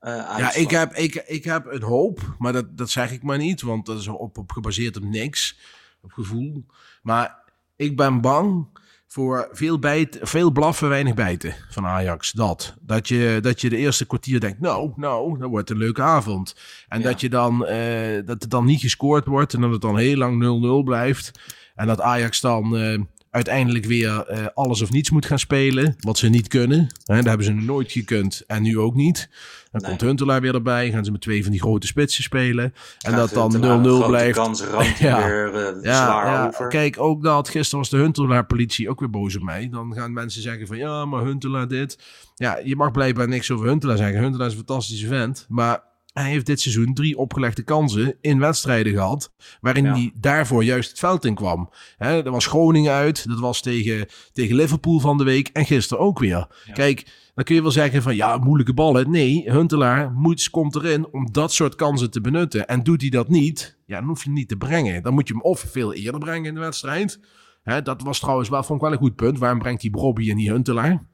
eh 0.00 0.34
Ja, 0.38 0.54
ik 0.54 0.70
heb, 0.70 0.94
ik, 0.94 1.14
ik 1.14 1.44
heb 1.44 1.66
een 1.66 1.82
hoop, 1.82 2.34
maar 2.38 2.52
dat, 2.52 2.76
dat 2.76 2.90
zeg 2.90 3.12
ik 3.12 3.22
maar 3.22 3.38
niet, 3.38 3.60
want 3.62 3.86
dat 3.86 3.98
is 3.98 4.08
op, 4.08 4.38
op 4.38 4.52
gebaseerd 4.52 4.96
op 4.96 5.02
niks, 5.04 5.58
op 6.02 6.12
gevoel. 6.12 6.64
Maar 7.02 7.36
ik 7.76 7.96
ben 7.96 8.20
bang 8.20 8.66
voor 9.06 9.48
veel, 9.52 9.78
bijt, 9.78 10.18
veel 10.22 10.50
blaffen, 10.50 10.88
weinig 10.88 11.14
bijten 11.14 11.54
van 11.70 11.86
Ajax. 11.86 12.32
Dat. 12.32 12.74
Dat 12.80 13.08
je, 13.08 13.38
dat 13.42 13.60
je 13.60 13.68
de 13.68 13.76
eerste 13.76 14.06
kwartier 14.06 14.40
denkt, 14.40 14.60
nou, 14.60 14.92
nou, 14.96 15.38
dat 15.38 15.48
wordt 15.48 15.70
een 15.70 15.76
leuke 15.78 16.02
avond. 16.02 16.54
En 16.88 17.00
Ja. 17.00 17.04
dat, 17.08 17.20
je 17.20 17.28
dan, 17.28 17.66
eh, 17.66 18.26
dat 18.26 18.42
er 18.42 18.48
dan 18.48 18.64
niet 18.64 18.80
gescoord 18.80 19.26
wordt 19.26 19.54
en 19.54 19.60
dat 19.60 19.70
het 19.70 19.80
dan 19.80 19.96
heel 19.98 20.16
lang 20.16 20.38
0-0 20.38 20.82
blijft. 20.84 21.30
En 21.74 21.86
dat 21.86 22.00
Ajax 22.00 22.40
dan 22.40 22.76
eh, 22.76 22.98
uiteindelijk 23.30 23.84
weer 23.84 24.20
eh, 24.26 24.46
alles 24.54 24.82
of 24.82 24.90
niets 24.90 25.10
moet 25.10 25.26
gaan 25.26 25.38
spelen, 25.38 25.96
wat 26.00 26.18
ze 26.18 26.28
niet 26.28 26.48
kunnen. 26.48 26.78
Hè, 27.04 27.16
dat 27.16 27.24
hebben 27.24 27.46
ze 27.46 27.52
nooit 27.52 27.92
gekund 27.92 28.42
en 28.46 28.62
nu 28.62 28.78
ook 28.78 28.94
niet. 28.94 29.28
Dan 29.70 29.80
Nee. 29.80 29.90
komt 29.90 30.00
Huntelaar 30.00 30.40
weer 30.40 30.54
erbij, 30.54 30.90
gaan 30.90 31.04
ze 31.04 31.10
met 31.12 31.20
twee 31.20 31.42
van 31.42 31.52
die 31.52 31.60
grote 31.60 31.86
spitsen 31.86 32.22
spelen. 32.22 32.74
En 32.98 33.14
dat 33.14 33.30
dan 33.30 33.50
0-0 33.50 33.52
Huntelaar 33.52 33.78
een 33.78 33.84
grote 33.84 34.06
blijft. 34.08 34.36
kans, 34.38 34.62
ramt 34.72 34.98
hij 34.98 35.08
Ja. 35.08 35.26
weer 35.26 35.54
eh, 35.54 35.82
Ja, 35.82 36.04
zwaar 36.04 36.26
ja, 36.26 36.46
over. 36.46 36.68
kijk, 36.68 37.00
ook 37.00 37.22
dat. 37.22 37.48
Gisteren 37.48 37.78
was 37.78 37.88
de 37.90 37.96
Huntelaar-politie 37.96 38.90
ook 38.90 39.00
weer 39.00 39.10
boos 39.10 39.36
op 39.36 39.42
mij. 39.42 39.68
Dan 39.70 39.94
gaan 39.94 40.12
mensen 40.12 40.42
zeggen 40.42 40.66
van, 40.66 40.76
ja, 40.76 41.04
maar 41.04 41.24
Huntelaar 41.24 41.68
dit. 41.68 41.98
Ja, 42.34 42.60
je 42.64 42.76
mag 42.76 42.90
blijkbaar 42.90 43.28
niks 43.28 43.50
over 43.50 43.66
Huntelaar 43.66 43.96
zeggen. 43.96 44.20
Huntelaar 44.22 44.46
is 44.46 44.52
een 44.52 44.58
fantastische 44.66 45.06
vent. 45.06 45.46
Maar 45.48 45.82
hij 46.20 46.30
heeft 46.30 46.46
dit 46.46 46.60
seizoen 46.60 46.94
drie 46.94 47.18
opgelegde 47.18 47.62
kansen 47.62 48.16
in 48.20 48.38
wedstrijden 48.38 48.92
gehad. 48.92 49.32
Waarin 49.60 49.84
Ja. 49.84 49.92
hij 49.92 50.12
daarvoor 50.20 50.64
juist 50.64 50.88
het 50.90 50.98
veld 50.98 51.24
in 51.24 51.34
kwam. 51.34 51.70
Hè, 51.96 52.22
dat 52.22 52.32
was 52.32 52.46
Groningen 52.46 52.92
uit. 52.92 53.28
Dat 53.28 53.38
was 53.38 53.60
tegen, 53.62 54.06
tegen 54.32 54.56
Liverpool 54.56 55.00
van 55.00 55.18
de 55.18 55.24
week. 55.24 55.48
En 55.52 55.66
gisteren 55.66 56.02
ook 56.04 56.18
weer. 56.18 56.46
Kijk, 56.72 57.30
dan 57.34 57.44
kun 57.44 57.54
je 57.54 57.62
wel 57.62 57.70
zeggen 57.70 58.02
van 58.02 58.16
ja, 58.16 58.36
moeilijke 58.36 58.74
ballen. 58.74 59.10
Nee, 59.10 59.50
Huntelaar 59.50 60.12
moet, 60.12 60.50
komt 60.50 60.74
erin 60.74 61.06
om 61.12 61.32
dat 61.32 61.52
soort 61.52 61.74
kansen 61.74 62.10
te 62.10 62.20
benutten. 62.20 62.66
En 62.68 62.82
doet 62.82 63.00
hij 63.00 63.10
dat 63.10 63.28
niet, 63.28 63.78
ja, 63.86 63.98
dan 63.98 64.08
hoef 64.08 64.18
je 64.18 64.24
hem 64.24 64.38
niet 64.38 64.48
te 64.48 64.56
brengen. 64.56 65.02
Dan 65.02 65.14
moet 65.14 65.28
je 65.28 65.34
hem 65.34 65.42
of 65.42 65.60
veel 65.60 65.94
eerder 65.94 66.20
brengen 66.20 66.44
in 66.48 66.54
de 66.54 66.60
wedstrijd. 66.60 67.20
Hè, 67.62 67.82
dat 67.82 68.02
was 68.02 68.20
trouwens 68.20 68.48
wel, 68.48 68.62
vond 68.62 68.78
ik 68.80 68.84
wel 68.84 68.94
een 68.94 69.02
goed 69.02 69.16
punt. 69.16 69.38
Waarom 69.38 69.58
brengt 69.58 69.82
hij 69.82 69.90
Bobby 69.90 70.30
en 70.30 70.36
niet 70.36 70.48
Huntelaar? 70.48 71.06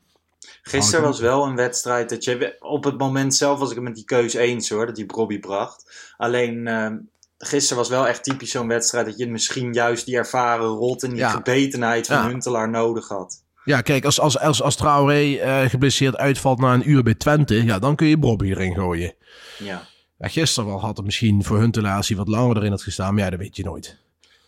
Gisteren 0.63 1.01
Oh, 1.01 1.07
was 1.11 1.21
wel 1.21 1.45
een 1.45 1.57
wedstrijd 1.57 2.09
dat 2.09 2.25
je... 2.25 2.57
Op 2.59 2.85
het 2.85 2.99
moment 2.99 3.35
zelf 3.35 3.59
was 3.59 3.69
ik 3.69 3.75
het 3.75 3.85
met 3.85 3.95
die 3.95 4.05
keus 4.05 4.35
eens 4.35 4.69
hoor, 4.69 4.87
dat 4.87 4.97
die 4.97 5.05
Robbie 5.13 5.39
bracht. 5.39 6.13
Alleen... 6.17 6.67
ehm, 6.67 6.97
Gisteren 7.39 7.77
was 7.79 7.89
wel 7.89 8.07
echt 8.07 8.25
typisch 8.25 8.51
zo'n 8.51 8.69
wedstrijd 8.69 9.07
dat 9.07 9.19
je 9.19 9.31
misschien 9.31 9.73
juist 9.73 10.07
die 10.07 10.17
ervaren 10.17 10.67
rot 10.67 11.03
en 11.03 11.09
die 11.11 11.19
Ja. 11.19 11.31
gebetenheid 11.31 12.07
van 12.07 12.17
Ja. 12.17 12.27
Huntelaar 12.29 12.71
nodig 12.71 13.09
had. 13.09 13.43
Ja, 13.65 13.81
kijk, 13.81 14.05
als, 14.05 14.21
als, 14.21 14.39
als, 14.39 14.63
als 14.63 14.77
Traoré 14.77 15.35
eh, 15.37 15.69
geblesseerd 15.71 16.17
uitvalt 16.17 16.59
na 16.59 16.75
een 16.75 16.91
uur 16.91 17.03
bij 17.03 17.15
Twente, 17.15 17.65
ja, 17.65 17.79
dan 17.79 17.97
kun 17.97 18.07
je 18.07 18.19
Bobby 18.19 18.51
erin 18.51 18.75
gooien. 18.75 19.15
Ja. 19.59 19.83
Ja, 20.19 20.29
gisteren 20.29 20.69
wel 20.69 20.81
had 20.81 20.97
het 20.97 21.05
misschien 21.07 21.45
voor 21.45 21.59
Huntelaar 21.59 21.97
als 21.97 22.09
hij 22.09 22.17
wat 22.17 22.29
langer 22.29 22.57
erin 22.57 22.71
had 22.71 22.83
gestaan, 22.83 23.15
maar 23.15 23.25
ja, 23.25 23.31
dat 23.31 23.39
weet 23.39 23.57
je 23.57 23.65
nooit. 23.65 23.99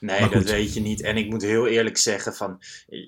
Nee, 0.01 0.29
dat 0.29 0.51
weet 0.51 0.75
je 0.75 0.81
niet. 0.81 1.03
En 1.03 1.17
ik 1.17 1.29
moet 1.31 1.43
heel 1.43 1.67
eerlijk 1.67 1.97
zeggen 1.97 2.35
van 2.35 2.61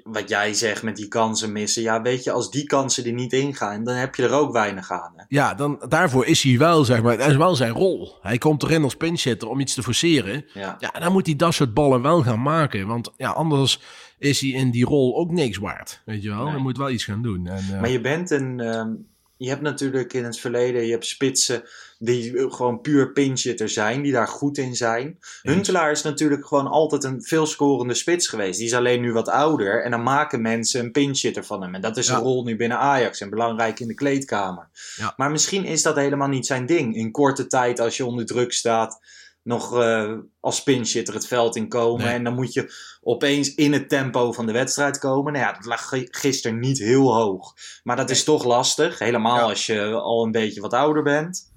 wat 0.02 0.28
jij 0.28 0.54
zegt 0.54 0.82
met 0.82 0.96
die 0.96 1.08
kansen 1.08 1.52
missen. 1.52 1.82
Ja, 1.82 2.02
weet 2.02 2.24
je, 2.24 2.30
als 2.30 2.50
die 2.50 2.64
kansen 2.64 3.04
er 3.04 3.12
niet 3.12 3.32
ingaan, 3.32 3.84
dan 3.84 3.94
heb 3.94 4.14
je 4.14 4.22
er 4.22 4.32
ook 4.32 4.52
weinig 4.52 4.90
aan. 4.90 5.12
Hè? 5.16 5.24
Ja, 5.28 5.54
dan, 5.54 5.84
daarvoor 5.88 6.26
is 6.26 6.42
hij 6.42 6.58
wel, 6.58 6.84
zeg 6.84 7.02
maar, 7.02 7.16
dat 7.18 7.28
is 7.28 7.36
wel 7.36 7.54
zijn 7.56 7.72
rol. 7.72 8.16
Hij 8.20 8.38
komt 8.38 8.62
erin 8.62 8.82
als 8.82 8.96
pinchitter 8.96 9.48
om 9.48 9.60
iets 9.60 9.74
te 9.74 9.82
forceren. 9.82 10.44
Ja. 10.54 10.76
Ja, 10.78 10.90
dan 11.00 11.12
moet 11.12 11.26
hij 11.26 11.36
dat 11.36 11.54
soort 11.54 11.74
ballen 11.74 12.02
wel 12.02 12.22
gaan 12.22 12.42
maken, 12.42 12.86
want 12.86 13.12
ja, 13.16 13.30
anders 13.30 13.80
is 14.18 14.40
hij 14.40 14.50
in 14.50 14.70
die 14.70 14.84
rol 14.84 15.16
ook 15.16 15.30
niks 15.30 15.56
waard, 15.56 16.02
weet 16.04 16.22
je 16.22 16.28
wel. 16.28 16.42
Nee. 16.42 16.52
Hij 16.52 16.62
moet 16.62 16.76
wel 16.78 16.90
iets 16.90 17.04
gaan 17.04 17.22
doen. 17.22 17.46
En, 17.46 17.64
eh, 17.72 17.80
Maar 17.80 17.90
je 17.90 18.00
bent 18.00 18.30
een. 18.30 18.60
ehm, 18.60 18.90
je 19.36 19.48
hebt 19.48 19.62
natuurlijk 19.62 20.12
in 20.12 20.24
het 20.24 20.38
verleden, 20.38 20.84
je 20.84 20.90
hebt 20.90 21.06
spitsen 21.06 21.62
die 21.98 22.50
gewoon 22.50 22.80
puur 22.80 23.12
pinchitter 23.12 23.68
zijn, 23.68 24.02
die 24.02 24.12
daar 24.12 24.28
goed 24.28 24.58
in 24.58 24.74
zijn. 24.76 25.18
Huntelaar 25.42 25.90
is 25.90 26.02
natuurlijk 26.02 26.46
gewoon 26.46 26.66
altijd 26.66 27.04
een 27.04 27.22
veelscorende 27.22 27.94
spits 27.94 28.28
geweest. 28.28 28.58
Die 28.58 28.66
is 28.66 28.74
alleen 28.74 29.00
nu 29.00 29.12
wat 29.12 29.28
ouder 29.28 29.84
en 29.84 29.90
dan 29.90 30.02
maken 30.02 30.42
mensen 30.42 30.84
een 30.84 30.90
pinchitter 30.92 31.44
van 31.44 31.62
hem. 31.62 31.74
En 31.74 31.80
dat 31.80 31.96
is 31.96 32.06
Ja. 32.06 32.14
een 32.14 32.20
rol 32.22 32.44
nu 32.44 32.56
binnen 32.56 32.78
Ajax 32.78 33.20
en 33.20 33.30
belangrijk 33.30 33.80
in 33.80 33.88
de 33.88 33.94
kleedkamer. 33.94 34.68
Ja. 34.96 35.12
Maar 35.16 35.30
misschien 35.30 35.64
is 35.64 35.82
dat 35.82 35.96
helemaal 35.96 36.28
niet 36.28 36.46
zijn 36.46 36.66
ding. 36.66 36.94
In 36.96 37.10
korte 37.10 37.46
tijd, 37.46 37.80
als 37.80 37.96
je 37.96 38.06
onder 38.06 38.26
druk 38.26 38.52
staat, 38.52 39.00
nog 39.42 39.78
eh, 39.80 40.12
als 40.40 40.62
pinchitter 40.62 41.14
het 41.14 41.26
veld 41.26 41.56
in 41.56 41.68
komen. 41.68 42.04
Nee. 42.04 42.14
En 42.14 42.24
dan 42.24 42.34
moet 42.34 42.52
je 42.52 42.72
opeens 43.00 43.54
in 43.54 43.72
het 43.72 43.88
tempo 43.88 44.32
van 44.32 44.46
de 44.46 44.52
wedstrijd 44.52 44.98
komen. 44.98 45.32
Nou 45.32 45.44
ja, 45.44 45.52
dat 45.52 45.64
lag 45.64 45.88
gi- 45.88 46.08
gisteren 46.10 46.58
niet 46.58 46.78
heel 46.78 47.14
hoog. 47.14 47.54
Maar 47.82 47.96
dat 47.96 48.10
is 48.10 48.24
toch 48.24 48.44
lastig. 48.44 48.98
Helemaal 48.98 49.36
Ja. 49.36 49.42
als 49.42 49.66
je 49.66 49.90
al 49.90 50.24
een 50.24 50.30
beetje 50.32 50.60
wat 50.60 50.72
ouder 50.72 51.02
bent. 51.02 51.47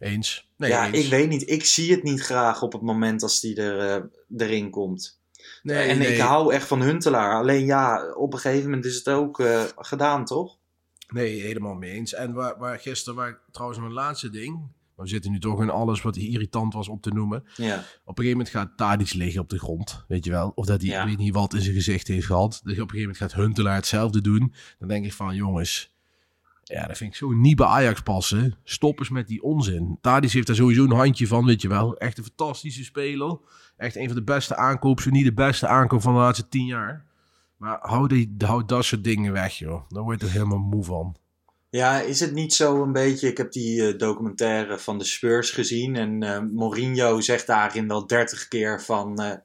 Eens. 0.00 0.48
Nee, 0.56 0.70
ja, 0.70 0.86
eens. 0.86 1.04
ik 1.04 1.10
weet 1.10 1.28
niet. 1.28 1.50
Ik 1.50 1.64
zie 1.64 1.90
het 1.90 2.02
niet 2.02 2.20
graag 2.20 2.62
op 2.62 2.72
het 2.72 2.82
moment 2.82 3.22
als 3.22 3.40
die 3.40 3.56
er, 3.56 3.78
eh, 3.78 4.02
erin 4.36 4.70
komt. 4.70 5.20
Nee, 5.62 5.88
en 5.88 5.98
nee. 5.98 6.14
ik 6.14 6.20
hou 6.20 6.54
echt 6.54 6.66
van 6.66 6.82
Huntelaar. 6.82 7.34
Alleen 7.34 7.64
ja, 7.64 8.12
op 8.14 8.32
een 8.32 8.38
gegeven 8.38 8.64
moment 8.64 8.84
is 8.84 8.94
het 8.94 9.08
ook 9.08 9.40
eh, 9.40 9.64
gedaan, 9.76 10.24
toch? 10.24 10.58
Nee, 11.08 11.40
helemaal 11.40 11.74
mee 11.74 11.90
eens. 11.90 12.14
En 12.14 12.32
waar, 12.32 12.58
waar 12.58 12.78
gisteren, 12.78 13.14
waar 13.14 13.40
trouwens 13.50 13.80
mijn 13.80 13.92
laatste 13.92 14.30
ding. 14.30 14.68
We 14.96 15.08
zitten 15.08 15.30
nu 15.30 15.38
toch 15.38 15.62
in 15.62 15.70
alles 15.70 16.02
wat 16.02 16.16
irritant 16.16 16.74
was 16.74 16.88
op 16.88 17.02
te 17.02 17.10
noemen. 17.10 17.44
Ja. 17.56 17.74
Op 17.78 18.18
een 18.18 18.24
gegeven 18.24 18.30
moment 18.30 18.48
gaat 18.48 18.76
Tadic 18.76 19.12
liggen 19.12 19.40
op 19.40 19.48
de 19.48 19.58
grond, 19.58 20.04
weet 20.08 20.24
je 20.24 20.30
wel. 20.30 20.52
Of 20.54 20.66
dat 20.66 20.80
hij, 20.80 20.90
Ja. 20.90 21.02
ik 21.02 21.08
weet 21.08 21.18
niet 21.18 21.34
wat 21.34 21.54
in 21.54 21.60
zijn 21.60 21.74
gezicht 21.74 22.06
heeft 22.08 22.26
gehad. 22.26 22.50
Dus 22.50 22.60
op 22.60 22.68
een 22.68 22.74
gegeven 22.76 22.98
moment 22.98 23.16
gaat 23.16 23.34
Huntelaar 23.34 23.74
hetzelfde 23.74 24.20
doen. 24.20 24.54
Dan 24.78 24.88
denk 24.88 25.04
ik 25.04 25.12
van, 25.12 25.34
jongens, 25.34 25.94
ja, 26.70 26.86
dat 26.86 26.96
vind 26.96 27.10
ik 27.10 27.16
zo 27.16 27.30
niet 27.30 27.56
bij 27.56 27.66
Ajax 27.66 28.00
passen. 28.00 28.54
Stop 28.64 28.98
eens 28.98 29.10
met 29.10 29.28
die 29.28 29.42
onzin. 29.42 29.98
Tadic 30.00 30.30
heeft 30.30 30.46
daar 30.46 30.56
sowieso 30.56 30.84
een 30.84 30.90
handje 30.90 31.26
van, 31.26 31.44
weet 31.44 31.62
je 31.62 31.68
wel. 31.68 31.96
Echt 31.96 32.18
een 32.18 32.24
fantastische 32.24 32.84
speler. 32.84 33.38
Echt 33.76 33.96
een 33.96 34.06
van 34.06 34.16
de 34.16 34.22
beste 34.22 34.56
aankoop, 34.56 35.00
zo 35.00 35.10
niet 35.10 35.24
de 35.24 35.32
beste 35.32 35.66
aankoop 35.66 36.02
van 36.02 36.12
de 36.12 36.18
laatste 36.18 36.48
tien 36.48 36.66
jaar. 36.66 37.04
Maar 37.56 37.78
hou, 37.80 38.08
die, 38.08 38.34
hou 38.38 38.64
dat 38.66 38.84
soort 38.84 39.04
dingen 39.04 39.32
weg, 39.32 39.52
joh. 39.52 39.82
Daar 39.88 40.02
word 40.02 40.20
je 40.20 40.26
er 40.26 40.32
helemaal 40.32 40.58
moe 40.58 40.84
van. 40.84 41.16
Ja, 41.70 42.00
is 42.00 42.20
het 42.20 42.32
niet 42.32 42.54
zo 42.54 42.82
een 42.82 42.92
beetje... 42.92 43.28
Ik 43.28 43.36
heb 43.36 43.52
die 43.52 43.86
eh, 43.86 43.98
documentaire 43.98 44.78
van 44.78 44.98
de 44.98 45.04
Spurs 45.04 45.50
gezien. 45.50 45.96
En 45.96 46.22
eh, 46.22 46.40
Mourinho 46.52 47.20
zegt 47.20 47.46
daarin 47.46 47.88
wel 47.88 48.06
dertig 48.06 48.48
keer 48.48 48.82
van... 48.82 49.18
eh, 49.18 49.36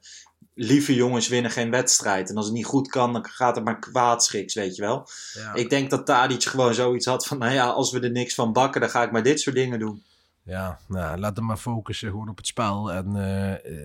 lieve 0.56 0.96
jongens 0.96 1.28
winnen 1.28 1.52
geen 1.52 1.72
wedstrijd. 1.72 2.30
En 2.30 2.36
als 2.36 2.46
het 2.46 2.56
niet 2.56 2.66
goed 2.66 2.88
kan, 2.88 3.14
dan 3.14 3.26
gaat 3.26 3.56
het 3.56 3.66
maar 3.66 3.80
kwaadschiks, 3.80 4.54
weet 4.54 4.76
je 4.76 4.82
wel. 4.82 5.08
Ja. 5.34 5.54
Ik 5.54 5.70
denk 5.70 5.90
dat 5.90 6.06
Tadic 6.06 6.44
gewoon 6.44 6.74
zoiets 6.74 7.06
had 7.06 7.28
van... 7.28 7.38
Nou 7.38 7.54
ja, 7.54 7.68
als 7.68 7.92
we 7.92 8.00
er 8.00 8.12
niks 8.12 8.36
van 8.36 8.54
bakken, 8.54 8.82
dan 8.82 8.90
ga 8.90 9.04
ik 9.04 9.12
maar 9.12 9.24
dit 9.24 9.40
soort 9.40 9.56
dingen 9.56 9.80
doen. 9.80 10.04
Ja, 10.44 10.80
nou, 10.88 11.18
laat 11.20 11.36
hem 11.36 11.46
maar 11.46 11.58
focussen 11.58 12.10
gewoon 12.10 12.30
op 12.30 12.38
het 12.38 12.48
spel. 12.48 12.92
En 12.92 13.16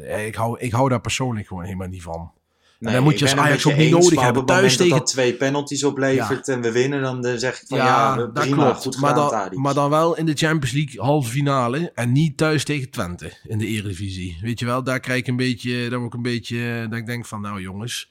eh, 0.06 0.26
ik, 0.26 0.34
hou, 0.34 0.58
ik 0.58 0.72
hou 0.72 0.88
daar 0.88 1.00
persoonlijk 1.00 1.46
gewoon 1.46 1.64
helemaal 1.64 1.88
niet 1.88 2.02
van. 2.02 2.32
Nee, 2.80 2.94
dan 2.94 3.02
moet 3.02 3.18
je 3.18 3.24
als 3.24 3.36
Ajax 3.36 3.66
ook 3.66 3.76
niet 3.76 3.90
nodig 3.90 4.20
hebben. 4.20 4.44
Thuis 4.46 4.76
tegen- 4.76 4.98
dat 4.98 5.06
twee 5.06 5.34
penalties 5.34 5.84
oplevert 5.84 6.48
en 6.48 6.60
we 6.60 6.72
winnen, 6.72 7.02
dan 7.02 7.24
eh, 7.24 7.34
zeg 7.36 7.60
ik 7.60 7.66
van 7.68 7.78
ja, 7.78 7.84
Ja, 7.86 8.16
we- 8.16 8.32
dat 8.32 8.44
prima, 8.44 8.64
klopt. 8.64 8.82
goed 8.82 9.00
maar, 9.00 9.14
dan, 9.14 9.28
Tadic. 9.30 9.58
maar 9.58 9.74
dan 9.74 9.90
wel 9.90 10.16
in 10.16 10.26
de 10.26 10.34
Champions 10.34 10.72
League 10.74 11.00
halve 11.04 11.30
finale. 11.30 11.90
En 11.94 12.12
niet 12.12 12.36
thuis 12.36 12.64
tegen 12.64 12.90
Twente 12.90 13.32
in 13.44 13.58
de 13.58 13.66
Eredivisie. 13.66 14.38
Weet 14.42 14.58
je 14.58 14.66
wel, 14.66 14.82
daar 14.82 15.00
krijg 15.00 15.18
ik 15.20 15.26
een 15.26 15.36
beetje, 15.36 15.88
daar 15.88 16.02
ik 16.02 16.14
een 16.14 16.22
beetje, 16.22 16.86
dat 16.90 16.98
ik 16.98 17.06
denk 17.06 17.26
van 17.26 17.40
nou 17.40 17.60
jongens. 17.60 18.10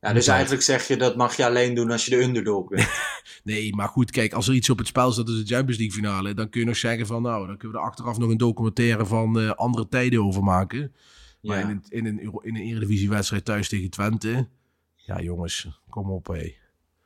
ja, 0.00 0.12
dus 0.12 0.26
eigenlijk 0.26 0.62
zeg 0.62 0.88
je 0.88 0.96
dat 0.96 1.16
mag 1.16 1.36
je 1.36 1.44
alleen 1.46 1.74
doen 1.74 1.90
als 1.90 2.04
je 2.04 2.10
de 2.10 2.22
underdog 2.22 2.68
bent. 2.68 2.88
Nee, 3.44 3.74
maar 3.74 3.88
goed, 3.88 4.10
kijk, 4.10 4.32
als 4.32 4.48
er 4.48 4.54
iets 4.54 4.70
op 4.70 4.78
het 4.78 4.86
spel 4.86 5.12
staat, 5.12 5.26
dus 5.26 5.44
de 5.44 5.54
Champions 5.54 5.80
League 5.80 5.96
finale, 5.96 6.34
dan 6.34 6.48
kun 6.48 6.60
je 6.60 6.66
nog 6.66 6.76
zeggen 6.76 7.06
van 7.06 7.22
nou, 7.22 7.46
dan 7.46 7.56
kunnen 7.56 7.76
we 7.76 7.82
er 7.82 7.88
achteraf 7.88 8.18
nog 8.18 8.30
een 8.30 8.36
documentaire 8.36 9.06
van 9.06 9.40
eh, 9.40 9.50
andere 9.50 9.88
tijden 9.88 10.24
over 10.24 10.42
maken. 10.42 10.92
Maar 11.42 11.60
in, 11.60 11.68
een, 11.68 11.82
in, 11.88 12.06
een, 12.06 12.20
in 12.20 12.56
een 12.56 12.62
Eredivisie-wedstrijd 12.62 13.44
thuis 13.44 13.68
tegen 13.68 13.90
Twente, 13.90 14.48
ja 14.94 15.20
jongens, 15.20 15.68
kom 15.88 16.10
op 16.10 16.26
hé. 16.26 16.54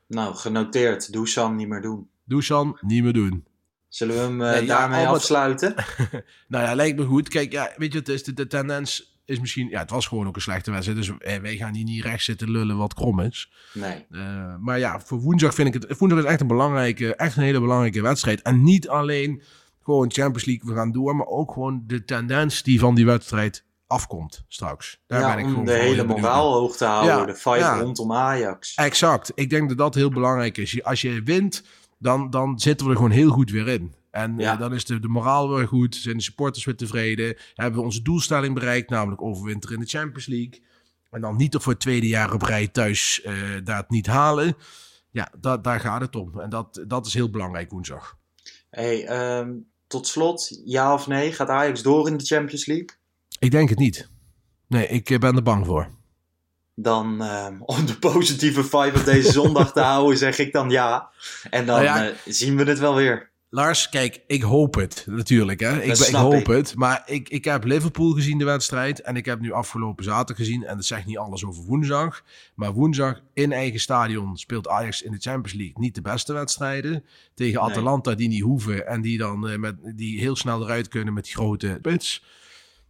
Nou, 0.07 0.35
genoteerd. 0.35 1.13
Dusan 1.13 1.57
niet 1.57 1.69
meer 1.69 1.83
doen. 1.83 2.09
Dusan, 2.25 2.79
niet 2.81 3.03
meer 3.03 3.13
doen. 3.13 3.45
Zullen 3.89 4.15
we 4.15 4.21
hem 4.21 4.43
eh, 4.43 4.53
Nee, 4.53 4.67
daarmee 4.67 5.07
afsluiten? 5.07 5.75
Nou 6.49 6.65
ja, 6.65 6.75
lijkt 6.75 6.99
me 6.99 7.05
goed. 7.05 7.29
Kijk, 7.29 7.53
ja, 7.53 7.73
weet 7.77 7.93
je, 7.93 7.99
het 7.99 8.09
is 8.09 8.25
de, 8.25 8.33
de 8.33 8.47
tendens 8.47 9.21
is 9.25 9.41
misschien... 9.41 9.69
Ja, 9.69 9.81
het 9.81 9.91
was 9.91 10.07
gewoon 10.07 10.27
ook 10.27 10.35
een 10.35 10.41
slechte 10.41 10.71
wedstrijd. 10.71 10.99
Dus 10.99 11.19
eh, 11.19 11.39
wij 11.39 11.57
gaan 11.57 11.75
hier 11.75 11.85
niet 11.85 12.05
recht 12.05 12.25
zitten 12.25 12.51
lullen 12.51 12.77
wat 12.77 12.95
krom 12.95 13.21
is. 13.21 13.53
Nee. 13.75 14.07
Eh, 14.11 14.57
maar 14.61 14.79
ja, 14.79 15.01
voor 15.01 15.21
woensdag 15.21 15.55
vind 15.55 15.75
ik 15.75 15.83
het... 15.83 15.99
Woensdag 15.99 16.23
is 16.23 16.31
echt 16.31 16.41
een 16.41 16.47
belangrijke, 16.47 17.15
echt 17.15 17.37
een 17.37 17.43
hele 17.43 17.61
belangrijke 17.61 18.03
wedstrijd. 18.03 18.43
En 18.43 18.63
niet 18.63 18.89
alleen 18.89 19.43
gewoon 19.83 20.13
Champions 20.13 20.45
League, 20.45 20.69
we 20.69 20.77
gaan 20.77 20.93
door. 20.93 21.17
Maar 21.17 21.27
ook 21.27 21.53
gewoon 21.53 21.83
de 21.87 22.05
tendens 22.05 22.63
die 22.63 22.79
van 22.79 22.95
die 22.95 23.07
wedstrijd 23.07 23.65
afkomt 23.87 24.45
straks. 24.49 25.03
Daar 25.07 25.21
ja, 25.21 25.35
ben 25.35 25.47
ik 25.47 25.57
om 25.57 25.65
de 25.65 25.73
hele 25.73 26.05
moraal 26.05 26.53
hoog 26.53 26.77
te 26.77 26.85
houden. 26.85 27.17
Ja, 27.17 27.25
De 27.25 27.35
fight 27.35 27.59
ja. 27.59 27.79
rondom 27.79 28.13
Ajax. 28.13 28.75
Exact. 28.75 29.33
Ik 29.35 29.51
denk 29.51 29.69
dat 29.69 29.79
dat 29.79 29.95
heel 29.95 30.11
belangrijk 30.11 30.57
is. 30.57 30.85
Als 30.85 31.01
je 31.01 31.23
wint, 31.23 31.63
dan, 31.99 32.31
dan 32.31 32.59
zitten 32.59 32.87
we 32.87 32.93
er 32.93 32.99
gewoon 32.99 33.13
heel 33.13 33.31
goed 33.31 33.51
weer 33.51 33.69
in. 33.69 33.95
En 34.11 34.41
eh, 34.41 34.59
dan 34.59 34.75
is 34.75 34.85
de, 34.85 35.01
de 35.01 35.09
moraal 35.09 35.55
weer 35.55 35.69
goed, 35.69 35.95
zijn 35.95 36.17
de 36.17 36.23
supporters 36.23 36.65
weer 36.65 36.77
tevreden. 36.77 37.37
Hebben 37.55 37.81
we 37.81 37.87
onze 37.87 38.03
doelstelling 38.03 38.55
bereikt, 38.55 38.91
namelijk 38.91 39.23
overwinteren 39.23 39.77
in 39.77 39.83
de 39.83 39.89
Champions 39.89 40.27
League. 40.27 40.63
En 41.11 41.21
dan 41.21 41.37
niet 41.37 41.57
voor 41.59 41.73
het 41.73 41.81
tweede 41.81 42.07
jaar 42.07 42.33
op 42.33 42.43
rij 42.43 42.69
thuis 42.69 43.23
eh 43.23 43.33
daar 43.65 43.77
het 43.77 43.91
niet 43.91 44.07
halen. 44.07 44.57
Ja, 45.11 45.33
da, 45.41 45.57
daar 45.57 45.81
gaat 45.81 46.01
het 46.01 46.17
om. 46.17 46.41
En 46.41 46.51
dat, 46.51 46.85
dat 46.87 47.07
is 47.07 47.15
heel 47.15 47.31
belangrijk 47.31 47.71
woensdag. 47.71 48.17
Hey, 48.71 49.07
ehm, 49.07 49.53
tot 49.87 50.07
slot, 50.07 50.61
ja 50.65 50.93
of 50.93 51.07
nee? 51.07 51.33
Gaat 51.33 51.49
Ajax 51.49 51.83
door 51.83 52.09
in 52.09 52.17
de 52.17 52.25
Champions 52.25 52.67
League? 52.67 52.89
Ik 53.39 53.51
denk 53.51 53.69
het 53.69 53.79
niet. 53.79 54.09
Nee, 54.69 54.87
ik 54.87 55.11
eh, 55.11 55.19
ben 55.19 55.37
er 55.37 55.43
bang 55.43 55.67
voor. 55.67 55.89
Dan 56.75 57.23
ehm, 57.23 57.61
om 57.61 57.87
de 57.87 57.99
positieve 57.99 58.65
vibe 58.65 58.99
op 58.99 59.05
deze 59.05 59.33
zondag 59.41 59.73
te 59.73 59.81
houden, 59.81 60.19
zeg 60.19 60.39
ik 60.39 60.53
dan 60.53 60.71
ja. 60.71 61.11
En 61.51 61.67
dan 61.67 61.83
Nou 61.83 61.85
ja. 61.85 62.09
eh, 62.09 62.15
zien 62.25 62.57
we 62.57 62.63
het 62.65 62.79
wel 62.79 62.95
weer. 62.95 63.31
Lars, 63.51 63.89
kijk, 63.89 64.21
ik 64.27 64.43
hoop 64.43 64.75
het 64.75 65.05
natuurlijk. 65.09 65.61
Hè. 65.61 65.83
Ik, 65.83 65.97
hoop 65.97 66.35
ik. 66.35 66.47
het. 66.47 66.75
Maar 66.75 67.03
ik, 67.07 67.29
ik 67.29 67.45
heb 67.45 67.65
Liverpool 67.65 68.13
gezien, 68.13 68.39
de 68.39 68.45
wedstrijd. 68.45 69.01
En 69.01 69.17
ik 69.17 69.25
heb 69.25 69.41
nu 69.41 69.53
afgelopen 69.53 70.05
zaterdag 70.05 70.37
gezien. 70.37 70.65
En 70.65 70.77
dat 70.77 70.85
zegt 70.85 71.07
niet 71.07 71.19
alles 71.19 71.45
over 71.45 71.63
woensdag. 71.65 72.23
Maar 72.55 72.73
woensdag 72.73 73.21
in 73.35 73.53
eigen 73.53 73.81
stadion 73.81 74.37
speelt 74.37 74.69
Ajax 74.69 75.03
in 75.03 75.13
de 75.13 75.19
Champions 75.21 75.53
League 75.53 75.75
niet 75.79 75.95
de 75.95 76.01
beste 76.01 76.33
wedstrijden. 76.33 77.05
Tegen 77.35 77.61
Nee. 77.61 77.71
Atalanta 77.71 78.15
die 78.15 78.29
niet 78.29 78.43
hoeven. 78.43 78.87
En 78.87 79.01
die 79.01 79.19
dan 79.19 79.49
eh, 79.49 79.59
met, 79.59 79.77
die 79.95 80.21
heel 80.21 80.37
snel 80.37 80.63
eruit 80.63 80.89
kunnen 80.89 81.15
met 81.15 81.25
die 81.25 81.35
grote 81.35 81.79
pits. 81.83 82.25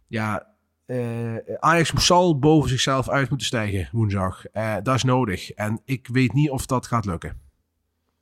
Ja, 0.07 0.47
eh, 0.85 1.35
Ajax 1.59 1.93
zal 1.93 2.39
boven 2.39 2.69
zichzelf 2.69 3.09
uit 3.09 3.29
moeten 3.29 3.47
stijgen 3.47 3.89
woensdag. 3.91 4.45
Eh, 4.45 4.75
dat 4.83 4.95
is 4.95 5.03
nodig. 5.03 5.51
En 5.51 5.81
ik 5.85 6.07
weet 6.11 6.33
niet 6.33 6.49
of 6.49 6.65
dat 6.65 6.87
gaat 6.87 7.05
lukken. 7.05 7.41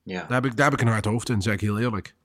Ja. 0.03 0.19
Daar 0.19 0.41
heb 0.41 0.45
ik, 0.45 0.57
daar 0.57 0.69
heb 0.69 0.79
ik 0.79 0.85
een 0.85 0.91
hard 0.91 1.05
hoofd 1.05 1.29
in, 1.29 1.41
zeg 1.41 1.53
ik 1.53 1.61
heel 1.61 1.79
eerlijk. 1.79 2.15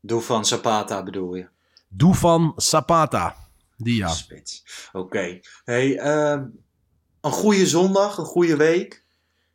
Doe 0.00 0.20
van 0.20 0.44
Zapata 0.44 1.02
bedoel 1.02 1.34
je. 1.34 1.48
Dufan 1.88 2.52
Zapata. 2.56 3.36
Die 3.76 3.96
ja. 3.96 4.08
Spits. 4.08 4.64
Oké. 4.92 5.40
Hey, 5.64 5.98
ehm, 5.98 6.44
een 7.20 7.30
goede 7.30 7.66
zondag, 7.66 8.18
een 8.18 8.24
goede 8.24 8.56
week. 8.56 9.04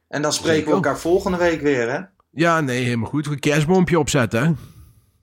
En 0.08 0.22
dan 0.22 0.34
spreken 0.34 0.56
Zeker. 0.56 0.70
we 0.70 0.76
elkaar 0.76 1.00
volgende 1.00 1.38
week 1.38 1.62
weer, 1.62 1.92
hè? 1.92 2.02
Ja, 2.30 2.62
nee, 2.62 2.84
helemaal 2.84 3.10
goed. 3.10 3.26
Een 3.26 3.40
kerstboompje 3.40 4.00
opzetten? 4.00 4.58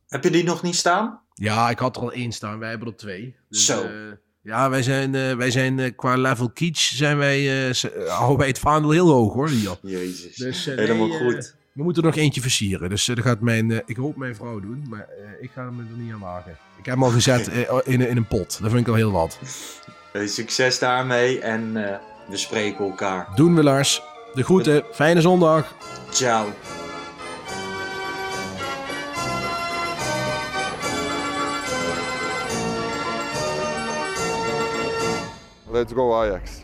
Heb 0.08 0.24
je 0.24 0.30
die 0.30 0.44
nog 0.44 0.62
niet 0.62 0.76
staan? 0.76 1.20
Ja, 1.34 1.70
ik 1.70 1.78
had 1.78 1.96
er 1.96 2.02
al 2.02 2.12
één 2.12 2.32
staan. 2.32 2.58
Wij 2.58 2.68
hebben 2.68 2.88
er 2.88 2.96
twee. 2.96 3.36
Dus, 3.48 3.64
Zo. 3.64 3.88
Ja, 4.44 4.70
wij 4.70 4.82
zijn, 4.82 5.14
eh, 5.14 5.34
wij 5.36 5.50
zijn 5.50 5.78
eh, 5.78 5.90
qua 5.96 6.16
level 6.16 6.50
kitsch 6.50 6.94
zijn 6.96 7.16
wij, 7.16 7.66
eh, 7.68 7.72
z- 7.74 7.84
eh, 7.84 8.08
houden 8.08 8.38
wij 8.38 8.46
het 8.48 8.58
vaandel 8.58 8.90
heel 8.90 9.08
hoog, 9.10 9.32
hoor. 9.32 9.48
Hier. 9.48 9.76
Jezus. 9.82 10.36
Dus, 10.36 10.66
eh, 10.66 10.76
Helemaal 10.76 11.06
nee, 11.06 11.18
goed. 11.18 11.54
we 11.72 11.82
moeten 11.82 12.02
er 12.02 12.08
nog 12.08 12.18
eentje 12.18 12.40
versieren. 12.40 12.88
Dus 12.88 13.08
eh, 13.08 13.16
dat 13.16 13.24
gaat 13.24 13.40
mijn, 13.40 13.70
eh, 13.70 13.78
ik 13.86 13.96
hoop 13.96 14.16
mijn 14.16 14.34
vrouw 14.36 14.60
doen. 14.60 14.86
Maar 14.90 15.00
eh, 15.18 15.42
ik 15.42 15.50
ga 15.54 15.64
hem 15.64 15.78
er 15.78 15.86
niet 16.02 16.12
aan 16.12 16.18
maken. 16.18 16.50
Ik 16.78 16.84
heb 16.84 16.94
hem 16.94 17.04
al 17.04 17.10
gezet 17.10 17.50
in, 17.84 18.00
in 18.08 18.16
een 18.16 18.26
pot. 18.26 18.58
Dat 18.60 18.70
vind 18.70 18.80
ik 18.82 18.88
al 18.88 18.94
heel 18.94 19.12
wat. 19.12 19.38
Succes 20.24 20.78
daarmee 20.78 21.40
en 21.40 21.88
eh, 21.90 21.96
we 22.28 22.36
spreken 22.36 22.84
elkaar. 22.84 23.28
Doen 23.34 23.54
we, 23.54 23.62
Lars. 23.62 24.02
De 24.34 24.42
groeten. 24.44 24.82
Fijne 24.92 25.20
zondag. 25.20 25.74
Ciao. 26.10 26.46
Let's 35.74 35.92
go 35.92 36.24
Ajax. 36.24 36.63